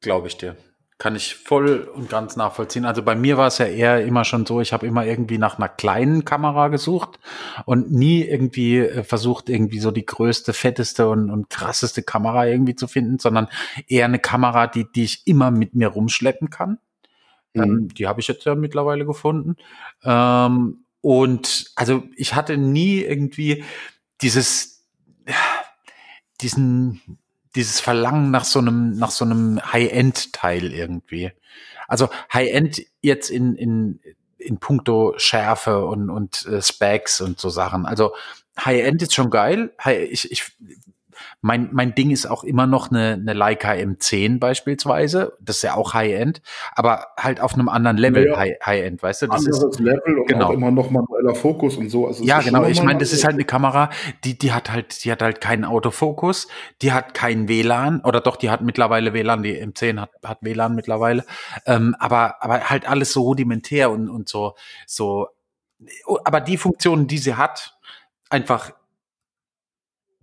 Glaube 0.01 0.27
ich 0.27 0.37
dir. 0.37 0.57
Kann 0.99 1.15
ich 1.15 1.35
voll 1.35 1.91
und 1.95 2.09
ganz 2.09 2.37
nachvollziehen. 2.37 2.87
Also 2.87 3.03
bei 3.03 3.15
mir 3.15 3.37
war 3.37 3.49
es 3.49 3.59
ja 3.59 3.67
eher 3.67 4.03
immer 4.05 4.25
schon 4.25 4.47
so, 4.47 4.63
ich 4.63 4.73
habe 4.73 4.87
immer 4.87 5.05
irgendwie 5.05 5.37
nach 5.37 5.59
einer 5.59 5.69
kleinen 5.69 6.25
Kamera 6.25 6.69
gesucht 6.69 7.19
und 7.67 7.93
nie 7.93 8.23
irgendwie 8.23 8.79
äh, 8.79 9.05
versucht, 9.05 9.51
irgendwie 9.51 9.79
so 9.79 9.91
die 9.91 10.07
größte, 10.07 10.55
fetteste 10.55 11.11
und, 11.11 11.31
und 11.31 11.51
krasseste 11.51 12.03
Kamera 12.03 12.47
irgendwie 12.47 12.77
zu 12.77 12.89
finden, 12.89 13.19
sondern 13.19 13.49
eher 13.89 14.07
eine 14.07 14.19
Kamera, 14.19 14.67
die, 14.69 14.91
die 14.91 15.05
ich 15.05 15.27
immer 15.27 15.51
mit 15.51 15.75
mir 15.75 15.89
rumschleppen 15.89 16.49
kann. 16.49 16.79
Mhm. 17.53 17.63
Ähm, 17.63 17.89
die 17.89 18.07
habe 18.07 18.21
ich 18.21 18.29
jetzt 18.29 18.47
ja 18.47 18.55
mittlerweile 18.55 19.05
gefunden. 19.05 19.57
Ähm, 20.03 20.85
und 21.03 21.73
also 21.77 22.05
ich 22.17 22.35
hatte 22.35 22.57
nie 22.57 23.01
irgendwie 23.01 23.65
dieses, 24.23 24.87
diesen, 26.41 27.19
dieses 27.57 27.81
Verlangen 27.81 28.31
nach 28.31 28.45
so 28.45 28.59
einem, 28.59 28.97
nach 28.97 29.11
so 29.11 29.25
einem 29.25 29.61
High-End-Teil 29.73 30.73
irgendwie. 30.73 31.33
Also 31.89 32.09
High-End 32.33 32.83
jetzt 33.01 33.31
in, 33.31 33.57
in, 33.57 34.01
in 34.39 34.59
puncto 34.59 35.15
Schärfe 35.17 35.85
und, 35.85 36.11
und 36.11 36.47
äh, 36.47 36.63
Specs 36.63 37.21
und 37.21 37.41
so 37.41 37.49
Sachen. 37.49 37.87
Also 37.87 38.15
High-End 38.59 39.03
ist 39.03 39.15
schon 39.15 39.31
geil. 39.31 39.73
Ich, 40.11 40.31
ich 40.31 40.53
mein, 41.47 41.69
mein 41.71 41.95
Ding 41.95 42.11
ist 42.11 42.27
auch 42.27 42.43
immer 42.43 42.67
noch 42.67 42.91
eine, 42.91 43.13
eine 43.13 43.33
Leica 43.33 43.71
M10 43.71 44.41
beispielsweise. 44.41 45.37
Das 45.41 45.57
ist 45.57 45.63
ja 45.63 45.75
auch 45.75 45.95
High-End, 45.95 46.43
aber 46.75 47.07
halt 47.17 47.41
auf 47.41 47.55
einem 47.55 47.69
anderen 47.69 47.97
Level 47.99 48.27
ja, 48.27 48.37
High-End, 48.37 49.01
weißt 49.01 49.23
du? 49.23 49.27
Das 49.29 49.47
anderes 49.47 49.63
ist, 49.63 49.79
Level 49.79 50.19
und 50.19 50.27
genau. 50.27 50.47
auch 50.47 50.51
immer 50.51 50.73
noch 50.73 50.91
manueller 50.91 51.37
Fokus 51.37 51.77
und 51.77 51.89
so. 51.89 52.09
Also 52.09 52.25
ja, 52.25 52.41
genau. 52.41 52.65
Ich 52.65 52.83
meine, 52.83 52.99
das 52.99 53.13
ist 53.13 53.25
halt 53.25 53.35
eine 53.35 53.45
Kamera, 53.45 53.91
die, 54.25 54.37
die 54.37 54.53
hat 54.53 54.73
halt, 54.73 55.05
die 55.05 55.13
hat 55.13 55.23
halt 55.23 55.41
keinen 55.41 55.65
Autofokus, 55.65 56.49
die 56.83 56.93
hat 56.93 57.15
kein 57.15 57.47
WLAN 57.47 58.01
oder 58.01 58.21
doch, 58.21 58.35
die 58.35 58.51
hat 58.51 58.63
mittlerweile 58.63 59.15
WLAN, 59.15 59.45
die 59.45 59.55
M10 59.65 60.01
hat, 60.01 60.11
hat 60.25 60.39
WLAN 60.41 60.75
mittlerweile. 60.75 61.25
Ähm, 61.65 61.95
aber, 62.01 62.43
aber 62.43 62.69
halt 62.69 62.89
alles 62.89 63.13
so 63.13 63.23
rudimentär 63.23 63.93
und, 63.93 64.09
und 64.09 64.29
so, 64.29 64.57
so, 64.85 65.29
aber 66.25 66.41
die 66.41 66.57
Funktionen, 66.57 67.07
die 67.07 67.19
sie 67.19 67.37
hat, 67.37 67.79
einfach 68.31 68.73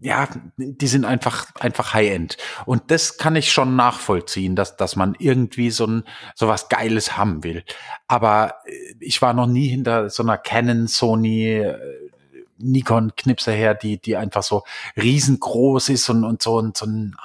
ja, 0.04 0.28
die 0.58 0.88
sind 0.88 1.06
einfach, 1.06 1.48
einfach 1.56 1.94
High-End. 1.94 2.38
Und 2.66 2.92
das 2.92 3.18
kann 3.18 3.38
ich 3.38 3.54
schon 3.54 3.76
nachvollziehen, 3.78 4.56
dass, 4.56 4.76
dass 4.76 4.96
man 4.98 5.16
irgendwie 5.18 5.72
so 5.72 5.88
ein, 5.88 6.04
so 6.36 6.48
was 6.50 6.68
Geiles 6.68 7.18
haben 7.18 7.44
will. 7.44 7.64
Aber 8.08 8.56
äh, 8.66 8.96
ich 9.00 9.22
war 9.22 9.34
noch 9.34 9.48
nie 9.48 9.68
hinter 9.68 10.10
so 10.10 10.22
einer 10.24 10.38
Canon, 10.38 10.88
Sony, 10.88 11.56
äh, 11.56 11.80
Nikon 12.58 13.14
Knipse 13.16 13.52
her, 13.52 13.76
die, 13.76 13.98
die 13.98 14.18
einfach 14.18 14.44
so 14.44 14.64
riesengroß 14.98 15.90
ist 15.90 16.10
und, 16.10 16.24
und 16.24 16.42
so 16.42 16.58
und 16.58 16.76
so 16.76 16.86
ein, 16.86 17.16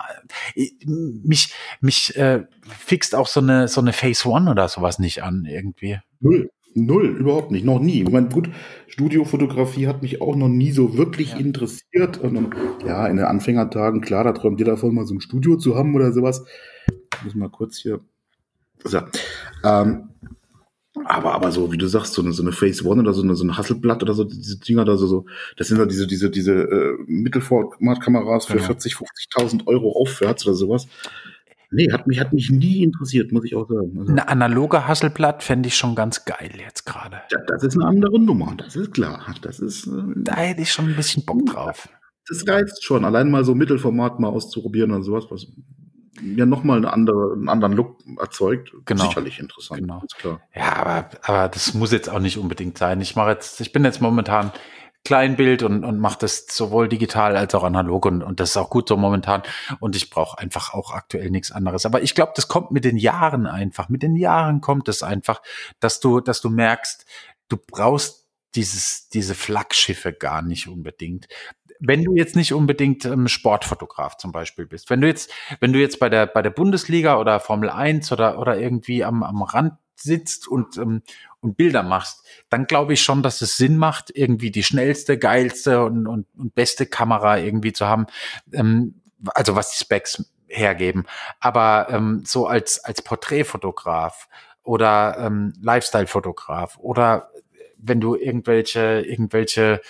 äh, 0.54 0.68
mich, 0.86 1.52
mich 1.80 2.16
äh, 2.16 2.44
fixt 2.62 3.14
auch 3.14 3.26
so 3.26 3.40
eine, 3.40 3.66
so 3.66 3.80
eine 3.80 3.92
Phase 3.92 4.28
One 4.28 4.50
oder 4.50 4.68
sowas 4.68 4.98
nicht 5.00 5.22
an 5.22 5.46
irgendwie. 5.46 5.98
Null. 6.20 6.50
Null, 6.86 7.06
überhaupt 7.06 7.50
nicht, 7.50 7.64
noch 7.64 7.80
nie. 7.80 8.02
Ich 8.02 8.10
meine, 8.10 8.28
gut, 8.28 8.50
Studiofotografie 8.86 9.86
hat 9.86 10.02
mich 10.02 10.20
auch 10.20 10.36
noch 10.36 10.48
nie 10.48 10.72
so 10.72 10.96
wirklich 10.96 11.32
ja. 11.32 11.38
interessiert. 11.38 12.18
Und, 12.18 12.54
ja, 12.86 13.06
in 13.06 13.16
den 13.16 13.26
Anfängertagen, 13.26 14.00
klar, 14.00 14.24
da 14.24 14.32
träumt 14.32 14.58
jeder 14.58 14.72
davon, 14.72 14.94
mal 14.94 15.06
so 15.06 15.14
ein 15.14 15.20
Studio 15.20 15.56
zu 15.56 15.76
haben 15.76 15.94
oder 15.94 16.12
sowas. 16.12 16.44
Ich 17.16 17.24
muss 17.24 17.34
mal 17.34 17.50
kurz 17.50 17.78
hier. 17.78 18.00
So. 18.84 19.00
Ähm, 19.64 20.08
Aber, 21.04 21.34
aber 21.34 21.52
so, 21.52 21.70
wie 21.72 21.78
du 21.78 21.86
sagst, 21.86 22.14
so 22.14 22.22
eine, 22.22 22.32
so 22.32 22.42
eine 22.42 22.52
Phase 22.52 22.84
One 22.84 23.00
oder 23.02 23.12
so 23.12 23.22
eine, 23.22 23.36
so 23.36 23.44
ein 23.44 23.56
Hasselblatt 23.56 24.02
oder 24.02 24.14
so, 24.14 24.24
diese 24.24 24.58
Dinger 24.58 24.84
da 24.84 24.96
so, 24.96 25.06
so 25.06 25.26
das 25.56 25.68
sind 25.68 25.78
ja 25.78 25.86
diese, 25.86 26.06
diese, 26.06 26.30
diese 26.30 26.52
äh, 26.52 26.96
Mittelformatkameras 27.06 28.46
für 28.46 28.54
genau. 28.54 28.66
40, 28.66 28.94
50.000 28.94 29.66
Euro 29.66 29.92
aufwärts 29.92 30.46
oder 30.46 30.54
sowas. 30.54 30.88
Nee, 31.70 31.92
hat 31.92 32.06
mich, 32.06 32.18
hat 32.18 32.32
mich 32.32 32.50
nie 32.50 32.82
interessiert, 32.82 33.30
muss 33.30 33.44
ich 33.44 33.54
auch 33.54 33.68
sagen. 33.68 33.98
Also, 33.98 34.10
eine 34.10 34.28
analoge 34.28 34.88
Hasselblatt 34.88 35.42
fände 35.42 35.66
ich 35.66 35.76
schon 35.76 35.94
ganz 35.94 36.24
geil 36.24 36.50
jetzt 36.58 36.86
gerade. 36.86 37.20
Ja, 37.30 37.38
das 37.46 37.62
ist 37.62 37.76
eine 37.76 37.86
andere 37.86 38.18
Nummer, 38.18 38.54
das 38.56 38.74
ist 38.74 38.92
klar. 38.94 39.34
Das 39.42 39.60
ist, 39.60 39.86
äh, 39.86 39.90
da 40.16 40.36
hätte 40.36 40.62
ich 40.62 40.72
schon 40.72 40.86
ein 40.86 40.96
bisschen 40.96 41.24
Bock 41.26 41.44
drauf. 41.44 41.88
Das 42.26 42.46
reizt 42.48 42.84
schon, 42.84 43.04
allein 43.04 43.30
mal 43.30 43.44
so 43.44 43.54
Mittelformat 43.54 44.18
mal 44.18 44.28
auszuprobieren 44.28 44.92
und 44.92 45.02
sowas, 45.02 45.26
was 45.30 45.46
ja 46.22 46.46
nochmal 46.46 46.78
eine 46.78 46.92
andere, 46.92 47.34
einen 47.34 47.48
anderen 47.48 47.74
Look 47.74 47.98
erzeugt. 48.18 48.72
Genau. 48.86 49.04
Sicherlich 49.04 49.38
interessant. 49.38 49.80
Genau. 49.80 50.02
Ja, 50.54 50.76
aber, 50.76 51.10
aber 51.22 51.48
das 51.48 51.74
muss 51.74 51.92
jetzt 51.92 52.08
auch 52.08 52.18
nicht 52.18 52.38
unbedingt 52.38 52.78
sein. 52.78 53.00
Ich 53.00 53.14
mache 53.14 53.30
jetzt, 53.30 53.60
ich 53.60 53.72
bin 53.72 53.84
jetzt 53.84 54.00
momentan 54.00 54.52
Kleinbild 55.04 55.62
und, 55.62 55.84
und 55.84 55.98
mache 55.98 56.18
das 56.20 56.46
sowohl 56.48 56.88
digital 56.88 57.36
als 57.36 57.54
auch 57.54 57.64
analog 57.64 58.04
und, 58.06 58.22
und 58.22 58.40
das 58.40 58.50
ist 58.50 58.56
auch 58.56 58.68
gut 58.68 58.88
so 58.88 58.96
momentan. 58.96 59.42
Und 59.80 59.96
ich 59.96 60.10
brauche 60.10 60.38
einfach 60.38 60.74
auch 60.74 60.92
aktuell 60.92 61.30
nichts 61.30 61.50
anderes. 61.50 61.86
Aber 61.86 62.02
ich 62.02 62.14
glaube, 62.14 62.32
das 62.36 62.48
kommt 62.48 62.70
mit 62.72 62.84
den 62.84 62.96
Jahren 62.96 63.46
einfach. 63.46 63.88
Mit 63.88 64.02
den 64.02 64.16
Jahren 64.16 64.60
kommt 64.60 64.88
es 64.88 65.02
einfach, 65.02 65.40
dass 65.80 66.00
du, 66.00 66.20
dass 66.20 66.40
du 66.40 66.50
merkst, 66.50 67.06
du 67.48 67.56
brauchst 67.56 68.26
dieses, 68.54 69.08
diese 69.08 69.34
Flaggschiffe 69.34 70.12
gar 70.12 70.42
nicht 70.42 70.68
unbedingt 70.68 71.28
wenn 71.80 72.02
du 72.02 72.14
jetzt 72.14 72.36
nicht 72.36 72.52
unbedingt 72.52 73.04
ähm, 73.04 73.28
Sportfotograf 73.28 74.16
zum 74.16 74.32
Beispiel 74.32 74.66
bist, 74.66 74.90
wenn 74.90 75.00
du 75.00 75.06
jetzt, 75.06 75.32
wenn 75.60 75.72
du 75.72 75.78
jetzt 75.78 75.98
bei 76.00 76.08
der, 76.08 76.26
bei 76.26 76.42
der 76.42 76.50
Bundesliga 76.50 77.18
oder 77.18 77.40
Formel 77.40 77.70
1 77.70 78.10
oder, 78.12 78.38
oder 78.38 78.58
irgendwie 78.58 79.04
am, 79.04 79.22
am 79.22 79.42
Rand 79.42 79.74
sitzt 79.94 80.48
und, 80.48 80.76
ähm, 80.76 81.02
und 81.40 81.56
Bilder 81.56 81.82
machst, 81.82 82.26
dann 82.48 82.66
glaube 82.66 82.94
ich 82.94 83.02
schon, 83.02 83.22
dass 83.22 83.42
es 83.42 83.56
Sinn 83.56 83.76
macht, 83.76 84.10
irgendwie 84.14 84.50
die 84.50 84.64
schnellste, 84.64 85.18
geilste 85.18 85.84
und, 85.84 86.06
und, 86.06 86.26
und 86.36 86.54
beste 86.54 86.86
Kamera 86.86 87.38
irgendwie 87.38 87.72
zu 87.72 87.86
haben. 87.86 88.06
Ähm, 88.52 89.00
also 89.34 89.56
was 89.56 89.70
die 89.70 89.84
Specs 89.84 90.24
hergeben. 90.48 91.06
Aber 91.40 91.88
ähm, 91.90 92.22
so 92.26 92.46
als, 92.46 92.84
als 92.84 93.02
Porträtfotograf 93.02 94.28
oder 94.62 95.16
ähm, 95.18 95.52
Lifestyle-Fotograf 95.60 96.78
oder 96.78 97.30
wenn 97.76 98.00
du 98.00 98.16
irgendwelche, 98.16 99.02
irgendwelche 99.06 99.80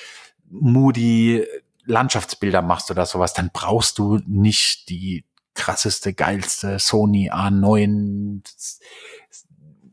moody 0.50 1.46
Landschaftsbilder 1.84 2.62
machst 2.62 2.90
oder 2.90 3.06
sowas, 3.06 3.32
dann 3.32 3.50
brauchst 3.52 3.98
du 3.98 4.20
nicht 4.26 4.88
die 4.90 5.24
krasseste, 5.54 6.12
geilste 6.12 6.78
Sony 6.78 7.30
A9, 7.30 8.42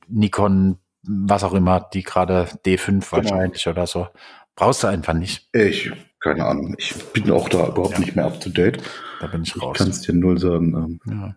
Nikon, 0.08 0.78
was 1.08 1.44
auch 1.44 1.54
immer, 1.54 1.80
die 1.94 2.04
gerade 2.04 2.48
D5 2.66 2.86
genau. 2.86 3.12
wahrscheinlich 3.12 3.68
oder 3.68 3.88
so. 3.88 4.08
Brauchst 4.56 4.84
du 4.84 4.88
einfach 4.88 5.14
nicht. 5.14 5.50
Ich, 5.54 5.92
keine 6.20 6.46
Ahnung. 6.46 6.76
Ich 6.78 6.96
bin 7.14 7.30
auch 7.32 7.50
da 7.50 7.68
überhaupt 7.68 7.94
ja. 7.94 8.00
nicht 8.00 8.16
mehr 8.16 8.26
up 8.26 8.40
to 8.40 8.50
date. 8.50 8.82
Da 9.20 9.28
bin 9.28 9.44
ich 9.44 9.62
raus. 9.62 9.74
Ich 9.74 9.78
kann 9.78 9.90
es 9.90 10.02
dir 10.02 10.14
null 10.14 10.38
sagen. 10.38 10.74
Ähm, 10.74 11.00
ja. 11.10 11.36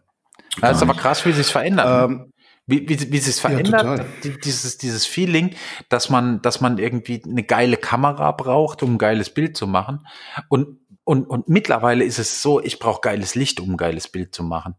Das 0.60 0.76
ist 0.76 0.82
aber 0.82 0.94
krass, 0.94 1.24
wie 1.26 1.32
sich 1.32 1.46
verändert. 1.46 2.10
Ähm, 2.10 2.32
wie, 2.66 2.86
wie, 2.86 3.12
wie 3.12 3.18
sich 3.18 3.34
es 3.34 3.40
verändert, 3.40 3.98
ja, 4.22 4.30
dieses, 4.44 4.76
dieses 4.76 5.06
Feeling, 5.06 5.54
dass 5.88 6.10
man, 6.10 6.42
dass 6.42 6.60
man 6.60 6.76
irgendwie 6.76 7.22
eine 7.24 7.42
geile 7.42 7.78
Kamera 7.78 8.30
braucht, 8.32 8.82
um 8.82 8.94
ein 8.94 8.98
geiles 8.98 9.30
Bild 9.30 9.56
zu 9.56 9.66
machen. 9.66 10.06
Und, 10.48 10.78
und, 11.04 11.24
und 11.24 11.48
mittlerweile 11.48 12.04
ist 12.04 12.18
es 12.18 12.42
so, 12.42 12.62
ich 12.62 12.78
brauche 12.78 13.00
geiles 13.00 13.34
Licht, 13.34 13.58
um 13.60 13.70
ein 13.70 13.76
geiles 13.78 14.08
Bild 14.08 14.34
zu 14.34 14.42
machen. 14.42 14.74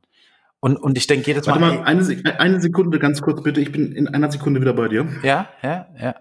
Und, 0.62 0.78
und 0.78 0.98
ich 0.98 1.08
denke 1.08 1.28
jedes 1.28 1.48
Mal. 1.48 1.62
Warte 1.62 1.78
mal, 1.78 1.84
eine, 1.86 2.39
eine 2.39 2.62
Sekunde, 2.62 3.00
ganz 3.00 3.22
kurz 3.22 3.41
bitte. 3.43 3.62
Ich 3.62 3.72
bin 3.72 3.91
in 3.93 4.08
einer 4.08 4.32
Sekunde 4.32 4.60
wieder 4.62 4.74
bei 4.74 4.88
dir. 4.89 5.08
Ja, 5.24 5.50
ja, 5.62 5.88
ja. 6.00 6.15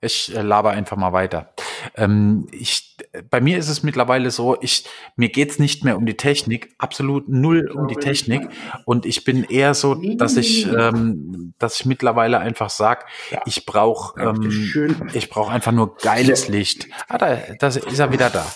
Ich 0.00 0.34
äh, 0.36 0.42
laber 0.42 0.70
einfach 0.70 0.96
mal 0.96 1.12
weiter. 1.12 1.54
Ähm, 1.94 2.46
ich, 2.52 2.96
bei 3.30 3.40
mir 3.40 3.56
ist 3.56 3.68
es 3.68 3.82
mittlerweile 3.82 4.30
so, 4.30 4.56
ich, 4.60 4.84
mir 5.16 5.30
geht's 5.30 5.58
nicht 5.58 5.84
mehr 5.84 5.96
um 5.96 6.04
die 6.04 6.16
Technik, 6.18 6.74
absolut 6.78 7.28
null 7.28 7.70
um 7.74 7.88
die 7.88 7.96
Technik. 7.96 8.48
Und 8.84 9.06
ich 9.06 9.24
bin 9.24 9.44
eher 9.44 9.72
so, 9.72 9.94
dass 9.94 10.36
ich, 10.36 10.66
ähm, 10.70 11.54
dass 11.58 11.80
ich 11.80 11.86
mittlerweile 11.86 12.38
einfach 12.38 12.68
sag, 12.68 13.06
ich 13.46 13.64
brauche, 13.64 14.20
ähm, 14.20 15.02
ich 15.14 15.30
brauche 15.30 15.50
einfach 15.50 15.72
nur 15.72 15.96
geiles 15.96 16.48
Licht. 16.48 16.88
Ah, 17.08 17.16
da, 17.16 17.38
da 17.58 17.66
ist 17.68 17.98
er 17.98 18.12
wieder 18.12 18.28
da. 18.28 18.46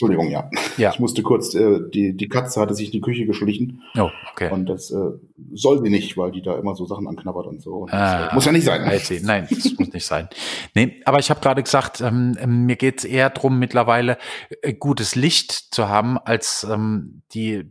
Entschuldigung, 0.00 0.30
ja. 0.30 0.48
ja. 0.76 0.92
Ich 0.92 1.00
musste 1.00 1.24
kurz, 1.24 1.54
äh, 1.54 1.80
die, 1.92 2.16
die 2.16 2.28
Katze 2.28 2.60
hatte 2.60 2.72
sich 2.72 2.86
in 2.86 2.92
die 2.92 3.00
Küche 3.00 3.26
geschlichen. 3.26 3.82
Oh, 3.96 4.10
okay. 4.30 4.48
Und 4.48 4.66
das 4.66 4.92
äh, 4.92 5.10
soll 5.52 5.82
sie 5.82 5.90
nicht, 5.90 6.16
weil 6.16 6.30
die 6.30 6.40
da 6.40 6.56
immer 6.56 6.76
so 6.76 6.86
Sachen 6.86 7.08
anknabbert 7.08 7.48
und 7.48 7.60
so. 7.60 7.78
Und 7.78 7.92
das, 7.92 7.98
äh, 7.98 8.28
ah, 8.28 8.30
muss 8.32 8.44
ja 8.44 8.52
nicht 8.52 8.64
sein. 8.64 8.82
Nein, 9.24 9.48
das 9.50 9.72
muss 9.76 9.92
nicht 9.92 10.06
sein. 10.06 10.28
Nee, 10.76 11.02
aber 11.04 11.18
ich 11.18 11.30
habe 11.30 11.40
gerade 11.40 11.64
gesagt, 11.64 12.00
ähm, 12.00 12.38
ähm 12.38 12.66
mir 12.66 12.76
geht's 12.76 13.02
eher 13.02 13.30
drum, 13.30 13.58
mittlerweile 13.58 14.18
äh, 14.62 14.72
gutes 14.72 15.16
Licht 15.16 15.50
zu 15.50 15.88
haben, 15.88 16.16
als 16.16 16.64
ähm, 16.70 17.22
die. 17.34 17.64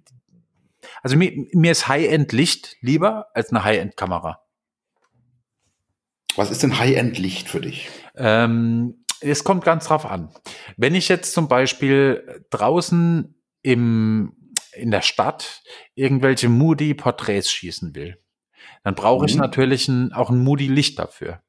Also 1.03 1.15
mir, 1.15 1.31
mir 1.53 1.71
ist 1.71 1.87
High-End-Licht 1.87 2.75
lieber 2.81 3.27
als 3.35 3.51
eine 3.51 3.63
High-End-Kamera. 3.63 4.41
Was 6.35 6.51
ist 6.51 6.61
denn 6.61 6.77
High-End-Licht 6.77 7.47
für 7.47 7.61
dich? 7.61 7.87
Ähm, 8.17 9.05
es 9.21 9.43
kommt 9.43 9.63
ganz 9.63 9.87
drauf 9.87 10.05
an. 10.05 10.29
Wenn 10.75 10.95
ich 10.95 11.09
jetzt 11.09 11.33
zum 11.33 11.47
Beispiel 11.47 12.45
draußen 12.49 13.35
im, 13.61 14.53
in 14.73 14.91
der 14.91 15.01
Stadt 15.01 15.61
irgendwelche 15.95 16.49
Moody-Porträts 16.49 17.51
schießen 17.51 17.95
will, 17.95 18.17
dann 18.83 18.95
brauche 18.95 19.25
ich 19.25 19.35
mhm. 19.35 19.41
natürlich 19.41 19.87
ein, 19.87 20.13
auch 20.13 20.29
ein 20.29 20.43
Moody-Licht 20.43 20.99
dafür. 20.99 21.41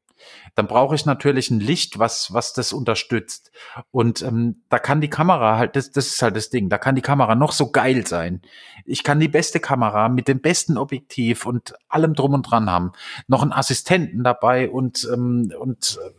Dann 0.55 0.67
brauche 0.67 0.95
ich 0.95 1.07
natürlich 1.07 1.51
ein 1.51 1.61
Licht, 1.61 1.99
was, 1.99 2.33
was 2.33 2.53
das 2.53 2.73
unterstützt. 2.73 3.53
Und 3.91 4.23
ähm, 4.23 4.63
da 4.69 4.79
kann 4.79 5.01
die 5.01 5.11
Kamera 5.11 5.57
halt, 5.57 5.77
das, 5.77 5.91
das 5.93 6.09
ist 6.09 6.23
halt 6.23 6.37
das 6.37 6.51
Ding, 6.51 6.69
da 6.69 6.79
kann 6.79 6.97
die 6.97 7.03
Kamera 7.03 7.35
noch 7.35 7.53
so 7.53 7.71
geil 7.71 8.07
sein. 8.07 8.43
Ich 8.85 9.05
kann 9.05 9.21
die 9.21 9.29
beste 9.29 9.61
Kamera 9.61 10.09
mit 10.09 10.29
dem 10.29 10.41
besten 10.41 10.77
Objektiv 10.77 11.47
und 11.47 11.75
allem 11.89 12.15
drum 12.15 12.35
und 12.35 12.43
dran 12.43 12.71
haben. 12.71 12.93
Noch 13.29 13.43
einen 13.43 13.53
Assistenten 13.53 14.25
dabei 14.25 14.69
und, 14.69 15.09
ähm, 15.13 15.53
und 15.59 15.99
äh, 16.03 16.18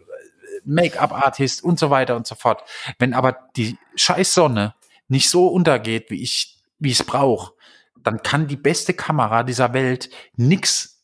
Make-up-Artist 0.69 1.63
und 1.63 1.79
so 1.79 1.89
weiter 1.89 2.15
und 2.15 2.27
so 2.27 2.35
fort. 2.35 2.63
Wenn 2.99 3.13
aber 3.13 3.49
die 3.55 3.77
scheiß 3.95 4.33
Sonne 4.33 4.75
nicht 5.07 5.29
so 5.29 5.47
untergeht, 5.47 6.09
wie 6.09 6.21
ich, 6.21 6.57
wie 6.77 6.91
es 6.91 7.03
brauche, 7.03 7.53
dann 8.03 8.21
kann 8.23 8.47
die 8.47 8.55
beste 8.55 8.93
Kamera 8.93 9.43
dieser 9.43 9.73
Welt 9.73 10.09
nix, 10.35 11.03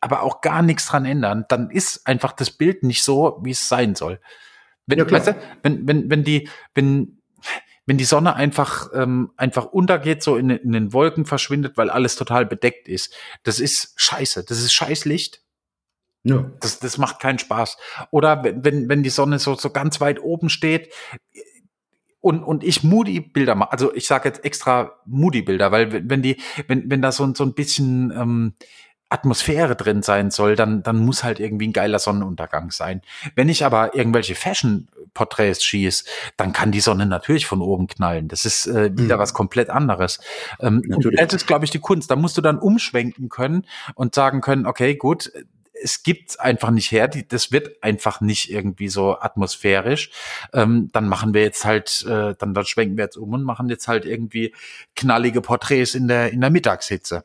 aber 0.00 0.22
auch 0.22 0.40
gar 0.40 0.62
nichts 0.62 0.86
dran 0.86 1.04
ändern. 1.04 1.44
Dann 1.48 1.70
ist 1.70 2.06
einfach 2.06 2.32
das 2.32 2.50
Bild 2.50 2.82
nicht 2.82 3.02
so, 3.02 3.40
wie 3.42 3.50
es 3.50 3.68
sein 3.68 3.94
soll. 3.94 4.20
Wenn, 4.86 4.98
ja, 4.98 5.10
weißt 5.10 5.28
du, 5.28 5.36
wenn, 5.62 5.86
wenn, 5.88 6.10
wenn 6.10 6.24
die, 6.24 6.48
wenn, 6.74 7.20
wenn 7.86 7.98
die 7.98 8.04
Sonne 8.04 8.34
einfach, 8.36 8.90
ähm, 8.94 9.32
einfach 9.36 9.66
untergeht, 9.66 10.22
so 10.22 10.36
in, 10.36 10.50
in 10.50 10.72
den 10.72 10.92
Wolken 10.92 11.24
verschwindet, 11.24 11.76
weil 11.76 11.90
alles 11.90 12.16
total 12.16 12.46
bedeckt 12.46 12.88
ist, 12.88 13.14
das 13.42 13.60
ist 13.60 13.94
scheiße. 13.96 14.44
Das 14.44 14.58
ist 14.60 14.72
Scheißlicht. 14.72 15.42
Ja. 16.28 16.50
Das, 16.60 16.78
das 16.78 16.98
macht 16.98 17.20
keinen 17.20 17.38
Spaß. 17.38 17.76
Oder 18.10 18.42
wenn, 18.44 18.88
wenn 18.88 19.02
die 19.02 19.10
Sonne 19.10 19.38
so, 19.38 19.54
so 19.54 19.70
ganz 19.70 20.00
weit 20.00 20.22
oben 20.22 20.48
steht 20.50 20.92
und, 22.20 22.42
und 22.42 22.64
ich 22.64 22.82
Moody-Bilder 22.84 23.54
mache, 23.54 23.72
also 23.72 23.94
ich 23.94 24.06
sage 24.06 24.28
jetzt 24.28 24.44
extra 24.44 24.92
Moody-Bilder, 25.06 25.72
weil 25.72 26.08
wenn 26.08 26.22
die, 26.22 26.40
wenn, 26.66 26.90
wenn 26.90 27.02
da 27.02 27.12
so, 27.12 27.32
so 27.34 27.44
ein 27.44 27.54
bisschen 27.54 28.10
ähm, 28.10 28.54
Atmosphäre 29.10 29.74
drin 29.74 30.02
sein 30.02 30.30
soll, 30.30 30.54
dann, 30.54 30.82
dann 30.82 30.98
muss 30.98 31.24
halt 31.24 31.40
irgendwie 31.40 31.68
ein 31.68 31.72
geiler 31.72 31.98
Sonnenuntergang 31.98 32.70
sein. 32.70 33.00
Wenn 33.34 33.48
ich 33.48 33.64
aber 33.64 33.94
irgendwelche 33.94 34.34
Fashion-Porträts 34.34 35.64
schieße, 35.64 36.04
dann 36.36 36.52
kann 36.52 36.72
die 36.72 36.80
Sonne 36.80 37.06
natürlich 37.06 37.46
von 37.46 37.62
oben 37.62 37.86
knallen. 37.86 38.28
Das 38.28 38.44
ist 38.44 38.66
äh, 38.66 38.90
wieder 38.94 39.16
mhm. 39.16 39.20
was 39.20 39.32
komplett 39.32 39.70
anderes. 39.70 40.20
Ähm, 40.60 40.82
das 41.16 41.32
ist, 41.32 41.46
glaube 41.46 41.64
ich, 41.64 41.70
die 41.70 41.78
Kunst. 41.78 42.10
Da 42.10 42.16
musst 42.16 42.36
du 42.36 42.42
dann 42.42 42.58
umschwenken 42.58 43.30
können 43.30 43.66
und 43.94 44.14
sagen 44.14 44.42
können, 44.42 44.66
okay, 44.66 44.94
gut, 44.94 45.32
es 45.82 46.02
gibt 46.02 46.40
einfach 46.40 46.70
nicht 46.70 46.90
her, 46.90 47.08
die, 47.08 47.26
das 47.26 47.52
wird 47.52 47.82
einfach 47.82 48.20
nicht 48.20 48.50
irgendwie 48.50 48.88
so 48.88 49.18
atmosphärisch. 49.18 50.10
Ähm, 50.52 50.90
dann 50.92 51.08
machen 51.08 51.34
wir 51.34 51.42
jetzt 51.42 51.64
halt, 51.64 52.04
äh, 52.06 52.34
dann, 52.38 52.54
dann 52.54 52.64
schwenken 52.64 52.96
wir 52.96 53.04
jetzt 53.04 53.16
um 53.16 53.32
und 53.32 53.44
machen 53.44 53.68
jetzt 53.68 53.88
halt 53.88 54.04
irgendwie 54.04 54.54
knallige 54.96 55.40
Porträts 55.40 55.94
in 55.94 56.08
der, 56.08 56.32
in 56.32 56.40
der 56.40 56.50
Mittagshitze. 56.50 57.24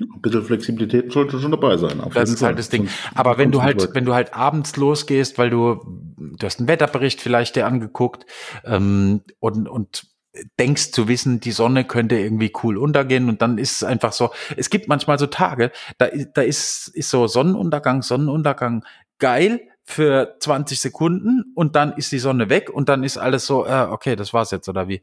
Ein 0.00 0.20
bisschen 0.22 0.44
Flexibilität 0.44 1.12
sollte 1.12 1.38
schon 1.38 1.50
dabei 1.50 1.76
sein. 1.76 2.02
das 2.14 2.30
ist 2.30 2.42
halt 2.42 2.58
das 2.58 2.70
Ding. 2.70 2.88
Aber 3.14 3.36
wenn 3.36 3.52
du 3.52 3.62
halt, 3.62 3.94
wenn 3.94 4.06
du 4.06 4.14
halt 4.14 4.32
abends 4.32 4.76
losgehst, 4.76 5.36
weil 5.36 5.50
du, 5.50 5.84
du 6.16 6.46
hast 6.46 6.58
einen 6.58 6.68
Wetterbericht 6.68 7.20
vielleicht 7.20 7.56
dir 7.56 7.66
angeguckt 7.66 8.24
ähm, 8.64 9.20
und, 9.40 9.68
und 9.68 10.06
denkst 10.58 10.92
zu 10.92 11.08
wissen, 11.08 11.40
die 11.40 11.52
Sonne 11.52 11.84
könnte 11.84 12.18
irgendwie 12.18 12.52
cool 12.62 12.78
untergehen 12.78 13.28
und 13.28 13.42
dann 13.42 13.58
ist 13.58 13.76
es 13.76 13.84
einfach 13.84 14.12
so, 14.12 14.30
es 14.56 14.70
gibt 14.70 14.88
manchmal 14.88 15.18
so 15.18 15.26
Tage, 15.26 15.72
da, 15.98 16.08
da 16.34 16.42
ist, 16.42 16.88
ist 16.88 17.10
so 17.10 17.26
Sonnenuntergang, 17.26 18.02
Sonnenuntergang 18.02 18.84
geil 19.18 19.60
für 19.82 20.36
20 20.38 20.80
Sekunden 20.80 21.52
und 21.54 21.74
dann 21.74 21.92
ist 21.92 22.12
die 22.12 22.20
Sonne 22.20 22.48
weg 22.48 22.70
und 22.70 22.88
dann 22.88 23.02
ist 23.02 23.18
alles 23.18 23.46
so, 23.46 23.66
äh, 23.66 23.86
okay, 23.90 24.14
das 24.14 24.32
war's 24.32 24.52
jetzt 24.52 24.68
oder 24.68 24.88
wie. 24.88 25.02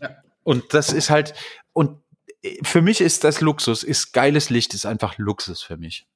Ja. 0.00 0.10
Und 0.42 0.74
das 0.74 0.92
ist 0.92 1.10
halt, 1.10 1.34
und 1.72 1.98
für 2.62 2.82
mich 2.82 3.00
ist 3.00 3.24
das 3.24 3.40
Luxus, 3.40 3.82
ist 3.82 4.12
geiles 4.12 4.50
Licht, 4.50 4.74
ist 4.74 4.86
einfach 4.86 5.18
Luxus 5.18 5.62
für 5.62 5.76
mich. 5.76 6.06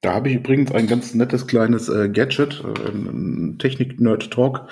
Da 0.00 0.14
habe 0.14 0.30
ich 0.30 0.36
übrigens 0.36 0.72
ein 0.72 0.88
ganz 0.88 1.14
nettes 1.14 1.46
kleines 1.46 1.88
äh, 1.88 2.08
Gadget, 2.08 2.64
äh, 2.64 3.56
Technik-Nerd-Talk. 3.58 4.68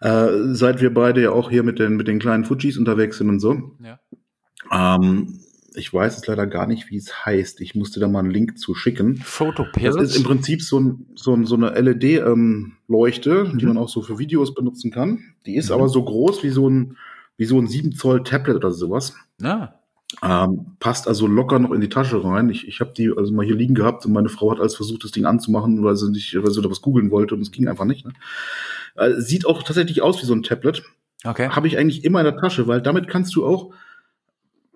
Äh, 0.00 0.54
seit 0.54 0.80
wir 0.80 0.92
beide 0.92 1.22
ja 1.22 1.30
auch 1.30 1.50
hier 1.50 1.62
mit 1.62 1.78
den, 1.78 1.96
mit 1.96 2.08
den 2.08 2.18
kleinen 2.18 2.44
Fujis 2.44 2.78
unterwegs 2.78 3.18
sind 3.18 3.28
und 3.28 3.40
so. 3.40 3.76
Ja. 3.82 3.98
Ähm, 4.70 5.40
ich 5.76 5.92
weiß 5.92 6.16
es 6.16 6.26
leider 6.26 6.46
gar 6.46 6.66
nicht, 6.66 6.90
wie 6.90 6.96
es 6.96 7.26
heißt. 7.26 7.60
Ich 7.60 7.74
musste 7.74 8.00
da 8.00 8.08
mal 8.08 8.20
einen 8.20 8.30
Link 8.30 8.58
zu 8.58 8.74
schicken. 8.74 9.16
Photopilot? 9.16 10.00
Das 10.00 10.10
ist 10.10 10.16
im 10.16 10.24
Prinzip 10.24 10.62
so, 10.62 10.80
ein, 10.80 11.06
so, 11.14 11.34
ein, 11.34 11.44
so 11.44 11.54
eine 11.54 11.70
LED-Leuchte, 11.70 13.30
ähm, 13.30 13.52
mhm. 13.52 13.58
die 13.58 13.66
man 13.66 13.76
auch 13.76 13.88
so 13.88 14.02
für 14.02 14.18
Videos 14.18 14.54
benutzen 14.54 14.90
kann. 14.90 15.34
Die 15.44 15.56
ist 15.56 15.68
mhm. 15.68 15.74
aber 15.74 15.88
so 15.88 16.02
groß 16.02 16.42
wie 16.42 16.50
so 16.50 16.68
ein, 16.68 16.96
wie 17.36 17.44
so 17.44 17.58
ein 17.58 17.66
7 17.66 17.92
Zoll 17.92 18.22
Tablet 18.22 18.56
oder 18.56 18.70
sowas. 18.70 19.14
Ah. 19.42 19.74
Ähm, 20.22 20.76
passt 20.78 21.08
also 21.08 21.26
locker 21.26 21.58
noch 21.58 21.72
in 21.72 21.80
die 21.80 21.88
Tasche 21.88 22.24
rein. 22.24 22.48
Ich, 22.48 22.66
ich 22.66 22.80
habe 22.80 22.92
die 22.96 23.12
also 23.14 23.32
mal 23.34 23.44
hier 23.44 23.56
liegen 23.56 23.74
gehabt 23.74 24.06
und 24.06 24.12
meine 24.12 24.28
Frau 24.28 24.50
hat 24.52 24.60
alles 24.60 24.76
versucht, 24.76 25.04
das 25.04 25.10
Ding 25.10 25.26
anzumachen, 25.26 25.82
weil 25.84 25.96
sie 25.96 26.10
nicht, 26.10 26.34
weil 26.42 26.50
sie 26.50 26.62
da 26.62 26.70
was 26.70 26.80
googeln 26.80 27.10
wollte 27.10 27.34
und 27.34 27.42
es 27.42 27.50
ging 27.50 27.68
einfach 27.68 27.84
nicht. 27.84 28.06
Ne? 28.06 28.12
Äh, 28.96 29.20
sieht 29.20 29.46
auch 29.46 29.62
tatsächlich 29.62 30.02
aus 30.02 30.20
wie 30.22 30.26
so 30.26 30.34
ein 30.34 30.42
Tablet. 30.42 30.82
Okay. 31.24 31.48
Habe 31.48 31.66
ich 31.66 31.78
eigentlich 31.78 32.04
immer 32.04 32.20
in 32.20 32.24
der 32.24 32.36
Tasche, 32.36 32.66
weil 32.66 32.80
damit 32.80 33.08
kannst 33.08 33.34
du 33.34 33.46
auch, 33.46 33.72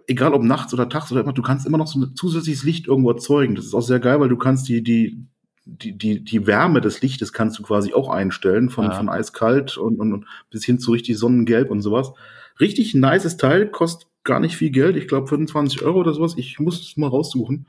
egal 0.06 0.34
ob 0.34 0.42
nachts 0.42 0.74
oder 0.74 0.88
tags 0.88 1.12
oder 1.12 1.20
immer, 1.20 1.32
du 1.32 1.42
kannst 1.42 1.66
immer 1.66 1.78
noch 1.78 1.86
so 1.86 2.00
ein 2.00 2.14
zusätzliches 2.14 2.64
Licht 2.64 2.86
irgendwo 2.88 3.10
erzeugen. 3.10 3.54
Das 3.54 3.64
ist 3.64 3.74
auch 3.74 3.82
sehr 3.82 4.00
geil, 4.00 4.20
weil 4.20 4.28
du 4.28 4.36
kannst 4.36 4.68
die, 4.68 4.82
die, 4.82 5.24
die, 5.64 5.96
die, 5.96 6.24
die 6.24 6.46
Wärme 6.46 6.80
des 6.80 7.02
Lichtes 7.02 7.32
kannst 7.32 7.58
du 7.58 7.62
quasi 7.62 7.92
auch 7.94 8.08
einstellen, 8.08 8.70
von, 8.70 8.86
ja. 8.86 8.92
von 8.92 9.08
eiskalt 9.08 9.76
und, 9.76 10.00
und, 10.00 10.12
und 10.12 10.26
bis 10.50 10.64
hin 10.64 10.78
zu 10.78 10.92
richtig 10.92 11.18
sonnengelb 11.18 11.70
und 11.70 11.82
sowas. 11.82 12.12
Richtig 12.58 12.94
nices 12.94 13.36
Teil, 13.36 13.68
kostet 13.68 14.08
gar 14.24 14.40
nicht 14.40 14.56
viel 14.56 14.70
Geld. 14.70 14.96
Ich 14.96 15.08
glaube 15.08 15.28
25 15.28 15.82
Euro 15.82 16.00
oder 16.00 16.12
sowas. 16.12 16.34
Ich 16.36 16.58
muss 16.58 16.80
es 16.80 16.96
mal 16.96 17.08
raussuchen. 17.08 17.66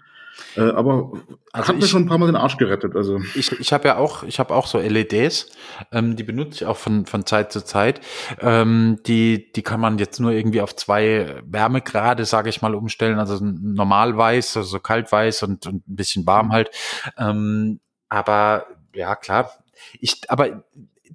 Äh, 0.56 0.72
aber 0.72 1.12
also 1.52 1.70
hat 1.70 1.76
mir 1.78 1.88
schon 1.88 2.04
ein 2.04 2.08
paar 2.08 2.18
Mal 2.18 2.28
den 2.28 2.36
Arsch 2.36 2.58
gerettet. 2.58 2.96
Also 2.96 3.20
ich, 3.36 3.52
ich 3.60 3.74
habe 3.74 3.88
ja 3.88 3.98
auch, 3.98 4.24
ich 4.24 4.40
habe 4.40 4.54
auch 4.54 4.68
so 4.68 4.80
LEDs, 4.80 5.50
ähm, 5.92 6.16
die 6.16 6.24
benutze 6.24 6.56
ich 6.56 6.66
auch 6.66 6.78
von 6.78 7.06
von 7.06 7.26
Zeit 7.26 7.52
zu 7.52 7.64
Zeit. 7.64 8.02
Ähm, 8.40 9.00
die 9.06 9.52
die 9.52 9.62
kann 9.62 9.80
man 9.80 9.98
jetzt 9.98 10.20
nur 10.20 10.32
irgendwie 10.32 10.62
auf 10.62 10.76
zwei 10.76 11.42
Wärmegrade, 11.46 12.26
sage 12.26 12.50
ich 12.50 12.62
mal, 12.62 12.76
umstellen. 12.76 13.20
Also 13.20 13.40
normal 13.44 14.18
weiß, 14.18 14.58
also 14.58 14.80
kaltweiß 14.80 15.44
und, 15.44 15.68
und 15.68 15.88
ein 15.88 15.96
bisschen 15.96 16.26
warm 16.26 16.52
halt. 16.52 16.72
Ähm, 17.18 17.80
aber 18.10 18.68
ja 18.94 19.16
klar, 19.16 19.52
ich 20.00 20.22
aber 20.30 20.64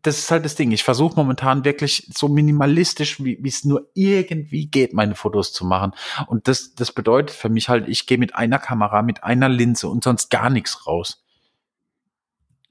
das 0.03 0.19
ist 0.19 0.31
halt 0.31 0.45
das 0.45 0.55
Ding. 0.55 0.73
Ich 0.73 0.85
versuche 0.85 1.17
momentan 1.17 1.65
wirklich 1.65 2.11
so 2.15 2.29
minimalistisch, 2.29 3.23
wie 3.23 3.41
es 3.47 3.65
nur 3.65 3.91
irgendwie 3.95 4.67
geht, 4.67 4.93
meine 4.93 5.15
Fotos 5.15 5.53
zu 5.53 5.65
machen. 5.65 5.93
Und 6.27 6.49
das, 6.49 6.75
das 6.75 6.93
bedeutet 6.93 7.37
für 7.37 7.49
mich 7.49 7.69
halt, 7.69 7.89
ich 7.89 8.07
gehe 8.07 8.19
mit 8.19 8.35
einer 8.35 8.59
Kamera, 8.59 9.03
mit 9.03 9.25
einer 9.25 9.49
Linse 9.49 9.89
und 9.89 10.05
sonst 10.05 10.31
gar 10.31 10.51
nichts 10.51 10.87
raus. 10.87 11.25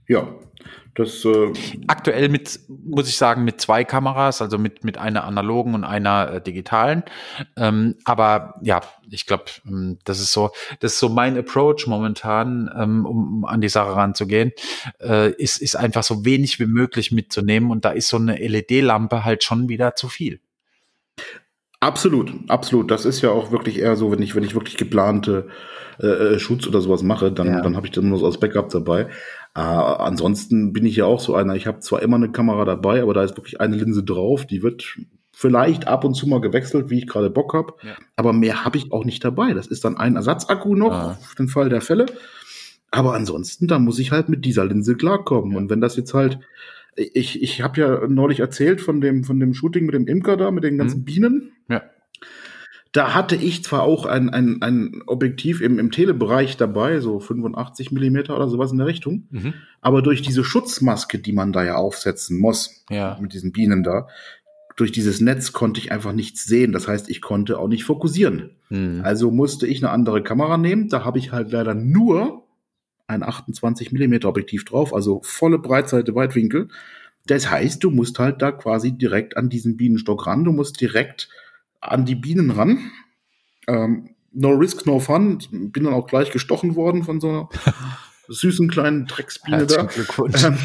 Ja, 0.07 0.27
das, 0.95 1.25
äh 1.25 1.51
Aktuell 1.87 2.29
mit, 2.29 2.59
muss 2.67 3.09
ich 3.09 3.17
sagen, 3.17 3.43
mit 3.43 3.59
zwei 3.59 3.83
Kameras, 3.83 4.41
also 4.41 4.57
mit, 4.57 4.85
mit 4.85 4.97
einer 4.97 5.25
analogen 5.25 5.75
und 5.75 5.83
einer 5.83 6.31
äh, 6.31 6.41
digitalen. 6.41 7.03
Ähm, 7.57 7.95
aber 8.05 8.55
ja, 8.61 8.81
ich 9.11 9.25
glaube, 9.25 9.45
ähm, 9.67 9.99
das 10.05 10.21
ist 10.21 10.31
so, 10.31 10.51
das 10.79 10.93
ist 10.93 10.99
so 10.99 11.09
mein 11.09 11.37
Approach 11.37 11.85
momentan, 11.87 12.71
ähm, 12.77 13.05
um, 13.05 13.45
an 13.45 13.59
die 13.59 13.69
Sache 13.69 13.93
ranzugehen, 13.93 14.53
äh, 15.01 15.31
ist, 15.31 15.61
ist 15.61 15.75
einfach 15.75 16.03
so 16.03 16.23
wenig 16.23 16.59
wie 16.61 16.65
möglich 16.65 17.11
mitzunehmen 17.11 17.71
und 17.71 17.83
da 17.83 17.91
ist 17.91 18.07
so 18.07 18.17
eine 18.17 18.37
LED-Lampe 18.37 19.25
halt 19.25 19.43
schon 19.43 19.67
wieder 19.67 19.95
zu 19.95 20.07
viel. 20.07 20.39
Absolut, 21.85 22.33
absolut. 22.47 22.89
Das 22.89 23.05
ist 23.05 23.21
ja 23.21 23.29
auch 23.29 23.51
wirklich 23.51 23.77
eher 23.77 23.95
so, 23.95 24.11
wenn 24.11 24.21
ich, 24.21 24.35
wenn 24.35 24.43
ich 24.43 24.55
wirklich 24.55 24.75
geplante 24.75 25.47
äh, 25.99 26.07
äh 26.07 26.39
Schutz 26.39 26.65
oder 26.65 26.81
sowas 26.81 27.03
mache, 27.03 27.31
dann, 27.31 27.47
ja. 27.47 27.61
dann 27.61 27.75
habe 27.75 27.85
ich 27.85 27.91
das 27.91 28.03
nur 28.03 28.17
so 28.17 28.25
als 28.25 28.39
Backup 28.39 28.69
dabei. 28.69 29.01
Äh, 29.53 29.59
ansonsten 29.59 30.73
bin 30.73 30.83
ich 30.87 30.95
ja 30.95 31.05
auch 31.05 31.19
so 31.19 31.35
einer, 31.35 31.55
ich 31.55 31.67
habe 31.67 31.81
zwar 31.81 32.01
immer 32.01 32.15
eine 32.15 32.31
Kamera 32.31 32.65
dabei, 32.65 33.03
aber 33.03 33.13
da 33.13 33.23
ist 33.23 33.37
wirklich 33.37 33.61
eine 33.61 33.75
Linse 33.75 34.03
drauf, 34.03 34.47
die 34.47 34.63
wird 34.63 34.97
vielleicht 35.31 35.87
ab 35.87 36.03
und 36.05 36.15
zu 36.15 36.27
mal 36.27 36.41
gewechselt, 36.41 36.89
wie 36.89 36.97
ich 36.97 37.07
gerade 37.07 37.29
Bock 37.29 37.53
habe, 37.53 37.73
ja. 37.83 37.93
aber 38.15 38.33
mehr 38.33 38.65
habe 38.65 38.77
ich 38.77 38.91
auch 38.91 39.05
nicht 39.05 39.23
dabei. 39.23 39.53
Das 39.53 39.67
ist 39.67 39.85
dann 39.85 39.95
ein 39.95 40.15
Ersatzakku 40.15 40.75
noch 40.75 40.91
ah. 40.91 41.19
für 41.21 41.35
den 41.35 41.49
Fall 41.49 41.69
der 41.69 41.81
Fälle. 41.81 42.07
Aber 42.89 43.13
ansonsten, 43.13 43.67
da 43.67 43.77
muss 43.77 43.99
ich 43.99 44.11
halt 44.11 44.27
mit 44.27 44.43
dieser 44.43 44.65
Linse 44.65 44.95
klarkommen. 44.95 45.51
Ja. 45.51 45.57
Und 45.59 45.69
wenn 45.69 45.81
das 45.81 45.97
jetzt 45.97 46.15
halt, 46.15 46.39
ich, 46.95 47.43
ich 47.43 47.61
habe 47.61 47.79
ja 47.79 48.07
neulich 48.07 48.39
erzählt 48.39 48.81
von 48.81 49.01
dem, 49.01 49.23
von 49.23 49.39
dem 49.39 49.53
Shooting 49.53 49.85
mit 49.85 49.93
dem 49.93 50.07
Imker 50.07 50.35
da, 50.35 50.49
mit 50.49 50.63
den 50.63 50.79
ganzen 50.79 51.01
mhm. 51.01 51.05
Bienen. 51.05 51.51
Da 52.95 53.13
hatte 53.13 53.35
ich 53.35 53.61
zwar 53.61 53.83
auch 53.83 54.05
ein, 54.05 54.29
ein, 54.29 54.61
ein 54.61 55.03
Objektiv 55.05 55.59
im, 55.59 55.79
im 55.79 55.91
Telebereich 55.91 56.55
dabei, 56.55 57.01
so 57.01 57.19
85 57.19 57.91
Millimeter 57.91 58.37
oder 58.37 58.47
sowas 58.47 58.71
in 58.71 58.77
der 58.77 58.87
Richtung, 58.87 59.27
mhm. 59.31 59.53
aber 59.81 60.01
durch 60.01 60.21
diese 60.21 60.45
Schutzmaske, 60.45 61.19
die 61.19 61.33
man 61.33 61.51
da 61.51 61.65
ja 61.65 61.75
aufsetzen 61.75 62.39
muss, 62.39 62.85
ja. 62.89 63.17
mit 63.19 63.33
diesen 63.33 63.51
Bienen 63.51 63.83
da, 63.83 64.07
durch 64.77 64.93
dieses 64.93 65.19
Netz 65.19 65.51
konnte 65.51 65.81
ich 65.81 65.91
einfach 65.91 66.13
nichts 66.13 66.45
sehen. 66.45 66.71
Das 66.71 66.87
heißt, 66.87 67.09
ich 67.09 67.21
konnte 67.21 67.59
auch 67.59 67.67
nicht 67.67 67.83
fokussieren. 67.83 68.51
Mhm. 68.69 69.01
Also 69.03 69.29
musste 69.29 69.67
ich 69.67 69.83
eine 69.83 69.91
andere 69.91 70.23
Kamera 70.23 70.57
nehmen. 70.57 70.87
Da 70.87 71.03
habe 71.03 71.19
ich 71.19 71.33
halt 71.33 71.51
leider 71.51 71.73
nur 71.73 72.45
ein 73.07 73.23
28 73.23 73.91
Millimeter 73.91 74.29
Objektiv 74.29 74.63
drauf, 74.63 74.93
also 74.93 75.19
volle 75.21 75.59
Breitseite 75.59 76.15
Weitwinkel. 76.15 76.69
Das 77.27 77.49
heißt, 77.51 77.83
du 77.83 77.91
musst 77.91 78.19
halt 78.19 78.41
da 78.41 78.53
quasi 78.53 78.93
direkt 78.93 79.35
an 79.35 79.49
diesen 79.49 79.75
Bienenstock 79.75 80.27
ran. 80.27 80.45
Du 80.45 80.53
musst 80.53 80.79
direkt 80.79 81.27
an 81.91 82.05
die 82.05 82.15
Bienen 82.15 82.51
ran. 82.51 82.91
Ähm, 83.67 84.09
no 84.31 84.51
risk, 84.51 84.85
no 84.85 84.99
fun. 84.99 85.39
Bin 85.51 85.83
dann 85.83 85.93
auch 85.93 86.07
gleich 86.07 86.31
gestochen 86.31 86.75
worden 86.75 87.03
von 87.03 87.19
so 87.19 87.29
einer 87.29 87.49
süßen 88.27 88.69
kleinen 88.69 89.05
Drecksbiene 89.05 89.65
da. 89.65 89.87
Ähm, 90.19 90.57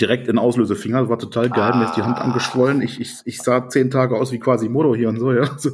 direkt 0.00 0.28
in 0.28 0.38
Auslösefinger. 0.38 1.00
Das 1.00 1.08
war 1.08 1.18
total 1.18 1.48
geil. 1.50 1.72
Ah. 1.72 1.76
Mir 1.76 1.84
ist 1.86 1.96
die 1.96 2.02
Hand 2.02 2.18
ah. 2.18 2.22
angeschwollen. 2.22 2.82
Ich, 2.82 3.00
ich, 3.00 3.20
ich 3.24 3.38
sah 3.38 3.68
zehn 3.68 3.90
Tage 3.90 4.16
aus 4.16 4.32
wie 4.32 4.38
quasi 4.38 4.68
Modo 4.68 4.94
hier 4.94 5.08
und 5.08 5.18
so, 5.18 5.32
ja. 5.32 5.42
Also, 5.42 5.70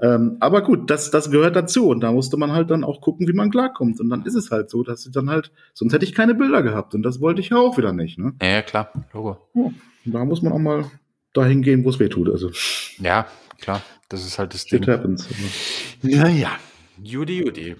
ähm, 0.00 0.36
aber 0.40 0.62
gut, 0.62 0.90
das, 0.90 1.10
das 1.10 1.30
gehört 1.30 1.54
dazu. 1.54 1.88
Und 1.88 2.00
da 2.00 2.12
musste 2.12 2.36
man 2.36 2.52
halt 2.52 2.70
dann 2.70 2.84
auch 2.84 3.00
gucken, 3.00 3.28
wie 3.28 3.32
man 3.32 3.50
klarkommt. 3.50 4.00
Und 4.00 4.10
dann 4.10 4.24
ist 4.24 4.34
es 4.34 4.50
halt 4.50 4.68
so, 4.68 4.82
dass 4.82 5.02
sie 5.02 5.12
dann 5.12 5.30
halt, 5.30 5.52
sonst 5.74 5.92
hätte 5.92 6.04
ich 6.04 6.14
keine 6.14 6.34
Bilder 6.34 6.62
gehabt. 6.62 6.94
Und 6.94 7.02
das 7.02 7.20
wollte 7.20 7.40
ich 7.40 7.50
ja 7.50 7.58
auch 7.58 7.78
wieder 7.78 7.92
nicht. 7.92 8.18
Ne? 8.18 8.32
Ja, 8.42 8.62
klar, 8.62 8.90
Logo. 9.12 9.38
Ja, 9.54 9.70
da 10.04 10.24
muss 10.24 10.42
man 10.42 10.52
auch 10.52 10.58
mal 10.58 10.84
dahin 11.34 11.62
gehen, 11.62 11.84
wo 11.84 11.90
es 11.90 12.00
weh 12.00 12.08
tut. 12.08 12.28
Also. 12.28 12.50
Ja, 12.98 13.26
klar, 13.62 13.80
das 14.08 14.26
ist 14.26 14.38
halt 14.38 14.52
das 14.52 14.66
Ding. 14.66 14.82
It 14.82 14.88
happens. 14.88 15.26
Naja, 16.02 16.50
Judy, 17.02 17.42
Judy. 17.44 17.76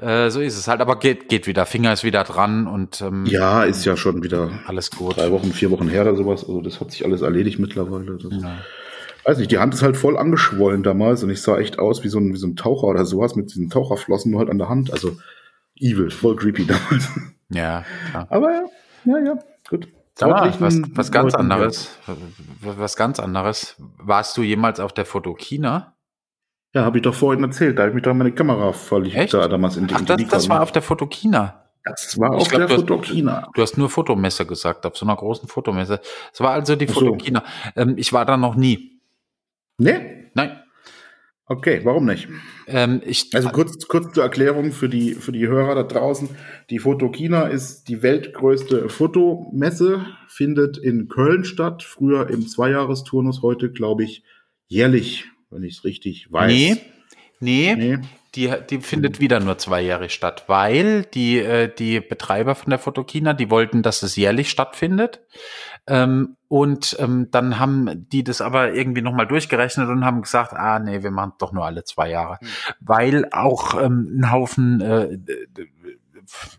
Äh, 0.00 0.30
so 0.30 0.40
ist 0.40 0.56
es 0.56 0.68
halt, 0.68 0.80
aber 0.80 0.98
geht, 0.98 1.28
geht 1.28 1.46
wieder. 1.46 1.66
Finger 1.66 1.92
ist 1.92 2.04
wieder 2.04 2.24
dran 2.24 2.66
und 2.66 3.00
ähm, 3.02 3.26
ja, 3.26 3.64
ist 3.64 3.84
ja 3.84 3.96
schon 3.96 4.22
wieder 4.22 4.60
alles 4.66 4.90
gut. 4.90 5.16
Drei 5.16 5.30
Wochen, 5.30 5.52
vier 5.52 5.70
Wochen 5.70 5.88
her 5.88 6.02
oder 6.02 6.16
sowas. 6.16 6.42
Also 6.42 6.60
das 6.60 6.80
hat 6.80 6.92
sich 6.92 7.04
alles 7.04 7.22
erledigt 7.22 7.58
mittlerweile. 7.58 8.16
Das, 8.16 8.32
ja. 8.42 8.58
Weiß 9.24 9.38
nicht, 9.38 9.50
die 9.50 9.58
Hand 9.58 9.74
ist 9.74 9.82
halt 9.82 9.96
voll 9.96 10.16
angeschwollen 10.16 10.82
damals 10.82 11.22
und 11.22 11.30
ich 11.30 11.42
sah 11.42 11.58
echt 11.58 11.78
aus 11.78 12.04
wie 12.04 12.08
so 12.08 12.18
ein, 12.18 12.32
wie 12.32 12.38
so 12.38 12.46
ein 12.46 12.56
Taucher 12.56 12.86
oder 12.86 13.04
sowas 13.04 13.34
mit 13.34 13.50
diesen 13.50 13.68
Taucherflossen 13.68 14.30
nur 14.30 14.40
halt 14.40 14.50
an 14.50 14.58
der 14.58 14.68
Hand. 14.68 14.92
Also 14.92 15.16
evil, 15.76 16.10
voll 16.10 16.36
creepy 16.36 16.66
damals. 16.66 17.08
Ja, 17.50 17.84
klar. 18.10 18.26
Aber 18.30 18.50
ja, 18.52 18.64
ja, 19.04 19.18
ja, 19.24 19.38
gut. 19.68 19.88
Mal, 20.28 20.54
was, 20.60 20.80
was 20.94 21.12
ganz 21.12 21.34
anderes. 21.34 21.98
Was 22.60 22.96
ganz 22.96 23.20
anderes. 23.20 23.76
Warst 23.98 24.36
du 24.36 24.42
jemals 24.42 24.80
auf 24.80 24.92
der 24.92 25.06
Fotokina? 25.06 25.96
Ja, 26.74 26.84
habe 26.84 26.98
ich 26.98 27.02
doch 27.02 27.14
vorhin 27.14 27.42
erzählt. 27.42 27.78
Da 27.78 27.82
habe 27.82 27.90
ich 27.90 27.94
mich 27.94 28.04
da 28.04 28.14
meine 28.14 28.32
Kamera 28.32 28.72
verliebt. 28.72 29.16
Echt? 29.16 29.34
Da 29.34 29.48
damals 29.48 29.76
in 29.76 29.86
die, 29.86 29.94
Ach, 29.94 30.02
das, 30.02 30.22
das 30.28 30.48
war 30.48 30.62
auf 30.62 30.72
der 30.72 30.82
Fotokina. 30.82 31.64
Das 31.84 32.18
war 32.18 32.32
auf 32.32 32.48
glaub, 32.48 32.68
der 32.68 32.68
du 32.68 32.74
Fotokina. 32.82 33.42
Hast, 33.42 33.56
du 33.56 33.62
hast 33.62 33.78
nur 33.78 33.88
Fotomesse 33.88 34.46
gesagt, 34.46 34.84
auf 34.86 34.96
so 34.96 35.06
einer 35.06 35.16
großen 35.16 35.48
Fotomesse. 35.48 36.00
Es 36.32 36.40
war 36.40 36.52
also 36.52 36.76
die 36.76 36.86
so. 36.86 36.94
Fotokina. 36.94 37.42
Ähm, 37.74 37.94
ich 37.96 38.12
war 38.12 38.24
da 38.24 38.36
noch 38.36 38.54
nie. 38.54 39.00
Nee? 39.78 40.30
Nein. 40.34 40.62
Okay, 41.50 41.80
warum 41.82 42.04
nicht? 42.04 42.28
Ähm, 42.68 43.02
ich, 43.04 43.34
also 43.34 43.48
kurz, 43.48 43.88
kurz 43.88 44.14
zur 44.14 44.22
Erklärung 44.22 44.70
für 44.70 44.88
die, 44.88 45.14
für 45.14 45.32
die 45.32 45.48
Hörer 45.48 45.74
da 45.74 45.82
draußen. 45.82 46.28
Die 46.70 46.78
Fotokina 46.78 47.48
ist 47.48 47.88
die 47.88 48.02
weltgrößte 48.02 48.88
Fotomesse, 48.88 50.06
findet 50.28 50.78
in 50.78 51.08
Köln 51.08 51.44
statt. 51.44 51.82
Früher 51.82 52.30
im 52.30 52.46
Zweijahresturnus, 52.46 53.42
heute 53.42 53.72
glaube 53.72 54.04
ich 54.04 54.22
jährlich, 54.68 55.24
wenn 55.50 55.64
ich 55.64 55.78
es 55.78 55.84
richtig 55.84 56.30
weiß. 56.30 56.52
Nee, 56.52 56.76
nee, 57.40 57.74
nee. 57.74 57.98
Die, 58.36 58.48
die 58.70 58.78
findet 58.78 59.18
wieder 59.18 59.40
nur 59.40 59.58
zweijährig 59.58 60.14
statt, 60.14 60.44
weil 60.46 61.02
die, 61.02 61.40
äh, 61.40 61.68
die 61.76 61.98
Betreiber 61.98 62.54
von 62.54 62.70
der 62.70 62.78
Fotokina, 62.78 63.32
die 63.32 63.50
wollten, 63.50 63.82
dass 63.82 64.04
es 64.04 64.14
jährlich 64.14 64.50
stattfindet. 64.50 65.18
Ähm, 65.86 66.36
und 66.48 66.96
ähm, 66.98 67.28
dann 67.30 67.58
haben 67.58 68.08
die 68.08 68.24
das 68.24 68.40
aber 68.40 68.72
irgendwie 68.74 69.02
nochmal 69.02 69.26
durchgerechnet 69.26 69.88
und 69.88 70.04
haben 70.04 70.22
gesagt, 70.22 70.52
ah 70.52 70.78
nee, 70.78 71.02
wir 71.02 71.10
machen 71.10 71.34
doch 71.38 71.52
nur 71.52 71.64
alle 71.64 71.84
zwei 71.84 72.10
Jahre. 72.10 72.38
Mhm. 72.40 72.46
Weil 72.80 73.28
auch 73.32 73.80
ähm, 73.80 74.20
ein 74.20 74.32
Haufen 74.32 74.80
äh, 74.80 75.18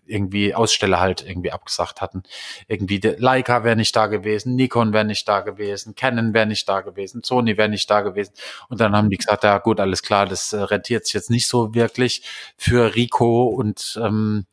irgendwie 0.05 0.53
Aussteller 0.55 0.99
halt 0.99 1.25
irgendwie 1.27 1.51
abgesagt 1.51 2.01
hatten. 2.01 2.23
Irgendwie 2.67 2.99
Leica 2.99 3.63
wäre 3.63 3.75
nicht 3.75 3.95
da 3.95 4.07
gewesen, 4.07 4.55
Nikon 4.55 4.93
wäre 4.93 5.05
nicht 5.05 5.27
da 5.27 5.41
gewesen, 5.41 5.95
Canon 5.95 6.33
wäre 6.33 6.45
nicht 6.45 6.67
da 6.67 6.81
gewesen, 6.81 7.23
Sony 7.23 7.57
wäre 7.57 7.69
nicht 7.69 7.89
da 7.89 8.01
gewesen. 8.01 8.33
Und 8.69 8.81
dann 8.81 8.95
haben 8.95 9.09
die 9.09 9.17
gesagt, 9.17 9.43
ja 9.43 9.57
gut, 9.57 9.79
alles 9.79 10.03
klar, 10.03 10.25
das 10.25 10.53
äh, 10.53 10.61
rentiert 10.61 11.05
sich 11.05 11.13
jetzt 11.13 11.29
nicht 11.29 11.47
so 11.47 11.73
wirklich 11.73 12.23
für 12.57 12.95
Rico 12.95 13.45
und 13.45 13.99
ähm, 14.01 14.45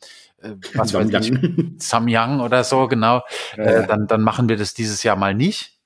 äh, 0.43 0.55
was 0.75 0.95
weiß 0.95 1.09
ich, 1.11 1.33
Samyang 1.79 2.41
oder 2.41 2.65
so, 2.65 2.89
genau, 2.89 3.23
ja, 3.57 3.65
äh, 3.65 3.87
dann, 3.87 4.07
dann 4.07 4.23
machen 4.23 4.49
wir 4.49 4.57
das 4.57 4.75
dieses 4.75 5.03
Jahr 5.03 5.17
mal 5.17 5.35
nicht. 5.35 5.79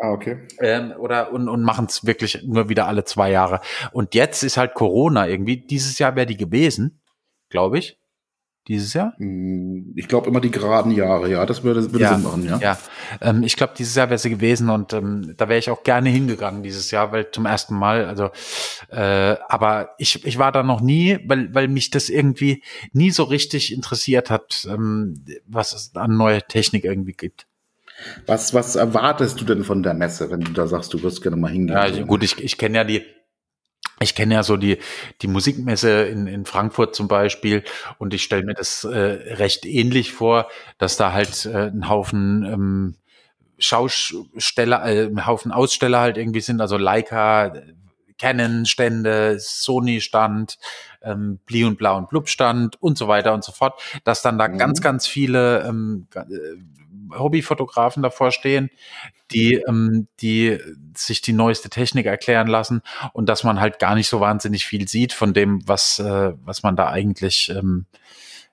Ah, 0.00 0.12
okay. 0.12 0.46
Ähm, 0.60 0.92
oder 0.96 1.32
und, 1.32 1.48
und 1.48 1.62
machen 1.64 1.86
es 1.86 2.06
wirklich 2.06 2.44
nur 2.44 2.68
wieder 2.68 2.86
alle 2.86 3.04
zwei 3.04 3.32
Jahre. 3.32 3.60
Und 3.90 4.14
jetzt 4.14 4.44
ist 4.44 4.56
halt 4.56 4.74
Corona 4.74 5.26
irgendwie. 5.26 5.56
Dieses 5.56 5.98
Jahr 5.98 6.14
wäre 6.14 6.26
die 6.26 6.36
gewesen, 6.36 7.00
glaube 7.48 7.78
ich 7.78 7.98
dieses 8.68 8.92
Jahr? 8.92 9.14
Hm, 9.16 9.94
ich 9.96 10.06
glaube 10.06 10.28
immer 10.28 10.40
die 10.40 10.50
geraden 10.50 10.92
Jahre, 10.92 11.30
ja, 11.30 11.46
das 11.46 11.64
würde, 11.64 11.90
würde 11.90 12.04
ja, 12.04 12.14
Sinn 12.14 12.22
machen, 12.22 12.44
ja. 12.44 12.58
Ja, 12.58 12.78
ähm, 13.20 13.42
ich 13.42 13.56
glaube, 13.56 13.72
dieses 13.76 13.94
Jahr 13.94 14.10
wäre 14.10 14.18
sie 14.18 14.30
gewesen 14.30 14.68
und 14.68 14.92
ähm, 14.92 15.34
da 15.36 15.48
wäre 15.48 15.58
ich 15.58 15.70
auch 15.70 15.82
gerne 15.82 16.10
hingegangen 16.10 16.62
dieses 16.62 16.90
Jahr, 16.90 17.10
weil 17.10 17.30
zum 17.30 17.46
ersten 17.46 17.74
Mal, 17.74 18.04
also, 18.04 18.30
äh, 18.90 19.36
aber 19.48 19.90
ich, 19.98 20.24
ich 20.26 20.38
war 20.38 20.52
da 20.52 20.62
noch 20.62 20.80
nie, 20.80 21.18
weil, 21.26 21.52
weil 21.54 21.68
mich 21.68 21.90
das 21.90 22.10
irgendwie 22.10 22.62
nie 22.92 23.10
so 23.10 23.24
richtig 23.24 23.72
interessiert 23.72 24.30
hat, 24.30 24.68
ähm, 24.70 25.24
was 25.46 25.72
es 25.72 25.96
an 25.96 26.16
neuer 26.16 26.46
Technik 26.46 26.84
irgendwie 26.84 27.14
gibt. 27.14 27.46
Was, 28.26 28.54
was 28.54 28.76
erwartest 28.76 29.40
du 29.40 29.44
denn 29.44 29.64
von 29.64 29.82
der 29.82 29.94
Messe, 29.94 30.30
wenn 30.30 30.40
du 30.40 30.52
da 30.52 30.66
sagst, 30.66 30.94
du 30.94 31.02
wirst 31.02 31.22
gerne 31.22 31.36
mal 31.36 31.50
hingehen? 31.50 31.74
Ja, 31.74 31.82
also 31.82 32.04
gut, 32.04 32.22
ich, 32.22 32.42
ich 32.42 32.56
kenne 32.56 32.78
ja 32.78 32.84
die 32.84 33.02
ich 34.00 34.14
kenne 34.14 34.34
ja 34.34 34.42
so 34.42 34.56
die, 34.56 34.78
die 35.22 35.28
Musikmesse 35.28 36.04
in, 36.04 36.26
in 36.26 36.44
Frankfurt 36.44 36.94
zum 36.94 37.08
Beispiel 37.08 37.64
und 37.98 38.14
ich 38.14 38.22
stelle 38.22 38.44
mir 38.44 38.54
das 38.54 38.84
äh, 38.84 38.96
recht 38.96 39.66
ähnlich 39.66 40.12
vor, 40.12 40.48
dass 40.78 40.96
da 40.96 41.12
halt 41.12 41.46
äh, 41.46 41.68
ein 41.68 41.88
Haufen 41.88 42.44
ähm, 42.44 42.94
Schausteller, 43.58 44.84
äh, 44.84 45.06
ein 45.06 45.26
Haufen 45.26 45.50
Aussteller 45.50 46.00
halt 46.00 46.16
irgendwie 46.16 46.40
sind, 46.40 46.60
also 46.60 46.76
Leica, 46.76 47.52
Canon-Stände, 48.18 49.38
Sony-Stand, 49.38 50.58
ähm, 51.02 51.38
Bli 51.46 51.64
und 51.64 51.78
Blau 51.78 51.96
und 51.96 52.08
Blub-Stand 52.08 52.80
und 52.80 52.98
so 52.98 53.08
weiter 53.08 53.32
und 53.32 53.44
so 53.44 53.52
fort, 53.52 53.80
dass 54.04 54.22
dann 54.22 54.38
da 54.38 54.48
mhm. 54.48 54.58
ganz, 54.58 54.80
ganz 54.80 55.06
viele 55.06 55.62
ähm, 55.62 56.06
äh, 56.14 56.22
Hobbyfotografen 57.16 58.02
davor 58.02 58.32
stehen, 58.32 58.70
die, 59.30 59.54
ähm, 59.66 60.08
die 60.20 60.58
sich 60.96 61.20
die 61.20 61.32
neueste 61.32 61.70
Technik 61.70 62.06
erklären 62.06 62.48
lassen 62.48 62.82
und 63.12 63.28
dass 63.28 63.44
man 63.44 63.60
halt 63.60 63.78
gar 63.78 63.94
nicht 63.94 64.08
so 64.08 64.20
wahnsinnig 64.20 64.64
viel 64.64 64.88
sieht 64.88 65.12
von 65.12 65.34
dem, 65.34 65.66
was, 65.66 65.98
äh, 65.98 66.32
was 66.44 66.62
man 66.62 66.76
da 66.76 66.88
eigentlich, 66.88 67.50
ähm, 67.54 67.86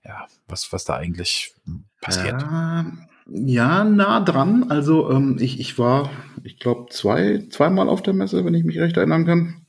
ja, 0.04 0.28
was, 0.48 0.72
was 0.72 0.86
da 0.86 0.96
eigentlich 0.96 1.54
passiert. 2.02 2.42
Ja, 2.42 2.86
ja 3.28 3.84
nah 3.84 4.20
dran. 4.20 4.66
Also 4.70 5.10
ähm, 5.12 5.38
ich, 5.40 5.60
ich 5.60 5.80
war, 5.80 6.10
ich 6.44 6.60
glaube, 6.60 6.88
zwei, 6.92 7.46
zweimal 7.50 7.90
auf 7.90 8.04
der 8.04 8.14
Messe, 8.14 8.46
wenn 8.46 8.54
ich 8.54 8.64
mich 8.64 8.80
recht 8.80 8.98
erinnern 8.98 9.26
kann. 9.26 9.66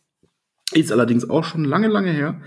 Ist 0.72 0.92
allerdings 0.92 1.30
auch 1.30 1.44
schon 1.44 1.64
lange, 1.64 1.88
lange 1.88 2.10
her. 2.10 2.40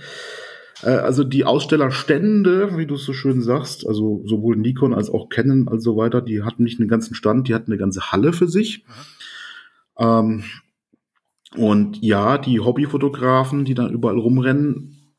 Äh, 0.84 0.90
also 0.90 1.24
die 1.24 1.46
Ausstellerstände, 1.46 2.78
wie 2.78 2.86
du 2.86 2.96
es 2.96 3.06
so 3.06 3.14
schön 3.14 3.42
sagst, 3.42 3.88
also 3.88 4.24
sowohl 4.26 4.56
Nikon 4.56 4.94
als 4.94 5.10
auch 5.10 5.30
Canon 5.30 5.68
und 5.68 5.82
so 5.82 5.98
weiter, 5.98 6.22
die 6.22 6.44
hatten 6.44 6.64
nicht 6.64 6.80
einen 6.80 6.90
ganzen 6.90 7.16
Stand, 7.16 7.48
die 7.48 7.56
hatten 7.56 7.72
eine 7.72 7.80
ganze 7.80 8.12
Halle 8.12 8.34
für 8.34 8.48
sich. 8.48 8.86
Ähm, 9.98 10.44
und 11.56 12.02
ja, 12.02 12.38
die 12.38 12.60
Hobbyfotografen, 12.60 13.66
die 13.66 13.74
dann 13.74 13.92
überall 13.92 14.18
rumrennen, 14.18 15.16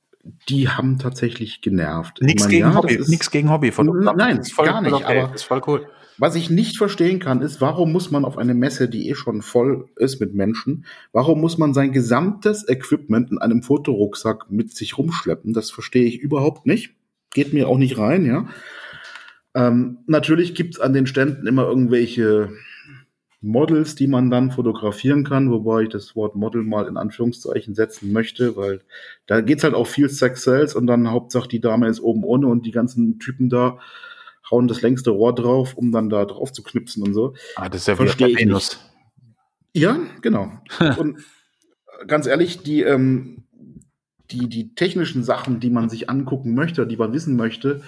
die 0.49 0.69
haben 0.69 0.99
tatsächlich 0.99 1.61
genervt. 1.61 2.21
Nichts 2.23 2.49
gegen, 2.49 2.69
ja, 2.69 2.75
Hobby, 2.75 3.03
gegen 3.31 3.51
Hobbyfotografen. 3.51 4.17
Nein, 4.17 4.43
gar 4.57 4.81
nicht. 4.81 4.93
Okay, 4.93 5.21
aber 5.21 5.35
ist 5.35 5.45
voll 5.45 5.63
cool. 5.67 5.89
Was 6.21 6.35
ich 6.35 6.51
nicht 6.51 6.77
verstehen 6.77 7.19
kann, 7.19 7.41
ist, 7.41 7.63
warum 7.63 7.93
muss 7.93 8.11
man 8.11 8.27
auf 8.27 8.37
eine 8.37 8.53
Messe, 8.53 8.91
die 8.91 9.09
eh 9.09 9.15
schon 9.15 9.41
voll 9.41 9.89
ist 9.97 10.21
mit 10.21 10.35
Menschen, 10.35 10.85
warum 11.13 11.41
muss 11.41 11.57
man 11.57 11.73
sein 11.73 11.93
gesamtes 11.93 12.69
Equipment 12.69 13.31
in 13.31 13.39
einem 13.39 13.63
Fotorucksack 13.63 14.51
mit 14.51 14.71
sich 14.71 14.99
rumschleppen? 14.99 15.55
Das 15.55 15.71
verstehe 15.71 16.05
ich 16.05 16.19
überhaupt 16.19 16.67
nicht. 16.67 16.95
Geht 17.33 17.55
mir 17.55 17.69
auch 17.69 17.79
nicht 17.79 17.97
rein, 17.97 18.27
ja. 18.27 18.49
Ähm, 19.55 20.01
natürlich 20.07 20.55
gibt's 20.55 20.79
an 20.79 20.93
den 20.93 21.07
Ständen 21.07 21.47
immer 21.47 21.67
irgendwelche 21.67 22.51
Models, 23.41 23.95
die 23.95 24.07
man 24.07 24.31
dann 24.31 24.51
fotografieren 24.51 25.25
kann, 25.25 25.51
wobei 25.51 25.85
ich 25.85 25.89
das 25.89 26.15
Wort 26.17 26.37
Model 26.37 26.65
mal 26.65 26.87
in 26.87 26.99
Anführungszeichen 26.99 27.75
setzen 27.75 28.13
möchte, 28.13 28.59
weil 28.59 28.83
da 29.27 29.41
geht's 29.41 29.65
halt 29.65 29.73
auch 29.73 29.87
viel 29.87 30.11
Sex 30.11 30.43
Sales 30.43 30.75
und 30.75 30.87
dann 30.87 31.11
Hauptsache 31.11 31.49
die 31.49 31.63
Dame 31.63 31.89
ist 31.89 32.01
oben 32.01 32.25
ohne 32.25 32.47
und 32.49 32.67
die 32.67 32.73
ganzen 32.73 33.19
Typen 33.19 33.49
da 33.49 33.79
hauen 34.51 34.69
das 34.69 34.83
längste 34.83 35.11
Rohr 35.11 35.35
drauf, 35.35 35.75
um 35.75 35.93
dann 35.93 36.11
da 36.11 36.25
drauf 36.25 36.53
zu 36.53 36.63
knipsen 36.63 37.03
und 37.03 37.15
so. 37.15 37.35
Ah, 37.57 37.69
das 37.69 37.83
ist 37.83 37.89
ja 37.89 37.97
Verstehe 37.97 38.29
ich. 38.29 38.47
Nicht. 38.47 38.79
Ja, 39.73 39.99
genau. 40.21 40.53
und 40.99 41.25
ganz 42.07 42.27
ehrlich, 42.27 42.63
die, 42.63 42.83
ähm, 42.83 43.45
die, 44.31 44.49
die 44.49 44.75
technischen 44.75 45.25
Sachen, 45.25 45.61
die 45.61 45.71
man 45.71 45.89
sich 45.89 46.11
angucken 46.11 46.55
möchte, 46.55 46.87
die 46.87 46.97
man 46.97 47.13
wissen 47.13 47.37
möchte, 47.37 47.83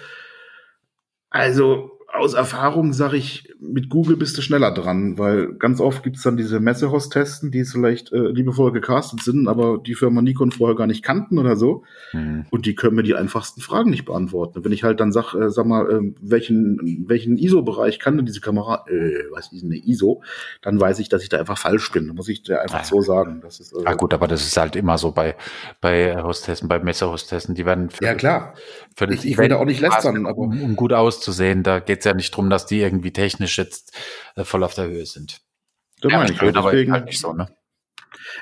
also 1.30 1.98
aus 2.12 2.34
Erfahrung 2.34 2.92
sage 2.92 3.16
ich, 3.16 3.51
mit 3.64 3.88
Google 3.88 4.16
bist 4.16 4.36
du 4.36 4.42
schneller 4.42 4.72
dran, 4.72 5.18
weil 5.18 5.54
ganz 5.54 5.80
oft 5.80 6.02
gibt's 6.02 6.22
dann 6.22 6.36
diese 6.36 6.58
Messehostesten, 6.58 7.52
die 7.52 7.64
vielleicht 7.64 8.12
äh, 8.12 8.18
liebevoll 8.18 8.72
gecastet 8.72 9.22
sind, 9.22 9.46
aber 9.46 9.78
die 9.78 9.94
Firma 9.94 10.20
Nikon 10.20 10.50
vorher 10.50 10.76
gar 10.76 10.88
nicht 10.88 11.04
kannten 11.04 11.38
oder 11.38 11.54
so. 11.54 11.84
Mhm. 12.12 12.46
Und 12.50 12.66
die 12.66 12.74
können 12.74 12.96
mir 12.96 13.04
die 13.04 13.14
einfachsten 13.14 13.60
Fragen 13.60 13.90
nicht 13.90 14.04
beantworten. 14.04 14.64
wenn 14.64 14.72
ich 14.72 14.82
halt 14.82 14.98
dann 14.98 15.12
sag, 15.12 15.34
äh, 15.34 15.48
sag 15.48 15.66
mal, 15.66 15.88
äh, 15.88 16.12
welchen, 16.20 17.04
welchen 17.06 17.38
ISO-Bereich 17.38 18.00
kann 18.00 18.16
denn 18.16 18.26
diese 18.26 18.40
Kamera, 18.40 18.84
äh, 18.88 19.24
was 19.30 19.52
ist 19.52 19.64
eine 19.64 19.76
ISO, 19.76 20.22
dann 20.60 20.80
weiß 20.80 20.98
ich, 20.98 21.08
dass 21.08 21.22
ich 21.22 21.28
da 21.28 21.38
einfach 21.38 21.58
falsch 21.58 21.92
bin. 21.92 22.08
Da 22.08 22.14
muss 22.14 22.28
ich 22.28 22.42
dir 22.42 22.60
einfach 22.60 22.80
ah, 22.80 22.84
so 22.84 23.00
sagen. 23.00 23.40
Das 23.42 23.60
ist, 23.60 23.72
äh, 23.72 23.82
ah 23.84 23.94
gut, 23.94 24.12
aber 24.12 24.26
das 24.26 24.44
ist 24.44 24.56
halt 24.56 24.74
immer 24.74 24.98
so 24.98 25.12
bei, 25.12 25.36
bei 25.80 26.20
Hostessen, 26.20 26.68
bei 26.68 26.80
Messehostessen, 26.80 27.54
die 27.54 27.64
werden 27.64 27.90
für, 27.90 28.04
Ja 28.04 28.14
klar. 28.14 28.54
Für 28.96 29.10
ich, 29.12 29.24
ich 29.24 29.38
will 29.38 29.48
da 29.48 29.56
auch 29.56 29.64
nicht 29.64 29.80
lästern, 29.80 30.26
aber 30.26 30.38
um, 30.38 30.62
um 30.62 30.76
gut 30.76 30.92
auszusehen, 30.92 31.62
da 31.62 31.78
geht 31.78 32.00
es 32.00 32.04
ja 32.04 32.12
nicht 32.12 32.36
drum, 32.36 32.50
dass 32.50 32.66
die 32.66 32.80
irgendwie 32.80 33.12
technisch 33.12 33.51
jetzt 33.56 33.92
äh, 34.36 34.44
voll 34.44 34.64
auf 34.64 34.74
der 34.74 34.88
Höhe 34.88 35.06
sind. 35.06 35.40
Das 36.00 36.12
ja, 36.12 36.18
meine 36.18 36.32
ich 36.32 36.38
schön, 36.38 36.56
aber 36.56 36.72
halt 36.72 37.06
nicht 37.06 37.20
so, 37.20 37.32
ne? 37.32 37.48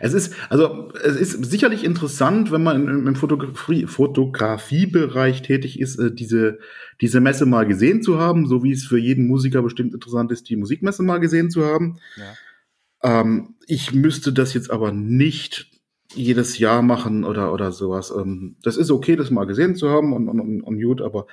Es 0.00 0.14
ist, 0.14 0.34
also, 0.48 0.92
es 0.94 1.16
ist 1.16 1.50
sicherlich 1.50 1.84
interessant, 1.84 2.50
wenn 2.52 2.62
man 2.62 2.88
im, 2.88 3.06
im 3.06 3.16
Fotografie, 3.16 3.86
Fotografiebereich 3.86 5.42
tätig 5.42 5.80
ist, 5.80 5.98
äh, 5.98 6.12
diese, 6.12 6.58
diese 7.00 7.20
Messe 7.20 7.46
mal 7.46 7.66
gesehen 7.66 8.02
zu 8.02 8.18
haben, 8.18 8.46
so 8.46 8.62
wie 8.62 8.72
es 8.72 8.84
für 8.84 8.98
jeden 8.98 9.26
Musiker 9.26 9.62
bestimmt 9.62 9.94
interessant 9.94 10.32
ist, 10.32 10.48
die 10.48 10.56
Musikmesse 10.56 11.02
mal 11.02 11.18
gesehen 11.18 11.50
zu 11.50 11.64
haben. 11.64 11.98
Ja. 12.16 13.20
Ähm, 13.20 13.56
ich 13.66 13.92
müsste 13.92 14.32
das 14.32 14.54
jetzt 14.54 14.70
aber 14.70 14.92
nicht 14.92 15.70
jedes 16.14 16.58
Jahr 16.58 16.82
machen 16.82 17.24
oder, 17.24 17.52
oder 17.52 17.72
sowas. 17.72 18.12
Ähm, 18.16 18.56
das 18.62 18.76
ist 18.76 18.90
okay, 18.90 19.16
das 19.16 19.30
mal 19.30 19.46
gesehen 19.46 19.76
zu 19.76 19.88
haben 19.88 20.12
und, 20.12 20.28
und, 20.28 20.60
und 20.60 20.82
gut, 20.82 21.00
aber 21.00 21.26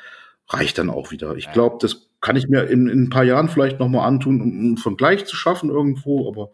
reicht 0.49 0.77
dann 0.77 0.89
auch 0.89 1.11
wieder. 1.11 1.35
Ich 1.35 1.51
glaube, 1.51 1.77
das 1.81 2.09
kann 2.21 2.35
ich 2.35 2.47
mir 2.47 2.63
in, 2.63 2.87
in 2.87 3.03
ein 3.03 3.09
paar 3.09 3.23
Jahren 3.23 3.49
vielleicht 3.49 3.79
nochmal 3.79 4.07
antun, 4.07 4.41
um 4.41 4.47
einen 4.47 4.77
Vergleich 4.77 5.25
zu 5.25 5.35
schaffen 5.35 5.69
irgendwo, 5.69 6.27
aber 6.27 6.51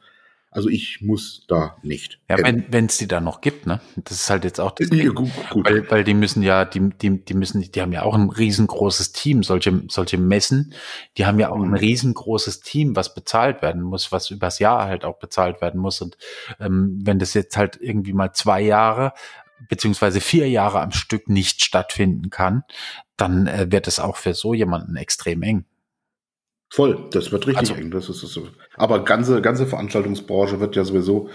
also 0.53 0.69
ich 0.69 1.01
muss 1.01 1.45
da 1.47 1.77
nicht. 1.81 2.19
Ja, 2.29 2.37
wenn 2.39 2.85
es 2.85 2.99
die 2.99 3.07
da 3.07 3.19
noch 3.19 3.41
gibt, 3.41 3.65
ne? 3.65 3.81
Das 3.95 4.13
ist 4.13 4.29
halt 4.29 4.43
jetzt 4.43 4.59
auch 4.59 4.69
das 4.69 4.89
ja, 4.91 5.09
gut, 5.09 5.31
gut. 5.49 5.67
Weil, 5.67 5.89
weil 5.89 6.03
die 6.03 6.13
müssen 6.13 6.43
ja, 6.43 6.63
die, 6.63 6.91
die, 7.01 7.25
die 7.25 7.33
müssen, 7.33 7.61
die 7.63 7.81
haben 7.81 7.91
ja 7.91 8.03
auch 8.03 8.13
ein 8.13 8.29
riesengroßes 8.29 9.13
Team, 9.13 9.41
solche, 9.41 9.81
solche 9.87 10.19
Messen, 10.19 10.75
die 11.17 11.25
haben 11.25 11.39
ja 11.39 11.49
auch 11.49 11.59
ein 11.59 11.69
mhm. 11.69 11.73
riesengroßes 11.73 12.59
Team, 12.59 12.95
was 12.95 13.15
bezahlt 13.15 13.63
werden 13.63 13.81
muss, 13.81 14.11
was 14.11 14.29
übers 14.29 14.59
Jahr 14.59 14.85
halt 14.85 15.05
auch 15.05 15.17
bezahlt 15.17 15.59
werden 15.59 15.81
muss. 15.81 16.01
Und 16.01 16.17
ähm, 16.59 16.99
wenn 17.01 17.17
das 17.17 17.33
jetzt 17.33 17.57
halt 17.57 17.79
irgendwie 17.81 18.13
mal 18.13 18.33
zwei 18.33 18.61
Jahre 18.61 19.13
beziehungsweise 19.69 20.21
vier 20.21 20.49
Jahre 20.49 20.81
am 20.81 20.91
Stück 20.91 21.29
nicht 21.29 21.63
stattfinden 21.63 22.29
kann, 22.29 22.63
dann 23.17 23.47
äh, 23.47 23.71
wird 23.71 23.87
es 23.87 23.99
auch 23.99 24.17
für 24.17 24.33
so 24.33 24.53
jemanden 24.53 24.95
extrem 24.95 25.41
eng. 25.43 25.65
Voll, 26.69 27.07
das 27.11 27.31
wird 27.31 27.45
richtig 27.45 27.69
also, 27.69 27.75
eng. 27.75 27.91
Das 27.91 28.09
ist, 28.09 28.23
das 28.23 28.35
ist, 28.35 28.51
aber 28.75 29.03
ganze, 29.03 29.41
ganze 29.41 29.67
Veranstaltungsbranche 29.67 30.59
wird 30.59 30.75
ja 30.75 30.83
sowieso, 30.83 31.29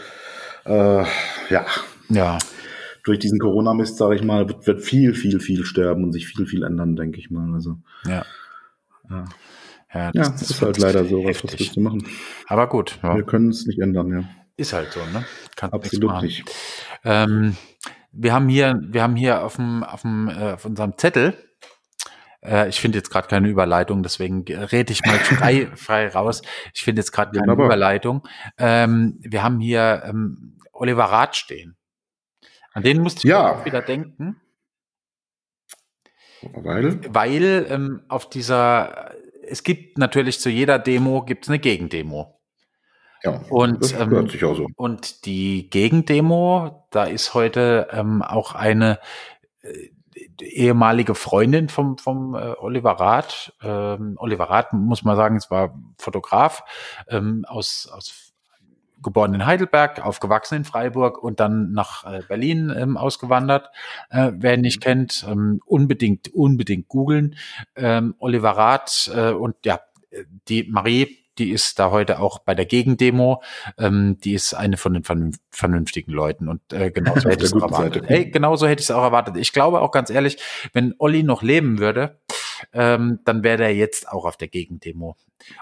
äh, 0.65 1.05
ja, 1.51 1.67
ja. 2.09 2.39
Durch 3.05 3.21
diesen 3.21 3.39
Corona-Mist, 3.39 3.97
sage 3.97 4.17
ich 4.17 4.23
mal, 4.23 4.49
wird, 4.49 4.67
wird 4.67 4.83
viel, 4.83 5.15
viel, 5.15 5.41
viel 5.41 5.65
sterben 5.65 6.05
und 6.05 6.13
sich 6.13 6.27
viel, 6.27 6.47
viel 6.47 6.65
ändern, 6.65 6.97
denke 6.97 7.21
ich 7.21 7.31
mal. 7.31 7.55
Also, 7.55 7.79
ja. 8.05 8.25
Ja, 9.09 9.25
ja 9.95 10.11
das, 10.13 10.27
ja, 10.27 10.33
das 10.33 10.51
ist 10.51 10.63
halt 10.63 10.79
leider 10.79 11.05
so, 11.05 11.25
was, 11.25 11.43
was 11.45 11.59
willst 11.59 11.77
du 11.77 11.81
machen? 11.81 12.07
Aber 12.47 12.69
gut. 12.69 12.99
Ja. 13.03 13.15
Wir 13.15 13.23
können 13.23 13.51
es 13.51 13.67
nicht 13.67 13.79
ändern, 13.79 14.13
ja. 14.13 14.29
Ist 14.57 14.73
halt 14.73 14.93
so, 14.93 15.01
ne? 15.13 15.25
Kann 15.55 15.71
Absolut 15.73 16.21
nicht. 16.21 16.45
Ähm, 17.05 17.57
wir 18.13 18.33
haben 18.33 18.49
hier, 18.49 18.81
wir 18.83 19.03
haben 19.03 19.15
hier 19.15 19.45
auf 19.45 19.57
dem, 19.57 19.85
auf 19.85 20.03
dem, 20.03 20.29
äh, 20.29 20.53
auf 20.55 20.65
unserem 20.65 20.99
Zettel, 20.99 21.35
äh, 22.45 22.69
ich 22.69 22.81
finde 22.81 22.99
jetzt 22.99 23.11
gerade 23.11 23.29
keine 23.29 23.49
Überleitung, 23.49 24.03
deswegen 24.03 24.45
rede 24.47 24.93
ich 24.93 25.05
mal 25.05 25.19
frei, 25.19 25.69
frei 25.75 26.09
raus. 26.09 26.43
Ich 26.75 26.83
finde 26.83 27.01
jetzt 27.01 27.13
gerade 27.13 27.33
keine 27.33 27.53
Wunderbar. 27.53 27.67
Überleitung. 27.67 28.27
Ähm, 28.59 29.19
wir 29.21 29.43
haben 29.43 29.61
hier 29.61 30.03
ähm, 30.05 30.59
Oliver 30.73 31.05
Rath 31.05 31.37
stehen. 31.37 31.77
An 32.73 32.83
den 32.83 33.03
musste 33.03 33.27
ich 33.27 33.31
ja. 33.31 33.53
auch 33.53 33.65
wieder 33.65 33.83
denken. 33.83 34.41
Weil? 36.43 37.01
Weil 37.13 37.67
ähm, 37.69 38.03
auf 38.09 38.29
dieser, 38.29 39.13
es 39.43 39.63
gibt 39.63 39.99
natürlich 39.99 40.39
zu 40.39 40.51
jeder 40.51 40.79
Demo 40.79 41.25
gibt 41.25 41.45
es 41.45 41.49
eine 41.49 41.59
Gegendemo. 41.59 42.39
Ja, 43.25 43.43
und, 43.51 43.83
das 43.83 43.93
ähm, 43.93 44.29
sich 44.29 44.45
auch 44.45 44.55
so. 44.55 44.69
Und 44.77 45.25
die 45.27 45.69
Gegendemo, 45.71 46.87
da 46.93 47.05
ist 47.05 47.35
heute 47.35 47.89
ähm, 47.91 48.23
auch 48.23 48.55
eine, 48.55 49.01
äh, 49.63 49.89
ehemalige 50.41 51.15
Freundin 51.15 51.69
vom, 51.69 51.99
vom 51.99 52.35
äh, 52.35 52.55
Oliver 52.59 52.93
Rath. 52.93 53.53
Ähm, 53.63 54.17
Oliver 54.19 54.45
Rath, 54.45 54.73
muss 54.73 55.05
man 55.05 55.17
sagen, 55.17 55.37
es 55.37 55.51
war 55.51 55.75
Fotograf 55.99 56.63
ähm, 57.09 57.45
aus, 57.49 57.89
aus 57.93 58.33
geboren 59.03 59.35
in 59.35 59.47
Heidelberg, 59.47 60.05
aufgewachsen 60.05 60.57
in 60.57 60.65
Freiburg 60.65 61.23
und 61.23 61.41
dann 61.41 61.73
nach 61.73 62.05
äh, 62.05 62.23
Berlin 62.27 62.75
ähm, 62.77 62.97
ausgewandert. 62.97 63.71
Äh, 64.11 64.33
wer 64.35 64.55
ihn 64.55 64.63
nicht 64.63 64.81
kennt, 64.81 65.25
ähm, 65.29 65.61
unbedingt, 65.67 66.35
unbedingt 66.35 66.89
googeln. 66.89 67.37
Ähm, 67.77 68.15
Oliver 68.19 68.51
Rath 68.51 69.11
äh, 69.15 69.31
und 69.31 69.55
ja, 69.65 69.81
die 70.49 70.65
Marie, 70.65 71.19
die 71.39 71.51
ist 71.51 71.79
da 71.79 71.91
heute 71.91 72.21
auch 72.21 72.41
bei 72.41 72.55
der 72.55 72.67
Gegendemo. 72.67 73.43
Ähm, 73.79 74.19
die 74.23 74.35
ist 74.35 74.55
eine 74.55 74.77
von 74.77 74.95
den 74.95 75.33
vernünftigen 75.51 76.13
Leuten 76.13 76.49
und 76.49 76.73
äh, 76.73 76.91
genauso 76.91 77.29
hätte 77.31 77.45
ich 77.45 77.53
es 77.53 77.55
auch 77.55 77.71
erwartet. 77.71 78.05
Hey, 78.09 78.31
genauso 78.31 78.67
hätte 78.67 78.81
ich 78.81 78.87
es 78.87 78.91
auch 78.91 79.03
erwartet. 79.03 79.37
Ich 79.37 79.53
glaube 79.53 79.81
auch 79.81 79.93
ganz 79.93 80.11
ehrlich, 80.11 80.39
wenn 80.73 80.95
Olli 80.99 81.23
noch 81.23 81.43
leben 81.43 81.79
würde, 81.79 82.21
ähm, 82.73 83.21
dann 83.25 83.43
wäre 83.43 83.59
der 83.59 83.75
jetzt 83.75 84.09
auch 84.09 84.25
auf 84.25 84.37
der 84.37 84.49
Gegendemo 84.49 85.17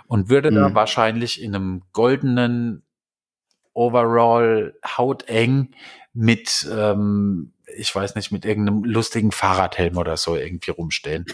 und 0.06 0.28
würde 0.28 0.50
mhm. 0.50 0.56
da 0.56 0.74
wahrscheinlich 0.74 1.42
in 1.42 1.54
einem 1.54 1.82
goldenen 1.92 2.82
Overall 3.74 4.74
hauteng 4.96 5.74
mit, 6.14 6.66
ähm, 6.72 7.52
ich 7.76 7.94
weiß 7.94 8.14
nicht, 8.14 8.32
mit 8.32 8.44
irgendeinem 8.44 8.84
lustigen 8.84 9.32
Fahrradhelm 9.32 9.96
oder 9.96 10.16
so 10.16 10.36
irgendwie 10.36 10.70
rumstehen. 10.70 11.24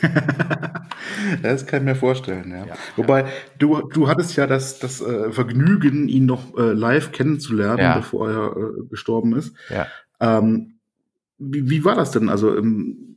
das 1.42 1.66
kann 1.66 1.80
ich 1.80 1.84
mir 1.86 1.94
vorstellen, 1.94 2.50
ja. 2.50 2.66
ja 2.66 2.74
Wobei, 2.96 3.22
ja. 3.22 3.28
du, 3.58 3.88
du 3.88 4.08
hattest 4.08 4.36
ja 4.36 4.46
das, 4.46 4.78
das 4.78 5.00
äh, 5.00 5.30
Vergnügen, 5.32 6.08
ihn 6.08 6.26
noch 6.26 6.56
äh, 6.56 6.72
live 6.72 7.12
kennenzulernen, 7.12 7.78
ja. 7.78 7.96
bevor 7.96 8.30
er 8.30 8.56
äh, 8.56 8.86
gestorben 8.88 9.36
ist. 9.36 9.54
Ja. 9.70 9.86
Ähm, 10.20 10.78
wie, 11.38 11.68
wie 11.70 11.84
war 11.84 11.94
das 11.94 12.10
denn? 12.12 12.28
Also, 12.28 12.56
ähm, 12.56 13.11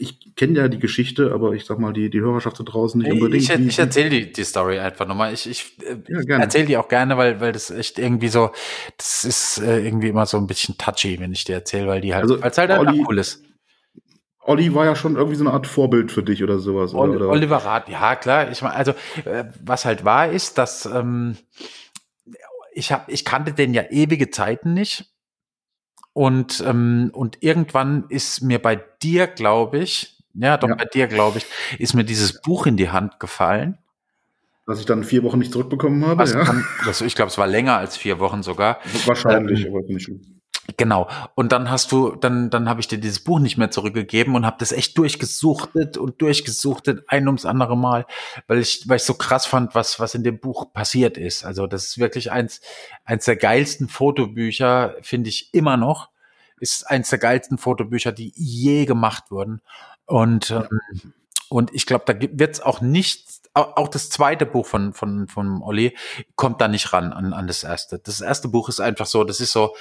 ich 0.00 0.34
kenne 0.34 0.58
ja 0.58 0.68
die 0.68 0.78
Geschichte, 0.78 1.32
aber 1.32 1.52
ich 1.52 1.66
sag 1.66 1.78
mal, 1.78 1.92
die, 1.92 2.08
die 2.08 2.20
Hörerschaft 2.20 2.58
da 2.58 2.64
draußen 2.64 3.00
nicht 3.02 3.12
unbedingt. 3.12 3.42
Ich, 3.42 3.50
ich 3.50 3.78
erzähle 3.78 4.08
die, 4.08 4.32
die 4.32 4.44
Story 4.44 4.78
einfach 4.78 5.06
nochmal. 5.06 5.34
Ich, 5.34 5.48
ich 5.48 5.76
äh, 5.82 5.98
ja, 6.08 6.38
erzähle 6.38 6.64
die 6.64 6.78
auch 6.78 6.88
gerne, 6.88 7.18
weil, 7.18 7.40
weil 7.40 7.52
das 7.52 7.70
echt 7.70 7.98
irgendwie 7.98 8.28
so, 8.28 8.50
das 8.96 9.24
ist 9.24 9.58
äh, 9.58 9.84
irgendwie 9.84 10.08
immer 10.08 10.24
so 10.24 10.38
ein 10.38 10.46
bisschen 10.46 10.78
touchy, 10.78 11.20
wenn 11.20 11.32
ich 11.32 11.44
dir 11.44 11.56
erzähle, 11.56 11.86
weil 11.86 12.00
die 12.00 12.14
halt, 12.14 12.22
also, 12.22 12.40
weil 12.40 12.50
es 12.50 12.56
halt 12.58 12.70
Olli, 12.70 13.04
cool 13.06 13.18
ist. 13.18 13.44
Olli 14.40 14.74
war 14.74 14.86
ja 14.86 14.96
schon 14.96 15.16
irgendwie 15.16 15.36
so 15.36 15.44
eine 15.44 15.52
Art 15.52 15.66
Vorbild 15.66 16.10
für 16.10 16.22
dich 16.22 16.42
oder 16.42 16.58
sowas. 16.58 16.94
Oli, 16.94 17.16
oder? 17.16 17.28
Oliver 17.28 17.58
Rath, 17.58 17.90
ja 17.90 18.16
klar. 18.16 18.50
Ich 18.50 18.62
meine, 18.62 18.74
also 18.74 18.92
äh, 19.26 19.44
was 19.62 19.84
halt 19.84 20.06
war, 20.06 20.30
ist, 20.30 20.56
dass 20.56 20.86
ähm, 20.86 21.36
ich 22.72 22.90
habe, 22.90 23.12
ich 23.12 23.26
kannte 23.26 23.52
den 23.52 23.74
ja 23.74 23.82
ewige 23.90 24.30
Zeiten 24.30 24.72
nicht 24.72 25.10
und, 26.20 26.62
ähm, 26.66 27.10
und 27.14 27.38
irgendwann 27.40 28.04
ist 28.10 28.42
mir 28.42 28.60
bei 28.60 28.76
dir, 29.02 29.26
glaube 29.26 29.78
ich, 29.78 30.18
ja, 30.34 30.58
doch 30.58 30.68
ja. 30.68 30.74
bei 30.74 30.84
dir, 30.84 31.06
glaube 31.06 31.38
ich, 31.38 31.46
ist 31.78 31.94
mir 31.94 32.04
dieses 32.04 32.42
Buch 32.42 32.66
in 32.66 32.76
die 32.76 32.90
Hand 32.90 33.18
gefallen. 33.18 33.78
Was 34.66 34.80
ich 34.80 34.84
dann 34.84 35.02
vier 35.02 35.22
Wochen 35.22 35.38
nicht 35.38 35.50
zurückbekommen 35.50 36.04
habe. 36.04 36.22
ja. 36.24 36.44
Kann, 36.44 36.66
das, 36.84 37.00
ich 37.00 37.14
glaube, 37.14 37.30
es 37.30 37.38
war 37.38 37.46
länger 37.46 37.78
als 37.78 37.96
vier 37.96 38.18
Wochen 38.18 38.42
sogar. 38.42 38.80
Wahrscheinlich, 39.06 39.64
ähm, 39.64 39.74
aber 39.74 39.80
nicht 39.86 40.10
Genau. 40.80 41.10
Und 41.34 41.52
dann 41.52 41.70
hast 41.70 41.92
du, 41.92 42.16
dann, 42.16 42.48
dann 42.48 42.66
habe 42.66 42.80
ich 42.80 42.88
dir 42.88 42.96
dieses 42.96 43.20
Buch 43.20 43.38
nicht 43.38 43.58
mehr 43.58 43.70
zurückgegeben 43.70 44.34
und 44.34 44.46
habe 44.46 44.56
das 44.60 44.72
echt 44.72 44.96
durchgesuchtet 44.96 45.98
und 45.98 46.22
durchgesuchtet, 46.22 47.04
ein 47.06 47.26
ums 47.26 47.44
andere 47.44 47.76
Mal, 47.76 48.06
weil 48.46 48.60
ich, 48.60 48.88
weil 48.88 48.96
ich 48.96 49.02
so 49.02 49.12
krass 49.12 49.44
fand, 49.44 49.74
was, 49.74 50.00
was 50.00 50.14
in 50.14 50.24
dem 50.24 50.40
Buch 50.40 50.72
passiert 50.72 51.18
ist. 51.18 51.44
Also 51.44 51.66
das 51.66 51.84
ist 51.84 51.98
wirklich 51.98 52.32
eins, 52.32 52.62
eins 53.04 53.26
der 53.26 53.36
geilsten 53.36 53.88
Fotobücher, 53.88 54.94
finde 55.02 55.28
ich 55.28 55.52
immer 55.52 55.76
noch. 55.76 56.08
Ist 56.60 56.88
eins 56.88 57.10
der 57.10 57.18
geilsten 57.18 57.58
Fotobücher, 57.58 58.12
die 58.12 58.32
je 58.34 58.86
gemacht 58.86 59.24
wurden. 59.30 59.60
Und, 60.06 60.50
ähm, 60.50 61.12
und 61.50 61.74
ich 61.74 61.84
glaube, 61.84 62.04
da 62.06 62.18
wird 62.18 62.54
es 62.54 62.62
auch 62.62 62.80
nicht 62.80 63.39
auch 63.54 63.88
das 63.88 64.10
zweite 64.10 64.46
Buch 64.46 64.66
von, 64.66 64.92
von, 64.92 65.26
von 65.26 65.60
Olli 65.62 65.96
kommt 66.36 66.60
da 66.60 66.68
nicht 66.68 66.92
ran 66.92 67.12
an, 67.12 67.32
an 67.32 67.46
das 67.48 67.64
erste. 67.64 67.98
Das 67.98 68.20
erste 68.20 68.48
Buch 68.48 68.68
ist 68.68 68.80
einfach 68.80 69.06
so, 69.06 69.24
das 69.24 69.40
ist 69.40 69.52
so, 69.52 69.74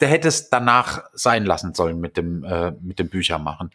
der 0.00 0.08
hätte 0.08 0.28
es 0.28 0.50
danach 0.50 1.04
sein 1.12 1.44
lassen 1.44 1.72
sollen 1.72 2.00
mit 2.00 2.16
dem, 2.16 2.42
äh, 2.42 2.72
mit 2.80 2.98
dem 2.98 3.08
Büchermachen. 3.08 3.70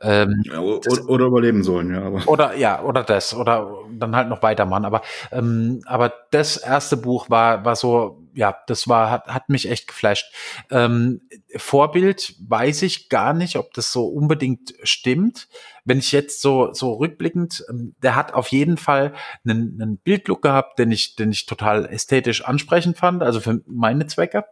Ähm, 0.00 0.42
ja, 0.44 0.58
oder, 0.58 0.80
das, 0.80 1.08
oder 1.08 1.26
überleben 1.26 1.62
sollen, 1.62 1.94
ja. 1.94 2.02
Aber. 2.02 2.26
Oder, 2.26 2.56
ja, 2.56 2.82
oder 2.82 3.04
das, 3.04 3.34
oder 3.34 3.70
dann 3.92 4.16
halt 4.16 4.28
noch 4.28 4.42
weitermachen. 4.42 4.84
Aber, 4.84 5.02
ähm, 5.30 5.80
aber 5.86 6.12
das 6.32 6.56
erste 6.56 6.96
Buch 6.96 7.30
war, 7.30 7.64
war 7.64 7.76
so, 7.76 8.18
ja, 8.38 8.56
das 8.68 8.86
war, 8.86 9.10
hat, 9.10 9.26
hat 9.26 9.48
mich 9.48 9.68
echt 9.68 9.88
geflasht. 9.88 10.32
Ähm, 10.70 11.22
Vorbild 11.56 12.36
weiß 12.38 12.82
ich 12.82 13.08
gar 13.08 13.34
nicht, 13.34 13.56
ob 13.56 13.74
das 13.74 13.90
so 13.90 14.06
unbedingt 14.06 14.74
stimmt. 14.84 15.48
Wenn 15.84 15.98
ich 15.98 16.12
jetzt 16.12 16.40
so, 16.40 16.72
so 16.72 16.92
rückblickend, 16.92 17.64
ähm, 17.68 17.96
der 18.00 18.14
hat 18.14 18.34
auf 18.34 18.48
jeden 18.48 18.76
Fall 18.76 19.12
einen, 19.44 19.76
einen 19.82 19.98
Bildlook 19.98 20.40
gehabt, 20.40 20.78
den 20.78 20.92
ich, 20.92 21.16
den 21.16 21.32
ich 21.32 21.46
total 21.46 21.86
ästhetisch 21.86 22.44
ansprechend 22.44 22.96
fand, 22.96 23.24
also 23.24 23.40
für 23.40 23.60
meine 23.66 24.06
Zwecke. 24.06 24.44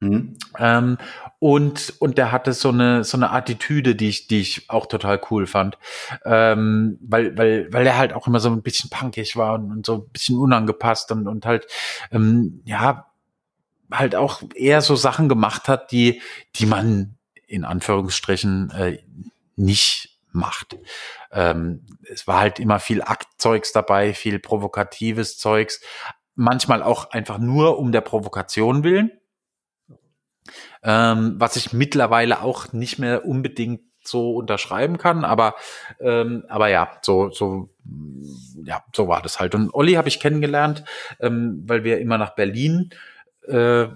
Mhm. 0.00 0.38
Ähm, 0.58 0.98
und, 1.38 1.94
und 2.00 2.18
der 2.18 2.32
hatte 2.32 2.52
so 2.54 2.70
eine, 2.70 3.04
so 3.04 3.16
eine 3.16 3.30
Attitüde, 3.30 3.94
die 3.94 4.08
ich, 4.08 4.28
die 4.28 4.40
ich 4.40 4.70
auch 4.70 4.86
total 4.86 5.20
cool 5.30 5.46
fand. 5.46 5.78
Ähm, 6.24 6.98
weil, 7.02 7.36
weil, 7.36 7.72
weil 7.72 7.86
er 7.86 7.98
halt 7.98 8.14
auch 8.14 8.26
immer 8.26 8.40
so 8.40 8.50
ein 8.50 8.62
bisschen 8.62 8.90
punkig 8.90 9.36
war 9.36 9.54
und, 9.54 9.70
und 9.70 9.86
so 9.86 9.94
ein 9.96 10.08
bisschen 10.10 10.38
unangepasst 10.38 11.12
und, 11.12 11.28
und 11.28 11.46
halt, 11.46 11.66
ähm, 12.10 12.62
ja, 12.64 13.06
halt 13.90 14.14
auch 14.14 14.42
eher 14.54 14.80
so 14.80 14.96
Sachen 14.96 15.28
gemacht 15.28 15.68
hat, 15.68 15.92
die, 15.92 16.22
die 16.56 16.66
man 16.66 17.16
in 17.46 17.64
Anführungsstrichen 17.64 18.70
äh, 18.70 18.98
nicht 19.56 20.18
macht. 20.32 20.78
Ähm, 21.32 21.84
es 22.08 22.26
war 22.26 22.40
halt 22.40 22.60
immer 22.60 22.78
viel 22.78 23.02
Aktzeugs 23.02 23.72
dabei, 23.72 24.14
viel 24.14 24.38
provokatives 24.38 25.38
Zeugs, 25.38 25.80
manchmal 26.34 26.82
auch 26.82 27.10
einfach 27.10 27.38
nur 27.38 27.78
um 27.78 27.92
der 27.92 28.00
Provokation 28.00 28.84
willen. 28.84 29.10
Ähm, 30.82 31.34
was 31.38 31.56
ich 31.56 31.72
mittlerweile 31.72 32.42
auch 32.42 32.72
nicht 32.72 32.98
mehr 32.98 33.24
unbedingt 33.24 33.82
so 34.02 34.34
unterschreiben 34.34 34.98
kann, 34.98 35.24
aber 35.24 35.54
ähm, 36.00 36.44
aber 36.48 36.68
ja, 36.68 36.98
so 37.02 37.30
so 37.30 37.68
ja, 38.64 38.82
so 38.94 39.08
war 39.08 39.22
das 39.22 39.40
halt. 39.40 39.54
Und 39.54 39.72
Olli 39.74 39.94
habe 39.94 40.08
ich 40.08 40.20
kennengelernt, 40.20 40.84
ähm, 41.20 41.62
weil 41.66 41.84
wir 41.84 41.98
immer 41.98 42.18
nach 42.18 42.34
Berlin 42.34 42.90
äh, 43.46 43.88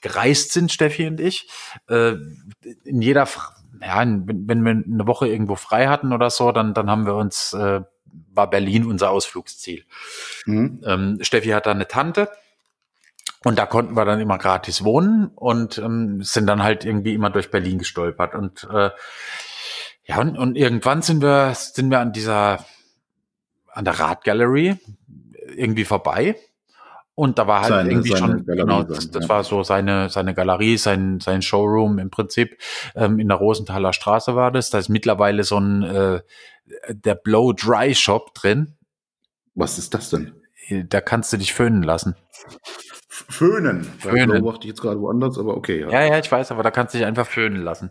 gereist 0.00 0.52
sind, 0.52 0.70
Steffi 0.70 1.06
und 1.06 1.20
ich. 1.20 1.48
Äh, 1.88 2.14
in 2.84 3.02
jeder, 3.02 3.26
ja, 3.80 4.00
wenn, 4.00 4.48
wenn 4.48 4.64
wir 4.64 4.70
eine 4.70 5.06
Woche 5.06 5.28
irgendwo 5.28 5.56
frei 5.56 5.86
hatten 5.86 6.12
oder 6.12 6.30
so, 6.30 6.52
dann 6.52 6.74
dann 6.74 6.90
haben 6.90 7.06
wir 7.06 7.14
uns 7.14 7.52
äh, 7.54 7.80
war 8.32 8.50
Berlin 8.50 8.86
unser 8.86 9.10
Ausflugsziel. 9.10 9.84
Mhm. 10.44 10.82
Ähm, 10.84 11.18
Steffi 11.22 11.48
hat 11.48 11.66
da 11.66 11.70
eine 11.70 11.88
Tante 11.88 12.28
und 13.46 13.60
da 13.60 13.64
konnten 13.64 13.94
wir 13.94 14.04
dann 14.04 14.20
immer 14.20 14.38
gratis 14.38 14.82
wohnen 14.82 15.28
und 15.36 15.78
ähm, 15.78 16.20
sind 16.20 16.48
dann 16.48 16.64
halt 16.64 16.84
irgendwie 16.84 17.14
immer 17.14 17.30
durch 17.30 17.52
Berlin 17.52 17.78
gestolpert. 17.78 18.34
Und 18.34 18.66
äh, 18.74 18.90
ja, 20.02 20.18
und, 20.18 20.36
und 20.36 20.56
irgendwann 20.56 21.00
sind 21.00 21.22
wir, 21.22 21.52
sind 21.54 21.88
wir 21.92 22.00
an 22.00 22.12
dieser, 22.12 22.64
an 23.68 23.84
der 23.84 24.00
Radgallery 24.00 24.78
irgendwie 25.54 25.84
vorbei. 25.84 26.34
Und 27.14 27.38
da 27.38 27.46
war 27.46 27.60
halt 27.60 27.68
seine, 27.68 27.90
irgendwie 27.90 28.08
seine 28.08 28.20
schon, 28.20 28.46
Galerie 28.46 28.62
genau, 28.62 28.82
das, 28.82 29.12
das 29.12 29.22
ja. 29.22 29.28
war 29.28 29.44
so 29.44 29.62
seine, 29.62 30.10
seine 30.10 30.34
Galerie, 30.34 30.76
sein, 30.76 31.20
sein 31.20 31.40
Showroom 31.40 32.00
im 32.00 32.10
Prinzip. 32.10 32.58
Ähm, 32.96 33.20
in 33.20 33.28
der 33.28 33.36
Rosenthaler 33.36 33.92
Straße 33.92 34.34
war 34.34 34.50
das. 34.50 34.70
Da 34.70 34.78
ist 34.78 34.88
mittlerweile 34.88 35.44
so 35.44 35.60
ein, 35.60 35.84
äh, 35.84 36.20
der 36.88 37.14
Blow 37.14 37.52
Dry 37.52 37.94
Shop 37.94 38.34
drin. 38.34 38.74
Was 39.54 39.78
ist 39.78 39.94
das 39.94 40.10
denn? 40.10 40.34
Da 40.88 41.00
kannst 41.00 41.32
du 41.32 41.36
dich 41.36 41.54
föhnen 41.54 41.84
lassen. 41.84 42.16
Föhnen. 43.28 43.84
Föhnen. 43.98 44.28
Da 44.28 44.38
beobachte 44.38 44.64
ich 44.64 44.68
jetzt 44.68 44.82
gerade 44.82 45.00
woanders, 45.00 45.38
aber 45.38 45.56
okay. 45.56 45.80
Ja. 45.80 45.90
ja, 45.90 46.04
ja, 46.04 46.18
ich 46.18 46.30
weiß, 46.30 46.50
aber 46.52 46.62
da 46.62 46.70
kannst 46.70 46.92
du 46.92 46.98
dich 46.98 47.06
einfach 47.06 47.26
föhnen 47.26 47.62
lassen. 47.62 47.90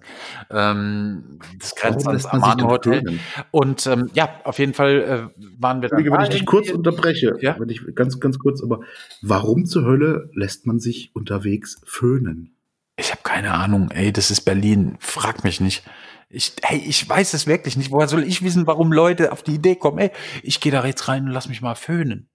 Ähm, 0.52 1.40
das 1.60 1.74
grenzt 1.74 2.08
ans 2.08 2.26
Amano 2.28 2.70
Hotel. 2.70 3.02
Föhnen? 3.02 3.20
Und 3.52 3.88
ähm, 3.88 4.10
ja, 4.14 4.30
auf 4.44 4.60
jeden 4.60 4.74
Fall 4.74 5.32
äh, 5.36 5.42
waren 5.60 5.82
wir 5.82 5.90
da. 5.90 5.98
Wenn 5.98 6.22
ich 6.22 6.30
dich 6.30 6.46
kurz 6.46 6.70
unterbreche, 6.70 7.38
ja? 7.42 7.56
wenn 7.60 7.70
ich 7.70 7.82
ganz, 7.96 8.20
ganz 8.20 8.38
kurz, 8.38 8.62
aber 8.62 8.82
warum 9.22 9.66
zur 9.66 9.86
Hölle 9.86 10.30
lässt 10.34 10.68
man 10.68 10.80
sich 10.80 11.12
unterwegs 11.16 11.82
föhnen? 11.86 12.56
Ich 12.98 13.12
habe 13.12 13.22
keine 13.24 13.54
Ahnung, 13.54 13.90
ey, 13.92 14.14
das 14.14 14.32
ist 14.32 14.42
Berlin. 14.42 14.96
Frag 15.00 15.44
mich 15.44 15.60
nicht. 15.60 15.84
Ich, 16.30 16.54
hey, 16.62 16.84
ich 16.86 17.08
weiß 17.08 17.34
es 17.34 17.48
wirklich 17.48 17.78
nicht. 17.78 17.92
Woher 17.92 18.08
soll 18.08 18.24
ich 18.24 18.44
wissen, 18.44 18.68
warum 18.68 18.92
Leute 18.92 19.32
auf 19.32 19.44
die 19.44 19.56
Idee 19.56 19.76
kommen? 19.76 19.98
Ey, 19.98 20.12
ich 20.44 20.60
gehe 20.60 20.72
da 20.72 20.86
jetzt 20.86 21.08
rein 21.08 21.26
und 21.26 21.32
lass 21.32 21.50
mich 21.50 21.62
mal 21.62 21.76
föhnen. 21.76 22.30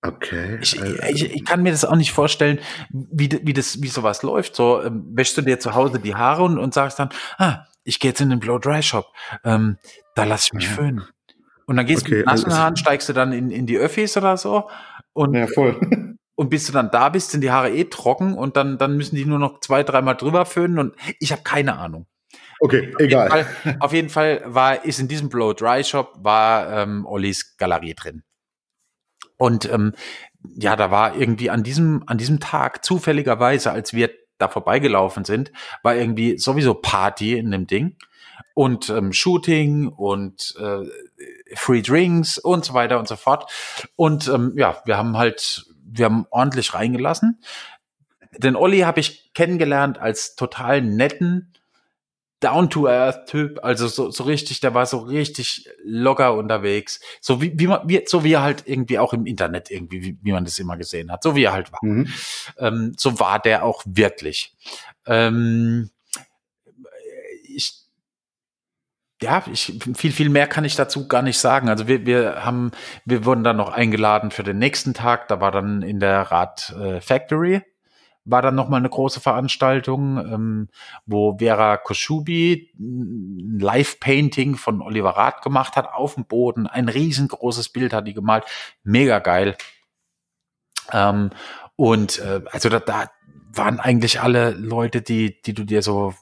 Okay. 0.00 0.58
Ich, 0.62 0.80
ich, 0.80 1.34
ich, 1.34 1.44
kann 1.44 1.62
mir 1.62 1.72
das 1.72 1.84
auch 1.84 1.96
nicht 1.96 2.12
vorstellen, 2.12 2.60
wie, 2.90 3.28
wie 3.42 3.52
das, 3.52 3.82
wie 3.82 3.88
sowas 3.88 4.22
läuft. 4.22 4.54
So 4.54 4.82
ähm, 4.82 5.04
wäschst 5.12 5.36
du 5.36 5.42
dir 5.42 5.58
zu 5.58 5.74
Hause 5.74 5.98
die 5.98 6.14
Haare 6.14 6.44
und, 6.44 6.58
und 6.58 6.72
sagst 6.72 7.00
dann, 7.00 7.08
ah, 7.36 7.64
ich 7.82 7.98
gehe 7.98 8.10
jetzt 8.10 8.20
in 8.20 8.30
den 8.30 8.38
Blow 8.38 8.58
Dry 8.58 8.82
Shop, 8.82 9.06
ähm, 9.44 9.76
da 10.14 10.24
lass 10.24 10.44
ich 10.44 10.52
mich 10.52 10.68
föhnen. 10.68 11.04
Und 11.66 11.76
dann 11.76 11.86
gehst 11.86 12.02
okay, 12.02 12.10
du 12.10 12.16
mit 12.18 12.26
nassen 12.26 12.46
also 12.46 12.58
Haaren, 12.58 12.76
steigst 12.76 13.08
du 13.08 13.12
dann 13.12 13.32
in, 13.32 13.50
in 13.50 13.66
die 13.66 13.76
Öffis 13.76 14.16
oder 14.16 14.36
so 14.36 14.70
und 15.14 15.34
ja, 15.34 15.46
voll. 15.48 16.16
und 16.34 16.48
bis 16.48 16.66
du 16.66 16.72
dann 16.72 16.90
da 16.90 17.08
bist, 17.08 17.30
sind 17.30 17.40
die 17.40 17.50
Haare 17.50 17.70
eh 17.70 17.84
trocken 17.84 18.34
und 18.34 18.56
dann 18.56 18.78
dann 18.78 18.96
müssen 18.96 19.16
die 19.16 19.24
nur 19.24 19.38
noch 19.38 19.60
zwei, 19.60 19.82
dreimal 19.82 20.16
drüber 20.16 20.46
föhnen 20.46 20.78
und 20.78 20.94
ich 21.18 21.32
habe 21.32 21.42
keine 21.42 21.78
Ahnung. 21.78 22.06
Okay, 22.60 22.92
auf 22.94 23.00
egal. 23.00 23.28
Jeden 23.28 23.46
Fall, 23.46 23.76
auf 23.80 23.92
jeden 23.92 24.08
Fall 24.08 24.42
war, 24.46 24.84
ist 24.84 24.98
in 24.98 25.08
diesem 25.08 25.28
Blow 25.28 25.52
Dry 25.52 25.82
Shop 25.84 26.14
war 26.18 26.72
ähm, 26.72 27.04
Ollis 27.06 27.56
Galerie 27.56 27.94
drin. 27.94 28.22
Und 29.38 29.70
ähm, 29.72 29.94
ja, 30.56 30.76
da 30.76 30.90
war 30.90 31.16
irgendwie 31.16 31.50
an 31.50 31.62
diesem, 31.62 32.02
an 32.06 32.18
diesem 32.18 32.40
Tag 32.40 32.84
zufälligerweise, 32.84 33.72
als 33.72 33.94
wir 33.94 34.10
da 34.36 34.48
vorbeigelaufen 34.48 35.24
sind, 35.24 35.52
war 35.82 35.96
irgendwie 35.96 36.38
sowieso 36.38 36.74
Party 36.74 37.36
in 37.36 37.50
dem 37.50 37.66
Ding 37.66 37.96
und 38.54 38.90
ähm, 38.90 39.12
Shooting 39.12 39.88
und 39.88 40.54
äh, 40.60 40.84
Free 41.54 41.82
Drinks 41.82 42.38
und 42.38 42.64
so 42.64 42.74
weiter 42.74 42.98
und 42.98 43.08
so 43.08 43.16
fort. 43.16 43.50
Und 43.96 44.28
ähm, 44.28 44.52
ja, 44.56 44.82
wir 44.84 44.96
haben 44.96 45.16
halt, 45.16 45.66
wir 45.84 46.06
haben 46.06 46.26
ordentlich 46.30 46.74
reingelassen. 46.74 47.40
Den 48.36 48.56
Olli 48.56 48.80
habe 48.80 49.00
ich 49.00 49.32
kennengelernt 49.34 49.98
als 49.98 50.36
total 50.36 50.82
netten, 50.82 51.52
Down-to-Earth-Typ, 52.40 53.64
also 53.64 53.88
so, 53.88 54.10
so 54.10 54.24
richtig, 54.24 54.60
der 54.60 54.72
war 54.72 54.86
so 54.86 54.98
richtig 54.98 55.68
locker 55.82 56.34
unterwegs. 56.34 57.00
So 57.20 57.42
wie, 57.42 57.52
wie 57.58 57.66
man, 57.66 57.88
wie, 57.88 58.04
so 58.06 58.22
wie 58.22 58.32
er 58.32 58.42
halt 58.42 58.62
irgendwie 58.66 58.98
auch 58.98 59.12
im 59.12 59.26
Internet 59.26 59.70
irgendwie, 59.70 60.02
wie, 60.02 60.18
wie 60.22 60.32
man 60.32 60.44
das 60.44 60.58
immer 60.58 60.76
gesehen 60.76 61.10
hat, 61.10 61.22
so 61.22 61.34
wie 61.34 61.44
er 61.44 61.52
halt 61.52 61.72
war. 61.72 61.80
Mhm. 61.82 62.08
Ähm, 62.58 62.94
so 62.96 63.18
war 63.18 63.40
der 63.40 63.64
auch 63.64 63.82
wirklich. 63.86 64.54
Ähm, 65.06 65.90
ich, 67.42 67.82
ja, 69.20 69.42
ich, 69.52 69.76
viel, 69.96 70.12
viel 70.12 70.28
mehr 70.28 70.46
kann 70.46 70.64
ich 70.64 70.76
dazu 70.76 71.08
gar 71.08 71.22
nicht 71.22 71.38
sagen. 71.38 71.68
Also 71.68 71.88
wir, 71.88 72.06
wir 72.06 72.44
haben, 72.44 72.70
wir 73.04 73.24
wurden 73.24 73.42
dann 73.42 73.56
noch 73.56 73.70
eingeladen 73.70 74.30
für 74.30 74.44
den 74.44 74.58
nächsten 74.58 74.94
Tag. 74.94 75.26
Da 75.26 75.40
war 75.40 75.50
dann 75.50 75.82
in 75.82 75.98
der 75.98 76.22
Rad 76.30 76.72
äh, 76.78 77.00
Factory 77.00 77.62
war 78.30 78.42
dann 78.42 78.54
nochmal 78.54 78.80
eine 78.80 78.90
große 78.90 79.20
Veranstaltung, 79.20 80.18
ähm, 80.18 80.68
wo 81.06 81.38
Vera 81.38 81.76
Koschubi 81.78 82.70
ein 82.78 83.58
Live-Painting 83.58 84.56
von 84.56 84.82
Oliver 84.82 85.10
Rath 85.10 85.42
gemacht 85.42 85.76
hat 85.76 85.88
auf 85.92 86.14
dem 86.14 86.26
Boden. 86.26 86.66
Ein 86.66 86.88
riesengroßes 86.88 87.70
Bild 87.70 87.92
hat 87.92 88.06
die 88.06 88.14
gemalt. 88.14 88.44
Mega 88.84 89.18
geil. 89.18 89.56
Ähm, 90.92 91.30
und 91.76 92.18
äh, 92.18 92.42
also 92.50 92.68
da, 92.68 92.80
da 92.80 93.10
waren 93.52 93.80
eigentlich 93.80 94.20
alle 94.20 94.50
Leute, 94.50 95.00
die, 95.00 95.40
die 95.42 95.54
du 95.54 95.64
dir 95.64 95.82
so 95.82 96.14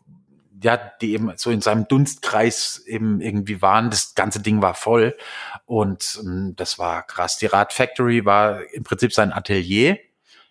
ja, 0.63 0.77
die 1.01 1.13
eben 1.13 1.33
so 1.37 1.51
in 1.51 1.61
seinem 1.61 1.87
Dunstkreis 1.87 2.83
eben 2.87 3.21
irgendwie 3.21 3.61
waren. 3.61 3.91
Das 3.91 4.15
ganze 4.15 4.41
Ding 4.41 4.63
war 4.63 4.75
voll 4.75 5.17
und 5.67 6.19
ähm, 6.23 6.55
das 6.57 6.79
war 6.79 7.03
krass. 7.03 7.37
Die 7.37 7.47
Rad 7.47 7.73
Factory 7.73 8.25
war 8.25 8.63
im 8.73 8.83
Prinzip 8.83 9.13
sein 9.13 9.33
Atelier 9.33 9.99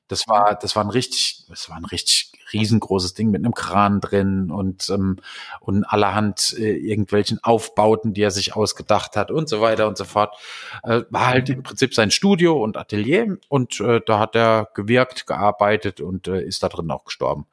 das 0.08 0.28
war, 0.28 0.56
das 0.56 0.76
war 0.76 0.84
ein 0.84 0.90
richtig, 0.90 1.46
das 1.50 1.70
war 1.70 1.78
ein 1.78 1.86
richtig 1.86 2.32
riesengroßes 2.54 3.14
Ding 3.14 3.32
mit 3.32 3.44
einem 3.44 3.54
Kran 3.54 4.02
drin 4.02 4.52
und, 4.52 4.90
ähm, 4.90 5.18
und 5.60 5.84
allerhand 5.84 6.56
äh, 6.58 6.76
irgendwelchen 6.76 7.44
Aufbauten, 7.44 8.14
die 8.14 8.22
er 8.22 8.32
sich 8.32 8.56
ausgedacht 8.56 9.16
hat 9.16 9.32
und 9.32 9.50
so 9.50 9.62
weiter 9.62 9.88
und 9.88 9.98
so 9.98 10.06
fort. 10.06 10.36
Äh, 10.84 11.02
war 11.10 11.28
halt 11.28 11.50
im 11.50 11.64
Prinzip 11.64 11.94
sein 11.94 12.12
Studio 12.12 12.62
und 12.62 12.78
Atelier 12.78 13.38
und 13.50 13.80
äh, 13.80 14.02
da 14.06 14.20
hat 14.20 14.36
er 14.36 14.70
gewirkt, 14.74 15.28
gearbeitet 15.28 16.02
und 16.02 16.28
äh, 16.28 16.42
ist 16.42 16.64
da 16.64 16.70
drin 16.70 16.92
auch 16.92 17.06
gestorben. 17.06 17.48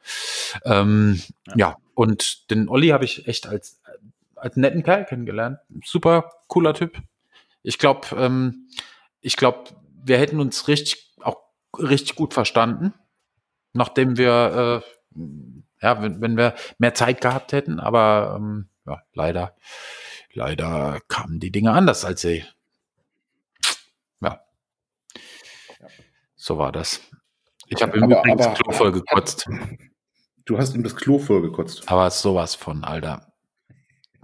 Ähm, 0.65 1.23
ja. 1.49 1.55
ja, 1.57 1.77
und 1.95 2.51
den 2.51 2.69
Olli 2.69 2.89
habe 2.89 3.05
ich 3.05 3.27
echt 3.27 3.47
als, 3.47 3.81
als 4.37 4.57
netten 4.57 4.83
Kerl 4.83 5.05
kennengelernt. 5.05 5.59
Super 5.85 6.33
cooler 6.49 6.75
Typ. 6.75 6.99
Ich 7.63 7.79
glaube, 7.79 8.09
ähm, 8.17 8.69
ich 9.21 9.37
glaube, 9.37 9.71
wir 10.05 10.19
hätten 10.19 10.41
uns 10.41 10.69
richtig 10.69 11.12
richtig 11.79 12.17
gut 12.17 12.35
verstanden, 12.35 12.95
nachdem 13.73 14.17
wir, 14.17 14.83
äh, 14.85 15.21
ja, 15.81 16.03
wenn, 16.03 16.21
wenn 16.21 16.37
wir 16.37 16.55
mehr 16.79 16.95
Zeit 16.95 17.21
gehabt 17.21 17.53
hätten, 17.53 17.81
aber 17.81 18.37
ähm, 18.39 18.69
ja, 18.87 19.03
leider, 19.15 19.57
leider 20.33 21.01
kamen 21.09 21.41
die 21.41 21.51
Dinge 21.51 21.73
anders 21.73 22.05
als 22.05 22.21
sie. 22.21 22.45
Ja. 24.21 24.41
So 26.37 26.59
war 26.59 26.73
das. 26.73 27.01
Ich 27.69 27.83
habe 27.83 27.97
ihm 27.97 28.05
übrigens 28.05 28.45
das 28.45 28.59
Klo 28.59 28.73
voll 28.73 28.93
gekotzt. 28.93 29.49
Du 30.45 30.59
hast 30.59 30.75
ihm 30.75 30.83
das 30.83 30.97
Klo 30.97 31.19
voll 31.19 31.43
gekotzt. 31.43 31.89
Aber 31.89 32.11
sowas 32.11 32.55
von, 32.55 32.85
Alter 32.85 33.32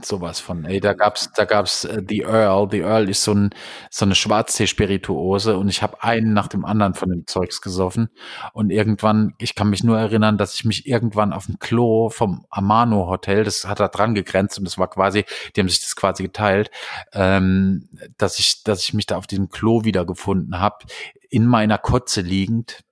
sowas 0.00 0.40
von. 0.40 0.64
Ey, 0.64 0.80
da 0.80 0.92
gab's, 0.92 1.30
da 1.34 1.44
gab's 1.44 1.84
äh, 1.84 2.02
The 2.06 2.22
Earl. 2.22 2.68
The 2.70 2.80
Earl 2.80 3.08
ist 3.08 3.24
so, 3.24 3.34
ein, 3.34 3.50
so 3.90 4.04
eine 4.04 4.14
Schwarztee-Spirituose 4.14 5.56
und 5.56 5.68
ich 5.68 5.82
habe 5.82 6.02
einen 6.02 6.32
nach 6.32 6.48
dem 6.48 6.64
anderen 6.64 6.94
von 6.94 7.10
dem 7.10 7.26
Zeugs 7.26 7.60
gesoffen. 7.60 8.08
Und 8.52 8.70
irgendwann, 8.70 9.34
ich 9.38 9.54
kann 9.54 9.70
mich 9.70 9.82
nur 9.82 9.98
erinnern, 9.98 10.38
dass 10.38 10.54
ich 10.54 10.64
mich 10.64 10.86
irgendwann 10.86 11.32
auf 11.32 11.46
dem 11.46 11.58
Klo 11.58 12.10
vom 12.10 12.46
Amano 12.50 13.08
Hotel, 13.08 13.44
das 13.44 13.64
hat 13.64 13.80
da 13.80 13.88
dran 13.88 14.14
gegrenzt 14.14 14.58
und 14.58 14.64
das 14.64 14.78
war 14.78 14.88
quasi, 14.88 15.24
die 15.54 15.60
haben 15.60 15.68
sich 15.68 15.80
das 15.80 15.96
quasi 15.96 16.22
geteilt, 16.22 16.70
ähm, 17.12 17.88
dass 18.16 18.38
ich, 18.38 18.62
dass 18.62 18.82
ich 18.82 18.94
mich 18.94 19.06
da 19.06 19.16
auf 19.16 19.26
diesem 19.26 19.48
Klo 19.48 19.84
wiedergefunden 19.84 20.60
habe, 20.60 20.86
in 21.30 21.46
meiner 21.46 21.78
Kotze 21.78 22.20
liegend 22.20 22.84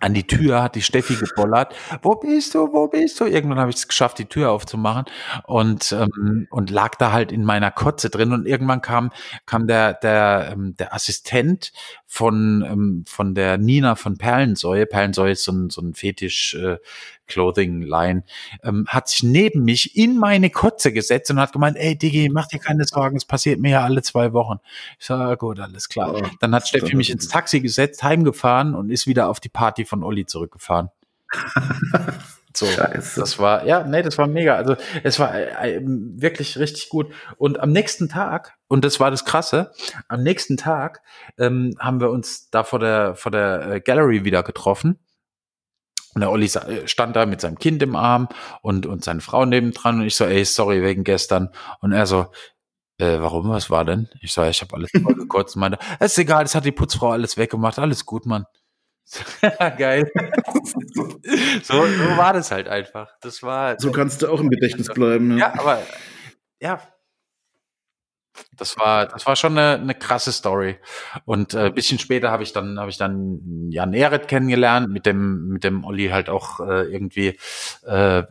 an 0.00 0.14
die 0.14 0.26
Tür 0.26 0.62
hat 0.62 0.74
die 0.74 0.82
Steffi 0.82 1.16
gebollert. 1.16 1.74
Wo 2.02 2.16
bist 2.16 2.54
du? 2.54 2.72
Wo 2.72 2.88
bist 2.88 3.20
du? 3.20 3.24
Irgendwann 3.24 3.58
habe 3.58 3.70
ich 3.70 3.76
es 3.76 3.88
geschafft, 3.88 4.18
die 4.18 4.26
Tür 4.26 4.50
aufzumachen 4.50 5.04
und 5.44 5.92
ähm, 5.92 6.46
und 6.50 6.70
lag 6.70 6.94
da 6.96 7.12
halt 7.12 7.32
in 7.32 7.44
meiner 7.44 7.70
Kotze 7.70 8.10
drin 8.10 8.32
und 8.32 8.46
irgendwann 8.46 8.82
kam 8.82 9.10
kam 9.46 9.66
der 9.66 9.94
der 9.94 10.50
ähm, 10.52 10.74
der 10.76 10.94
Assistent 10.94 11.72
von 12.14 12.62
ähm, 12.62 13.04
von 13.08 13.34
der 13.34 13.58
Nina 13.58 13.96
von 13.96 14.16
Perlensäue. 14.16 14.86
Perlensäue 14.86 15.32
ist 15.32 15.42
so 15.42 15.50
ein 15.50 15.68
so 15.68 15.82
ein 15.82 15.94
Fetisch 15.94 16.54
äh, 16.54 16.76
Clothing 17.26 17.82
Line, 17.82 18.22
ähm, 18.62 18.84
hat 18.86 19.08
sich 19.08 19.24
neben 19.24 19.64
mich 19.64 19.96
in 19.96 20.16
meine 20.16 20.48
Kotze 20.50 20.92
gesetzt 20.92 21.32
und 21.32 21.40
hat 21.40 21.52
gemeint, 21.52 21.76
ey 21.76 21.98
Digi, 21.98 22.28
mach 22.32 22.46
dir 22.46 22.60
keine 22.60 22.84
Sorgen, 22.84 23.16
es 23.16 23.24
passiert 23.24 23.58
mir 23.58 23.72
ja 23.72 23.82
alle 23.82 24.02
zwei 24.02 24.32
Wochen. 24.32 24.60
Ich 25.00 25.06
sage, 25.06 25.36
gut, 25.38 25.58
alles 25.58 25.88
klar. 25.88 26.14
Oh, 26.14 26.22
dann 26.38 26.54
hat 26.54 26.68
Steffi 26.68 26.94
mich 26.94 27.10
ins 27.10 27.26
Taxi 27.26 27.58
gesetzt, 27.58 28.04
heimgefahren 28.04 28.76
und 28.76 28.90
ist 28.90 29.08
wieder 29.08 29.28
auf 29.28 29.40
die 29.40 29.48
Party 29.48 29.84
von 29.84 30.04
Olli 30.04 30.24
zurückgefahren. 30.24 30.90
So, 32.56 32.66
Scheiße. 32.66 33.18
das 33.18 33.40
war, 33.40 33.66
ja, 33.66 33.82
nee, 33.82 34.02
das 34.02 34.16
war 34.16 34.28
mega. 34.28 34.54
Also, 34.54 34.76
es 35.02 35.18
war 35.18 35.34
äh, 35.34 35.74
äh, 35.74 35.80
wirklich 35.82 36.56
richtig 36.56 36.88
gut. 36.88 37.12
Und 37.36 37.58
am 37.58 37.72
nächsten 37.72 38.08
Tag, 38.08 38.54
und 38.68 38.84
das 38.84 39.00
war 39.00 39.10
das 39.10 39.24
Krasse, 39.24 39.72
am 40.08 40.22
nächsten 40.22 40.56
Tag 40.56 41.02
ähm, 41.38 41.74
haben 41.78 42.00
wir 42.00 42.10
uns 42.10 42.50
da 42.50 42.64
vor 42.64 42.78
der, 42.78 43.14
vor 43.14 43.30
der 43.30 43.66
äh, 43.66 43.80
Gallery 43.80 44.24
wieder 44.24 44.42
getroffen. 44.42 44.98
Und 46.14 46.20
der 46.20 46.30
Olli 46.30 46.46
äh, 46.46 46.86
stand 46.86 47.16
da 47.16 47.26
mit 47.26 47.40
seinem 47.40 47.58
Kind 47.58 47.82
im 47.82 47.96
Arm 47.96 48.28
und, 48.62 48.86
und 48.86 49.04
seine 49.04 49.20
Frau 49.20 49.44
nebendran 49.44 50.00
und 50.00 50.06
ich 50.06 50.14
so, 50.14 50.24
ey, 50.24 50.44
sorry 50.44 50.82
wegen 50.82 51.04
gestern. 51.04 51.50
Und 51.80 51.92
er 51.92 52.06
so, 52.06 52.28
äh, 52.98 53.18
warum, 53.20 53.48
was 53.48 53.70
war 53.70 53.84
denn? 53.84 54.08
Ich 54.20 54.32
so, 54.32 54.42
ich 54.44 54.60
habe 54.60 54.74
alles 54.74 54.90
voll 54.90 55.14
gekotzt 55.14 55.56
und 55.56 55.60
meinte, 55.60 55.78
es 55.98 56.12
ist 56.12 56.18
egal, 56.18 56.44
das 56.44 56.54
hat 56.54 56.64
die 56.64 56.72
Putzfrau 56.72 57.10
alles 57.10 57.36
weggemacht, 57.36 57.78
alles 57.78 58.06
gut, 58.06 58.26
Mann. 58.26 58.46
Geil. 59.78 60.10
so, 61.62 61.86
so 61.86 62.16
war 62.16 62.32
das 62.32 62.50
halt 62.50 62.68
einfach. 62.68 63.10
Das 63.20 63.42
war. 63.42 63.78
So 63.78 63.92
kannst 63.92 64.22
du 64.22 64.28
auch 64.28 64.40
im 64.40 64.48
Gedächtnis 64.48 64.88
bleiben. 64.88 65.28
Ne? 65.28 65.40
Ja, 65.40 65.52
aber 65.58 65.82
ja, 66.60 66.80
das 68.56 68.76
war, 68.78 69.06
das 69.06 69.26
war 69.26 69.36
schon 69.36 69.56
eine, 69.58 69.80
eine 69.80 69.94
krasse 69.94 70.32
Story. 70.32 70.76
Und 71.24 71.54
äh, 71.54 71.70
bisschen 71.70 71.98
später 71.98 72.30
habe 72.30 72.42
ich 72.42 72.52
dann, 72.52 72.78
habe 72.78 72.90
ich 72.90 72.98
dann 72.98 73.70
Jan 73.70 73.92
Ehret 73.92 74.28
kennengelernt, 74.28 74.90
mit 74.90 75.06
dem, 75.06 75.48
mit 75.48 75.64
dem 75.64 75.84
Olli 75.84 76.08
halt 76.08 76.28
auch 76.28 76.60
äh, 76.60 76.84
irgendwie 76.84 77.38
äh, 77.84 78.22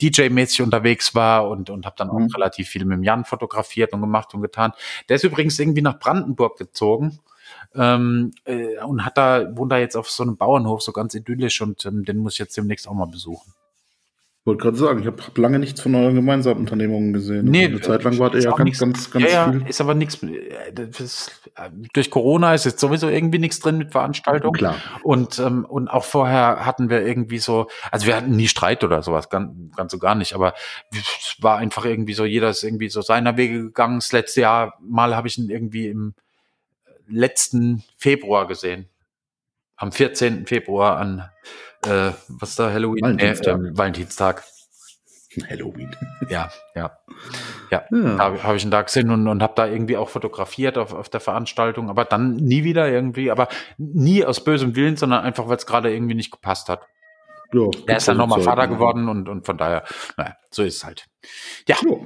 DJ-mäßig 0.00 0.62
unterwegs 0.62 1.14
war 1.14 1.48
und 1.48 1.70
und 1.70 1.86
habe 1.86 1.96
dann 1.98 2.10
auch 2.10 2.18
mhm. 2.18 2.30
relativ 2.34 2.68
viel 2.68 2.84
mit 2.84 2.96
dem 2.96 3.02
Jan 3.02 3.24
fotografiert 3.24 3.92
und 3.92 4.00
gemacht 4.00 4.34
und 4.34 4.42
getan. 4.42 4.72
Der 5.08 5.16
ist 5.16 5.24
übrigens 5.24 5.58
irgendwie 5.58 5.82
nach 5.82 5.98
Brandenburg 5.98 6.58
gezogen. 6.58 7.20
Ähm, 7.74 8.32
äh, 8.44 8.78
und 8.78 9.04
hat 9.04 9.18
da, 9.18 9.56
wohnt 9.56 9.72
da 9.72 9.78
jetzt 9.78 9.96
auf 9.96 10.08
so 10.08 10.22
einem 10.22 10.36
Bauernhof, 10.36 10.82
so 10.82 10.92
ganz 10.92 11.14
idyllisch 11.14 11.60
und 11.60 11.84
ähm, 11.86 12.04
den 12.04 12.18
muss 12.18 12.34
ich 12.34 12.38
jetzt 12.38 12.56
demnächst 12.56 12.86
auch 12.88 12.94
mal 12.94 13.06
besuchen. 13.06 13.52
Ich 14.44 14.46
wollte 14.46 14.62
gerade 14.62 14.76
sagen, 14.76 15.00
ich 15.00 15.06
habe 15.06 15.22
lange 15.36 15.58
nichts 15.58 15.80
von 15.80 15.94
euren 15.94 16.16
gemeinsamen 16.16 16.60
Unternehmungen 16.60 17.14
gesehen. 17.14 17.46
Nee, 17.46 17.64
eine 17.64 17.80
Zeit 17.80 18.04
lang 18.04 18.18
war 18.18 18.34
er 18.34 18.42
ja 18.42 18.50
ganz, 18.50 18.78
ganz, 18.78 19.10
ganz 19.10 19.32
ja, 19.32 19.50
viel. 19.50 19.66
Ist 19.66 19.80
aber 19.80 19.94
nichts. 19.94 20.22
Äh, 20.22 20.70
durch 21.94 22.10
Corona 22.10 22.52
ist 22.52 22.66
jetzt 22.66 22.78
sowieso 22.78 23.08
irgendwie 23.08 23.38
nichts 23.38 23.60
drin 23.60 23.78
mit 23.78 23.92
Veranstaltungen. 23.92 24.52
Klar. 24.52 24.76
Und 25.02 25.38
ähm, 25.38 25.64
und 25.64 25.88
auch 25.88 26.04
vorher 26.04 26.66
hatten 26.66 26.90
wir 26.90 27.06
irgendwie 27.06 27.38
so, 27.38 27.68
also 27.90 28.06
wir 28.06 28.16
hatten 28.16 28.36
nie 28.36 28.46
Streit 28.46 28.84
oder 28.84 29.02
sowas, 29.02 29.30
ganz, 29.30 29.74
ganz 29.76 29.92
so 29.92 29.98
gar 29.98 30.14
nicht. 30.14 30.34
Aber 30.34 30.52
es 30.92 31.38
war 31.40 31.56
einfach 31.56 31.86
irgendwie 31.86 32.12
so, 32.12 32.26
jeder 32.26 32.50
ist 32.50 32.64
irgendwie 32.64 32.90
so 32.90 33.00
seiner 33.00 33.38
Wege 33.38 33.62
gegangen. 33.62 33.96
Das 33.96 34.12
letzte 34.12 34.42
Jahr 34.42 34.74
mal 34.82 35.16
habe 35.16 35.26
ich 35.26 35.38
ihn 35.38 35.48
irgendwie 35.48 35.86
im 35.86 36.12
letzten 37.08 37.82
Februar 37.96 38.46
gesehen, 38.46 38.90
am 39.76 39.90
14. 39.90 40.44
Februar 40.44 40.98
an 40.98 41.30
äh, 41.86 42.12
was 42.28 42.56
da, 42.56 42.70
Halloween? 42.70 43.02
Valentinstag. 43.02 43.60
Äh, 43.60 43.68
äh, 43.68 43.78
Valentinstag. 43.78 44.44
Halloween. 45.50 45.94
Ja, 46.28 46.50
ja. 46.74 46.98
Ja, 47.70 47.84
ja. 47.90 48.16
da 48.16 48.42
habe 48.42 48.56
ich 48.56 48.62
einen 48.62 48.70
Tag 48.70 48.86
gesehen 48.86 49.10
und, 49.10 49.26
und 49.26 49.42
habe 49.42 49.54
da 49.56 49.66
irgendwie 49.66 49.96
auch 49.96 50.08
fotografiert 50.08 50.78
auf, 50.78 50.92
auf 50.92 51.08
der 51.08 51.20
Veranstaltung, 51.20 51.90
aber 51.90 52.04
dann 52.04 52.36
nie 52.36 52.64
wieder 52.64 52.88
irgendwie, 52.88 53.30
aber 53.30 53.48
nie 53.78 54.24
aus 54.24 54.44
bösem 54.44 54.76
Willen, 54.76 54.96
sondern 54.96 55.24
einfach, 55.24 55.48
weil 55.48 55.56
es 55.56 55.66
gerade 55.66 55.92
irgendwie 55.92 56.14
nicht 56.14 56.30
gepasst 56.30 56.68
hat. 56.68 56.86
ja, 57.52 57.68
er 57.86 57.96
ist 57.96 58.08
dann 58.08 58.16
nochmal 58.16 58.42
Vater 58.42 58.68
geworden 58.68 59.08
und, 59.08 59.28
und 59.28 59.44
von 59.44 59.58
daher, 59.58 59.84
naja, 60.16 60.36
so 60.50 60.62
ist 60.62 60.76
es 60.76 60.84
halt. 60.84 61.06
Ja. 61.66 61.76
ja. 61.82 61.96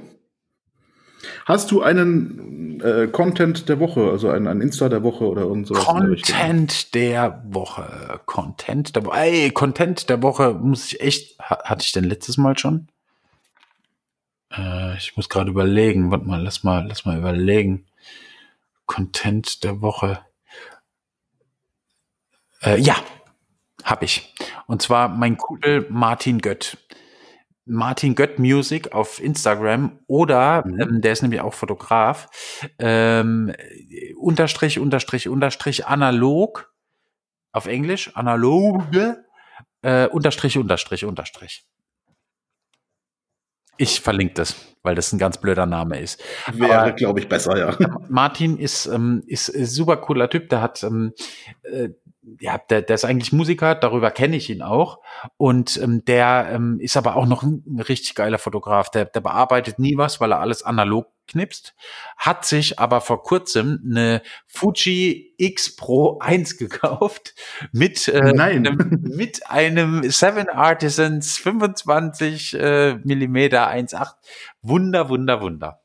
Hast 1.45 1.71
du 1.71 1.81
einen 1.81 2.79
äh, 2.81 3.07
Content 3.07 3.67
der 3.69 3.79
Woche, 3.79 4.09
also 4.09 4.29
ein, 4.29 4.47
ein 4.47 4.61
Insta 4.61 4.89
der 4.89 5.03
Woche 5.03 5.25
oder 5.25 5.41
irgend 5.43 5.67
sowas? 5.67 5.85
Content 5.85 6.93
der 6.93 7.43
Woche. 7.47 8.21
Content 8.25 8.95
der 8.95 9.05
Woche. 9.05 9.17
Ey, 9.19 9.51
Content 9.51 10.09
der 10.09 10.21
Woche 10.21 10.53
muss 10.53 10.93
ich 10.93 11.01
echt. 11.01 11.39
Hatte 11.39 11.83
ich 11.83 11.91
denn 11.91 12.05
letztes 12.05 12.37
Mal 12.37 12.57
schon? 12.57 12.87
Äh, 14.51 14.97
ich 14.97 15.17
muss 15.17 15.29
gerade 15.29 15.49
überlegen. 15.49 16.11
Warte 16.11 16.25
mal, 16.25 16.41
lass 16.41 16.63
mal, 16.63 16.85
lass 16.87 17.05
mal 17.05 17.17
überlegen. 17.17 17.85
Content 18.85 19.63
der 19.63 19.81
Woche. 19.81 20.19
Äh, 22.61 22.79
ja, 22.79 22.95
habe 23.83 24.05
ich. 24.05 24.33
Und 24.67 24.81
zwar 24.81 25.09
mein 25.09 25.37
Kumpel 25.37 25.85
Martin 25.89 26.39
Gött. 26.39 26.77
Martin 27.69 28.15
Gött 28.15 28.39
Music 28.39 28.93
auf 28.93 29.21
Instagram 29.21 29.99
oder 30.07 30.65
mhm. 30.65 30.81
ähm, 30.81 31.01
der 31.01 31.13
ist 31.13 31.21
nämlich 31.21 31.41
auch 31.41 31.53
Fotograf. 31.53 32.27
Ähm, 32.79 33.53
unterstrich, 34.17 34.79
unterstrich, 34.79 35.29
unterstrich, 35.29 35.85
analog 35.85 36.73
auf 37.51 37.67
Englisch, 37.67 38.15
analoge, 38.15 39.23
äh, 39.83 40.07
unterstrich, 40.07 40.57
unterstrich, 40.57 41.05
unterstrich. 41.05 41.65
Ich 43.77 44.01
verlinke 44.01 44.33
das, 44.33 44.55
weil 44.81 44.95
das 44.95 45.13
ein 45.13 45.19
ganz 45.19 45.39
blöder 45.39 45.65
Name 45.65 45.99
ist. 45.99 46.21
Wäre, 46.51 46.93
glaube 46.95 47.19
ich, 47.19 47.29
besser, 47.29 47.57
ja. 47.57 47.77
Martin 48.09 48.57
ist, 48.57 48.87
ähm, 48.87 49.23
ist, 49.27 49.47
ist 49.47 49.75
super 49.75 49.97
cooler 49.97 50.29
Typ. 50.29 50.49
Der 50.49 50.61
hat 50.61 50.83
ähm, 50.83 51.13
äh, 51.61 51.89
ja, 52.39 52.57
der, 52.57 52.81
der 52.81 52.95
ist 52.95 53.05
eigentlich 53.05 53.31
Musiker, 53.31 53.75
darüber 53.75 54.11
kenne 54.11 54.35
ich 54.35 54.49
ihn 54.49 54.61
auch. 54.61 54.99
Und 55.37 55.77
ähm, 55.81 56.03
der 56.05 56.49
ähm, 56.51 56.79
ist 56.79 56.97
aber 56.97 57.15
auch 57.15 57.25
noch 57.25 57.43
ein, 57.43 57.63
richtig 57.87 58.15
geiler 58.15 58.37
Fotograf. 58.37 58.89
Der, 58.91 59.05
der 59.05 59.21
bearbeitet 59.21 59.79
nie 59.79 59.97
was, 59.97 60.19
weil 60.19 60.33
er 60.33 60.39
alles 60.39 60.63
analog 60.63 61.07
knipst. 61.27 61.75
Hat 62.17 62.45
sich 62.45 62.79
aber 62.79 63.01
vor 63.01 63.23
kurzem 63.23 63.81
eine 63.85 64.21
Fuji 64.47 65.33
X 65.37 65.75
Pro 65.75 66.19
1 66.19 66.57
gekauft 66.57 67.35
mit, 67.71 68.07
äh, 68.07 68.33
Nein. 68.33 68.67
Einem, 68.67 69.01
mit 69.01 69.49
einem 69.49 70.09
Seven 70.09 70.49
Artisans 70.49 71.37
25 71.37 72.53
äh, 72.55 72.95
Millimeter 73.03 73.69
1.8. 73.69 74.13
Wunder, 74.61 75.09
wunder, 75.09 75.41
wunder. 75.41 75.81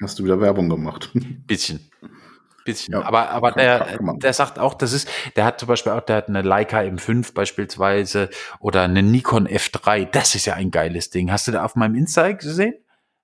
Hast 0.00 0.18
du 0.18 0.24
wieder 0.24 0.40
Werbung 0.40 0.68
gemacht? 0.68 1.10
Bisschen 1.46 1.87
bisschen. 2.68 2.94
Ja, 2.94 3.02
aber 3.02 3.30
aber 3.30 3.52
der, 3.52 3.98
der 3.98 4.32
sagt 4.32 4.58
auch, 4.58 4.74
das 4.74 4.92
ist, 4.92 5.08
der 5.36 5.44
hat 5.44 5.60
zum 5.60 5.68
Beispiel 5.68 5.92
auch, 5.92 6.00
der 6.00 6.16
hat 6.16 6.28
eine 6.28 6.42
Leica 6.42 6.80
M5 6.80 7.32
beispielsweise 7.34 8.28
oder 8.60 8.82
eine 8.82 9.02
Nikon 9.02 9.48
F3. 9.48 10.06
Das 10.10 10.34
ist 10.34 10.46
ja 10.46 10.54
ein 10.54 10.70
geiles 10.70 11.10
Ding. 11.10 11.30
Hast 11.30 11.48
du 11.48 11.52
da 11.52 11.64
auf 11.64 11.74
meinem 11.76 11.94
Insta 11.94 12.30
gesehen? 12.32 12.74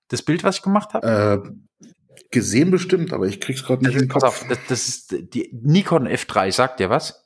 Das 0.09 0.22
Bild, 0.22 0.45
was 0.45 0.57
ich 0.57 0.62
gemacht 0.62 0.95
habe? 0.95 1.45
Äh, 1.45 1.84
gesehen 2.30 2.70
bestimmt, 2.70 3.12
aber 3.12 3.26
ich 3.26 3.40
krieg's 3.40 3.64
gerade 3.64 3.84
nicht 3.84 3.95
in 3.95 4.01
den 4.01 4.09
Kopf. 4.09 4.24
Auf, 4.24 4.45
das, 4.49 4.59
das, 4.68 4.88
ist 4.88 5.14
die 5.34 5.51
Nikon 5.62 6.09
F3, 6.09 6.53
sagt 6.53 6.80
dir 6.80 6.90
was? 6.90 7.24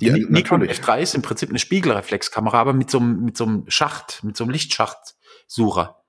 Die 0.00 0.06
ja, 0.06 0.14
Nikon 0.14 0.60
natürlich. 0.60 0.80
F3 0.80 1.00
ist 1.00 1.14
im 1.14 1.22
Prinzip 1.22 1.50
eine 1.50 1.58
Spiegelreflexkamera, 1.58 2.58
aber 2.58 2.72
mit 2.72 2.90
so 2.90 2.98
einem, 2.98 3.24
mit 3.24 3.36
so 3.36 3.44
einem 3.44 3.64
Schacht, 3.68 4.24
mit 4.24 4.36
so 4.36 4.44
einem 4.44 4.52
Lichtschachtsucher. 4.52 6.01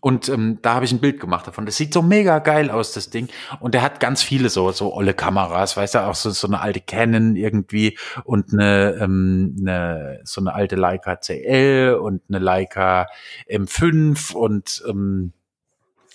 Und 0.00 0.28
ähm, 0.28 0.58
da 0.62 0.74
habe 0.74 0.84
ich 0.84 0.92
ein 0.92 1.00
Bild 1.00 1.20
gemacht 1.20 1.46
davon. 1.46 1.66
Das 1.66 1.76
sieht 1.76 1.92
so 1.92 2.02
mega 2.02 2.38
geil 2.38 2.70
aus, 2.70 2.92
das 2.92 3.10
Ding. 3.10 3.28
Und 3.60 3.74
der 3.74 3.82
hat 3.82 4.00
ganz 4.00 4.22
viele 4.22 4.48
so, 4.48 4.72
so 4.72 4.94
olle 4.94 5.14
Kameras, 5.14 5.76
weißt 5.76 5.96
du, 5.96 6.06
auch 6.06 6.14
so, 6.14 6.30
so 6.30 6.46
eine 6.46 6.60
alte 6.60 6.80
Canon 6.80 7.36
irgendwie 7.36 7.98
und 8.24 8.52
eine, 8.52 8.98
ähm, 9.00 9.56
eine 9.60 10.20
so 10.24 10.40
eine 10.40 10.54
alte 10.54 10.76
Leica 10.76 11.16
CL 11.16 11.98
und 12.00 12.22
eine 12.28 12.38
Leica 12.38 13.06
M5 13.48 14.32
und 14.32 14.82
ähm, 14.88 15.32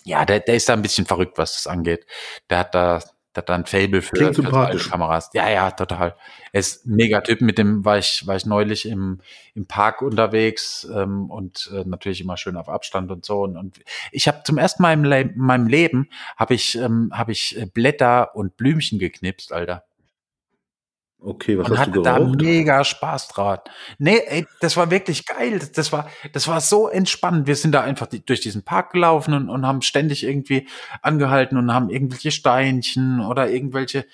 ja, 0.03 0.23
der, 0.25 0.39
der 0.39 0.55
ist 0.55 0.69
da 0.69 0.73
ein 0.73 0.81
bisschen 0.81 1.05
verrückt, 1.05 1.37
was 1.37 1.53
das 1.53 1.67
angeht. 1.67 2.05
Der 2.49 2.59
hat 2.59 2.75
da 2.75 3.01
der 3.35 3.41
hat 3.41 3.49
dann 3.49 3.65
Fable 3.65 4.01
für, 4.01 4.33
für 4.33 4.53
alte 4.57 4.77
Kameras. 4.89 5.29
Ja, 5.33 5.49
ja, 5.49 5.71
total. 5.71 6.15
Er 6.51 6.59
ist 6.59 6.85
mega 6.85 7.21
Typ. 7.21 7.41
Mit 7.41 7.57
dem 7.57 7.83
war 7.83 7.97
ich, 7.97 8.25
war 8.25 8.35
ich 8.35 8.45
neulich 8.45 8.87
im, 8.87 9.19
im 9.53 9.65
Park 9.65 10.01
unterwegs 10.01 10.87
ähm, 10.93 11.29
und 11.29 11.69
äh, 11.73 11.83
natürlich 11.85 12.21
immer 12.21 12.37
schön 12.37 12.55
auf 12.55 12.69
Abstand 12.69 13.11
und 13.11 13.25
so. 13.25 13.41
Und, 13.41 13.57
und 13.57 13.79
ich 14.11 14.27
habe 14.27 14.43
zum 14.45 14.57
ersten 14.57 14.81
Mal 14.81 14.93
in 14.93 15.33
meinem 15.35 15.67
Leben 15.67 16.09
habe 16.37 16.53
ich, 16.53 16.75
ähm, 16.77 17.11
hab 17.13 17.29
ich 17.29 17.61
Blätter 17.73 18.35
und 18.35 18.55
Blümchen 18.57 18.99
geknipst, 18.99 19.51
Alter. 19.51 19.83
Okay, 21.25 21.57
was 21.57 21.65
und 21.65 21.73
hast 21.73 21.87
hatte 21.87 21.91
du 21.91 22.03
geraucht? 22.03 22.39
da 22.39 22.45
mega 22.45 22.83
Spaß 22.83 23.29
dran. 23.29 23.57
Nee, 23.97 24.21
ey, 24.27 24.45
das 24.61 24.77
war 24.77 24.91
wirklich 24.91 25.25
geil. 25.25 25.59
Das 25.73 25.91
war, 25.91 26.07
das 26.33 26.47
war 26.47 26.61
so 26.61 26.87
entspannend. 26.87 27.47
Wir 27.47 27.55
sind 27.55 27.71
da 27.71 27.81
einfach 27.81 28.05
durch 28.05 28.41
diesen 28.41 28.63
Park 28.63 28.91
gelaufen 28.91 29.33
und, 29.33 29.49
und 29.49 29.65
haben 29.65 29.81
ständig 29.81 30.23
irgendwie 30.23 30.67
angehalten 31.01 31.57
und 31.57 31.73
haben 31.73 31.89
irgendwelche 31.89 32.29
Steinchen 32.29 33.21
oder 33.21 33.49
irgendwelche 33.49 34.05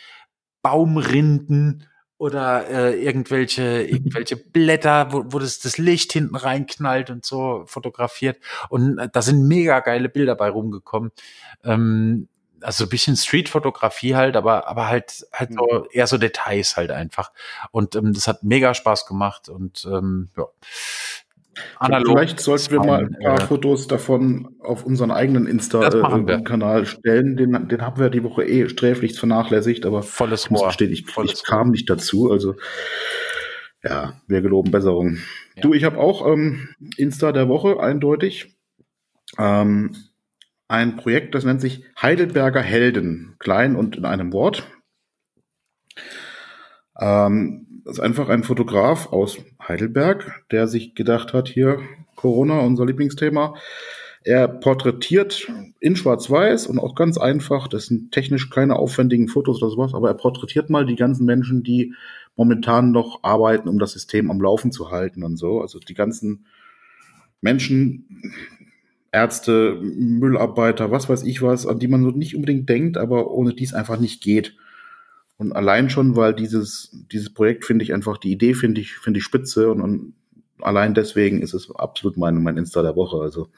Baumrinden 0.62 1.86
oder 2.18 2.70
äh, 2.70 3.04
irgendwelche 3.04 3.82
irgendwelche 3.82 4.38
Blätter, 4.54 5.12
wo, 5.12 5.26
wo 5.28 5.40
das, 5.40 5.60
das 5.60 5.78
Licht 5.78 6.14
hinten 6.14 6.38
reinknallt 6.38 7.10
und 7.10 7.26
so 7.26 7.64
fotografiert. 7.66 8.38
Und 8.70 9.00
äh, 9.00 9.10
da 9.12 9.22
sind 9.22 9.50
mega 9.50 9.82
geile 9.82 10.08
Bilder 10.08 10.36
bei 10.36 10.48
rumgekommen. 10.48 11.12
Ähm, 11.66 12.30
also 12.62 12.86
ein 12.86 12.90
bisschen 12.90 13.16
Street-Fotografie 13.16 14.16
halt, 14.16 14.36
aber, 14.36 14.68
aber 14.68 14.88
halt, 14.88 15.26
halt 15.34 15.54
so, 15.54 15.66
mhm. 15.66 15.88
eher 15.92 16.08
so 16.08 16.18
Details 16.18 16.78
halt 16.78 16.92
einfach. 16.92 17.32
Und 17.72 17.96
ähm, 17.96 18.14
das 18.14 18.28
hat 18.28 18.44
mega 18.44 18.74
Spaß 18.74 19.06
gemacht 19.06 19.50
und 19.50 19.88
ähm, 19.92 20.30
ja. 20.38 20.46
Analog 21.80 22.18
Vielleicht 22.18 22.40
sollten 22.40 22.72
wir 22.72 22.80
mal 22.80 23.06
ein 23.06 23.18
paar 23.22 23.42
äh, 23.42 23.46
Fotos 23.46 23.88
davon 23.88 24.56
auf 24.62 24.86
unseren 24.86 25.12
eigenen 25.12 25.48
Insta-Kanal 25.48 26.84
äh, 26.84 26.86
stellen. 26.86 27.36
Den, 27.36 27.68
den 27.68 27.82
haben 27.82 28.00
wir 28.00 28.10
die 28.10 28.24
Woche 28.24 28.46
eh 28.46 28.70
sträflich 28.70 29.20
vernachlässigt, 29.20 29.86
aber 29.86 30.02
volles 30.02 30.50
Rohr. 30.50 30.68
Gestehen, 30.68 30.92
ich, 30.92 31.06
ich 31.24 31.44
kam 31.44 31.72
nicht 31.72 31.90
dazu. 31.90 32.32
Also 32.32 32.56
ja, 33.84 34.14
wir 34.28 34.42
geloben 34.42 34.72
Besserung. 34.72 35.18
Ja. 35.56 35.64
Du, 35.64 35.74
ich 35.74 35.84
habe 35.84 35.98
auch 35.98 36.26
ähm, 36.26 36.70
Insta 36.98 37.32
der 37.32 37.50
Woche 37.50 37.80
eindeutig. 37.80 38.56
Ähm, 39.38 39.96
ein 40.72 40.96
Projekt, 40.96 41.36
das 41.36 41.44
nennt 41.44 41.60
sich 41.60 41.84
Heidelberger 42.02 42.62
Helden, 42.62 43.36
klein 43.40 43.76
und 43.76 43.98
in 43.98 44.06
einem 44.06 44.32
Wort. 44.32 44.68
Ähm, 47.00 47.82
das 47.84 47.98
ist 47.98 48.00
einfach 48.00 48.30
ein 48.30 48.44
Fotograf 48.44 49.12
aus 49.12 49.38
Heidelberg, 49.62 50.46
der 50.50 50.68
sich 50.68 50.96
gedacht 50.96 51.34
hat, 51.34 51.50
hier 51.50 51.80
Corona, 52.16 52.60
unser 52.60 52.86
Lieblingsthema. 52.86 53.56
Er 54.24 54.48
porträtiert 54.48 55.52
in 55.80 55.96
Schwarz-Weiß 55.96 56.68
und 56.68 56.80
auch 56.80 56.96
ganz 56.96 57.18
einfach, 57.18 57.68
das 57.68 57.88
sind 57.88 58.12
technisch 58.12 58.50
keine 58.50 58.78
aufwendigen 58.78 59.28
Fotos 59.28 59.62
oder 59.62 59.72
sowas, 59.72 59.94
aber 59.94 60.10
er 60.10 60.14
porträtiert 60.14 60.70
mal 60.70 60.86
die 60.86 60.96
ganzen 60.96 61.26
Menschen, 61.26 61.64
die 61.64 61.96
momentan 62.36 62.92
noch 62.92 63.24
arbeiten, 63.24 63.68
um 63.68 63.80
das 63.80 63.92
System 63.92 64.32
am 64.32 64.40
Laufen 64.40 64.72
zu 64.72 64.92
halten 64.92 65.24
und 65.24 65.38
so. 65.38 65.60
Also 65.60 65.80
die 65.80 65.96
ganzen 65.96 66.46
Menschen, 67.42 68.06
Ärzte, 69.12 69.78
Müllarbeiter, 69.82 70.92
was 70.92 71.10
weiß 71.10 71.24
ich 71.24 71.42
was, 71.42 71.68
an 71.68 71.80
die 71.80 71.88
man 71.88 72.04
so 72.04 72.12
nicht 72.12 72.36
unbedingt 72.36 72.70
denkt, 72.70 72.98
aber 72.98 73.32
ohne 73.32 73.54
die 73.54 73.64
es 73.64 73.74
einfach 73.74 74.00
nicht 74.00 74.24
geht. 74.24 74.56
Und 75.38 75.54
allein 75.54 75.90
schon, 75.90 76.16
weil 76.16 76.34
dieses, 76.34 76.92
dieses 77.12 77.34
Projekt 77.34 77.66
finde 77.66 77.84
ich 77.84 77.94
einfach, 77.94 78.18
die 78.18 78.32
Idee 78.32 78.54
finde 78.54 78.80
ich, 78.80 78.94
finde 78.94 79.18
ich 79.20 79.24
spitze 79.24 79.72
und, 79.72 79.82
und, 79.82 80.14
allein 80.62 80.94
deswegen 80.94 81.42
ist 81.42 81.54
es 81.54 81.74
absolut 81.76 82.18
mein, 82.18 82.42
mein 82.44 82.58
Insta 82.58 82.84
der 82.84 82.96
Woche. 82.96 83.18
Also 83.18 83.50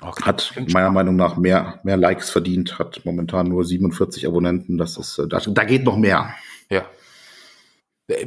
okay, 0.00 0.24
hat 0.24 0.54
meiner 0.68 0.92
Meinung 0.92 1.16
nach 1.16 1.36
mehr, 1.36 1.80
mehr 1.82 1.96
Likes 1.96 2.30
verdient, 2.30 2.78
hat 2.78 3.00
momentan 3.04 3.48
nur 3.48 3.64
47 3.64 4.26
Abonnenten. 4.26 4.78
Das 4.78 4.96
ist, 4.96 5.20
da, 5.28 5.40
da 5.40 5.64
geht 5.64 5.84
noch 5.84 5.96
mehr. 5.96 6.32
Ja, 6.70 6.86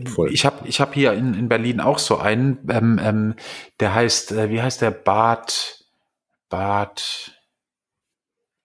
Voll. 0.05 0.32
Ich 0.32 0.45
habe 0.45 0.67
ich 0.67 0.80
hab 0.80 0.93
hier 0.93 1.13
in, 1.13 1.34
in 1.34 1.49
Berlin 1.49 1.80
auch 1.80 1.97
so 1.97 2.17
einen, 2.17 2.59
ähm, 2.69 2.99
ähm, 3.03 3.36
der 3.80 3.95
heißt, 3.95 4.32
äh, 4.32 4.49
wie 4.51 4.61
heißt 4.61 4.82
der 4.82 4.91
Bart? 4.91 5.81
Bart 6.52 7.32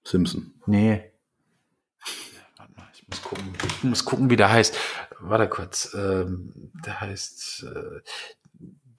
Simpson. 0.04 0.52
Nee. 0.66 1.12
Warte 2.56 2.72
mal, 2.74 2.88
ich 2.92 3.08
muss 3.08 3.22
gucken, 3.22 3.52
ich 3.64 3.84
muss 3.84 4.04
gucken, 4.04 4.28
wie 4.28 4.36
der 4.36 4.50
heißt. 4.50 4.76
Warte 5.20 5.48
kurz. 5.48 5.94
Ähm, 5.94 6.72
der 6.84 7.00
heißt 7.00 7.62
äh, 7.62 8.00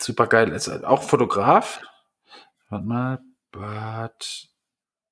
super 0.01 0.25
geil. 0.25 0.51
Ist 0.53 0.69
auch 0.83 1.03
Fotograf. 1.03 1.81
Warte 2.69 2.85
mal. 2.85 3.19
Bart 3.51 4.47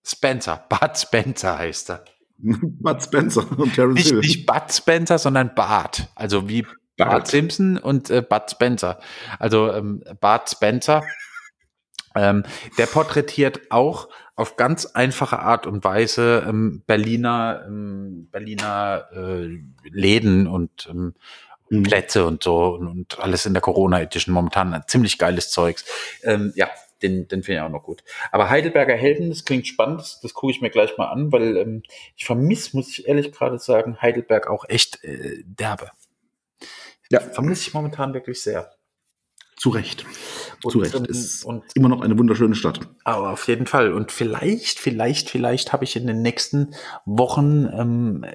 Spencer. 0.04 0.66
Bart 0.70 0.98
Spencer 0.98 1.58
heißt 1.58 1.92
er. 1.92 2.06
Bart 2.38 3.04
Spencer 3.04 3.46
und 3.60 3.76
Terence 3.76 3.96
nicht, 3.96 4.08
Hill. 4.08 4.20
Nicht 4.20 4.46
Bud 4.46 4.72
Spencer, 4.72 5.20
sondern 5.20 5.54
Bart. 5.54 6.10
Also 6.16 6.48
wie 6.48 6.64
Bart, 6.64 6.76
Bart 6.98 7.28
Simpson 7.28 7.78
und 7.78 8.10
äh, 8.10 8.22
Bud 8.22 8.50
Spencer. 8.50 9.00
Also 9.38 9.72
ähm, 9.74 10.04
Bart 10.20 10.50
Spencer 10.50 11.04
ähm, 12.16 12.44
der 12.78 12.86
porträtiert 12.86 13.72
auch 13.72 14.10
auf 14.36 14.58
ganz 14.58 14.86
einfache 14.86 15.40
Art 15.40 15.66
und 15.68 15.84
Weise 15.84 16.46
ähm, 16.48 16.84
Berliner, 16.86 17.64
ähm, 17.68 18.28
Berliner 18.32 19.08
äh, 19.14 19.60
Läden 19.90 20.48
und, 20.48 20.88
ähm, 20.90 21.14
mhm. 21.70 21.84
Plätze 21.84 22.26
und 22.26 22.44
so 22.44 22.76
und, 22.76 22.88
und 22.88 23.20
alles 23.20 23.46
in 23.46 23.54
der 23.54 23.62
Corona 23.62 24.02
Edition 24.02 24.34
momentan 24.34 24.84
ziemlich 24.88 25.18
geiles 25.18 25.52
Zeugs. 25.52 25.86
Ähm, 26.24 26.54
ja, 26.56 26.70
den, 27.02 27.28
den 27.28 27.44
finde 27.44 27.60
ich 27.60 27.66
auch 27.66 27.70
noch 27.70 27.84
gut. 27.84 28.04
Aber 28.32 28.50
Heidelberger 28.50 28.96
Helden, 28.96 29.30
das 29.30 29.46
klingt 29.46 29.68
spannend, 29.68 30.00
das, 30.02 30.20
das 30.22 30.34
gucke 30.34 30.52
ich 30.52 30.62
mir 30.62 30.70
gleich 30.70 30.98
mal 30.98 31.08
an, 31.08 31.32
weil 31.32 31.58
ähm, 31.58 31.84
ich 32.16 32.26
vermisse, 32.26 32.76
muss 32.76 32.90
ich 32.90 33.08
ehrlich 33.08 33.32
gerade 33.32 33.60
sagen, 33.60 34.02
Heidelberg 34.02 34.48
auch 34.48 34.66
echt 34.68 35.04
äh, 35.04 35.44
derbe. 35.46 35.92
Ja. 37.12 37.20
Vermisse 37.20 37.68
ich 37.68 37.74
momentan 37.74 38.14
wirklich 38.14 38.42
sehr. 38.42 38.72
Zu 39.58 39.70
Recht. 39.70 40.06
Und, 40.64 40.72
Zu 40.72 40.80
Recht. 40.80 40.96
Ist 40.96 41.44
und, 41.46 41.64
immer 41.76 41.90
noch 41.90 42.02
eine 42.02 42.18
wunderschöne 42.18 42.56
Stadt. 42.56 42.80
Aber 43.04 43.32
auf 43.32 43.48
jeden 43.48 43.68
Fall. 43.68 43.94
Und 43.94 44.12
vielleicht, 44.12 44.80
vielleicht, 44.80 45.30
vielleicht 45.30 45.74
habe 45.74 45.84
ich 45.84 45.96
in 45.96 46.08
den 46.08 46.22
nächsten 46.22 46.74
Wochen 47.06 47.68
ähm, 47.74 48.26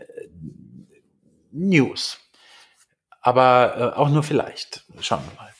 News. 1.53 2.19
Aber 3.21 3.95
äh, 3.95 3.99
auch 3.99 4.09
nur 4.09 4.23
vielleicht. 4.23 4.87
Schauen 5.01 5.23
wir 5.29 5.41
mal. 5.41 5.51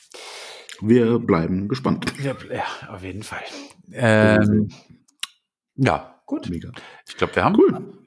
Wir 0.83 1.19
bleiben 1.19 1.69
gespannt. 1.69 2.13
Ja, 2.23 2.35
auf 2.89 3.03
jeden 3.03 3.23
Fall. 3.23 3.43
Ähm, 3.93 4.71
ja, 5.77 6.23
gut. 6.27 6.49
Mega. 6.49 6.71
Ich 7.07 7.17
glaube, 7.17 7.37
wir 7.37 7.45
haben. 7.45 7.57
Cool. 7.57 8.01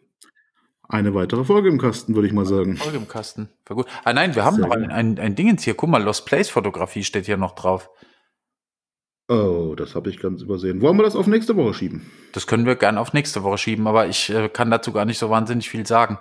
Eine 0.89 1.13
weitere 1.13 1.43
Folge 1.43 1.69
im 1.69 1.79
Kasten, 1.79 2.13
würde 2.13 2.27
ich 2.27 2.33
mal 2.33 2.45
sagen. 2.45 2.77
Folge 2.77 2.97
im 2.97 3.07
Kasten. 3.07 3.49
War 3.65 3.77
gut. 3.77 3.87
Ah 4.03 4.13
nein, 4.13 4.35
wir 4.35 4.43
haben 4.43 4.57
Sehr 4.57 4.67
noch 4.67 4.75
ein, 4.75 4.91
ein, 4.91 5.17
ein 5.17 5.35
Dingens 5.35 5.63
hier. 5.63 5.75
Guck 5.75 5.89
mal, 5.89 6.03
Lost 6.03 6.25
Place 6.25 6.49
Fotografie 6.49 7.03
steht 7.03 7.25
hier 7.25 7.37
noch 7.37 7.55
drauf. 7.55 7.89
Oh, 9.33 9.73
das 9.75 9.95
habe 9.95 10.11
ich 10.11 10.19
ganz 10.19 10.43
übersehen. 10.43 10.81
Wollen 10.81 10.95
wir 10.97 11.03
das 11.03 11.15
auf 11.15 11.25
nächste 11.25 11.55
Woche 11.55 11.73
schieben? 11.73 12.05
Das 12.33 12.45
können 12.45 12.67
wir 12.67 12.75
gerne 12.75 12.99
auf 12.99 13.13
nächste 13.13 13.41
Woche 13.41 13.57
schieben, 13.57 13.87
aber 13.87 14.07
ich 14.07 14.29
äh, 14.29 14.47
kann 14.47 14.69
dazu 14.69 14.91
gar 14.91 15.05
nicht 15.05 15.17
so 15.17 15.31
wahnsinnig 15.31 15.69
viel 15.69 15.87
sagen. 15.87 16.19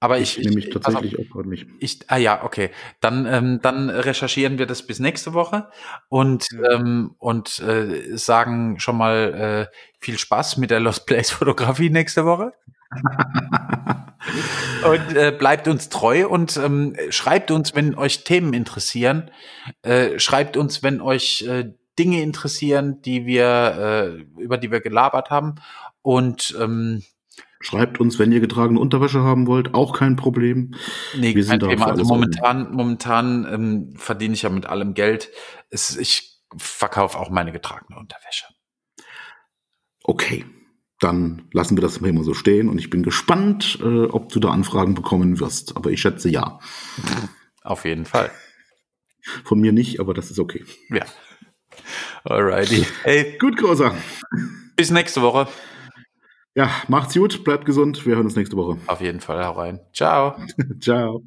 Aber 0.00 0.18
ich, 0.18 0.38
ich 0.38 0.44
nehme 0.44 0.56
mich 0.56 0.70
tatsächlich 0.70 1.18
also, 1.18 1.30
auch 1.30 1.34
gerade 1.34 1.48
nicht. 1.48 1.66
Ich, 1.78 2.00
ah 2.08 2.18
ja, 2.18 2.44
okay. 2.44 2.70
Dann, 3.00 3.24
ähm, 3.26 3.60
dann 3.62 3.88
recherchieren 3.88 4.58
wir 4.58 4.66
das 4.66 4.86
bis 4.86 4.98
nächste 4.98 5.32
Woche 5.32 5.68
und, 6.08 6.46
ähm, 6.70 7.14
und 7.18 7.58
äh, 7.60 8.16
sagen 8.16 8.78
schon 8.80 8.98
mal 8.98 9.68
äh, 9.70 9.74
viel 9.98 10.18
Spaß 10.18 10.58
mit 10.58 10.70
der 10.70 10.80
Lost 10.80 11.06
Place 11.06 11.30
Fotografie 11.30 11.88
nächste 11.90 12.26
Woche. 12.26 12.52
und 14.84 15.16
äh, 15.16 15.34
bleibt 15.38 15.68
uns 15.68 15.88
treu 15.88 16.26
und 16.28 16.56
ähm, 16.58 16.96
schreibt 17.10 17.50
uns, 17.50 17.74
wenn 17.74 17.94
euch 17.94 18.24
Themen 18.24 18.52
interessieren. 18.52 19.30
Äh, 19.82 20.18
schreibt 20.18 20.56
uns, 20.56 20.82
wenn 20.82 21.00
euch 21.00 21.42
äh, 21.42 21.72
Dinge 21.98 22.22
interessieren, 22.22 23.02
die 23.02 23.26
wir 23.26 24.24
äh, 24.36 24.40
über 24.40 24.58
die 24.58 24.70
wir 24.70 24.80
gelabert 24.80 25.30
haben. 25.30 25.56
Und 26.02 26.56
ähm, 26.58 27.02
Schreibt 27.62 28.00
uns, 28.00 28.18
wenn 28.18 28.32
ihr 28.32 28.40
getragene 28.40 28.80
Unterwäsche 28.80 29.20
haben 29.20 29.46
wollt, 29.46 29.74
auch 29.74 29.92
kein 29.96 30.16
Problem. 30.16 30.74
Nee, 31.14 31.34
Wir 31.34 31.44
kein 31.44 31.60
Thema. 31.60 31.88
Also 31.88 32.04
momentan, 32.04 32.62
offen. 32.62 32.74
momentan 32.74 33.46
ähm, 33.52 33.92
verdiene 33.96 34.32
ich 34.32 34.42
ja 34.42 34.48
mit 34.48 34.64
allem 34.64 34.94
Geld. 34.94 35.28
Es, 35.68 35.94
ich 35.94 36.40
verkaufe 36.56 37.18
auch 37.18 37.28
meine 37.28 37.52
getragene 37.52 37.98
Unterwäsche. 37.98 38.46
Okay, 40.02 40.46
dann 41.00 41.48
lassen 41.52 41.76
wir 41.76 41.82
das 41.82 41.98
immer 41.98 42.24
so 42.24 42.32
stehen 42.32 42.70
und 42.70 42.78
ich 42.78 42.88
bin 42.88 43.02
gespannt, 43.02 43.78
äh, 43.82 44.04
ob 44.04 44.30
du 44.30 44.40
da 44.40 44.50
Anfragen 44.50 44.94
bekommen 44.94 45.38
wirst. 45.38 45.76
Aber 45.76 45.90
ich 45.90 46.00
schätze 46.00 46.30
ja. 46.30 46.60
Auf 47.62 47.84
jeden 47.84 48.06
Fall. 48.06 48.30
Von 49.44 49.60
mir 49.60 49.72
nicht, 49.72 50.00
aber 50.00 50.14
das 50.14 50.30
ist 50.30 50.38
okay. 50.38 50.64
Ja. 50.88 51.04
Alrighty. 52.24 52.86
Hey, 53.02 53.36
gut, 53.38 53.56
Großer. 53.56 53.94
Bis 54.76 54.90
nächste 54.90 55.22
Woche. 55.22 55.48
Ja, 56.54 56.70
macht's 56.88 57.14
gut, 57.14 57.44
bleibt 57.44 57.64
gesund. 57.64 58.04
Wir 58.06 58.16
hören 58.16 58.26
uns 58.26 58.36
nächste 58.36 58.56
Woche. 58.56 58.78
Auf 58.86 59.00
jeden 59.00 59.20
Fall, 59.20 59.44
hau 59.44 59.52
rein. 59.52 59.80
Ciao. 59.92 60.36
Ciao. 60.80 61.22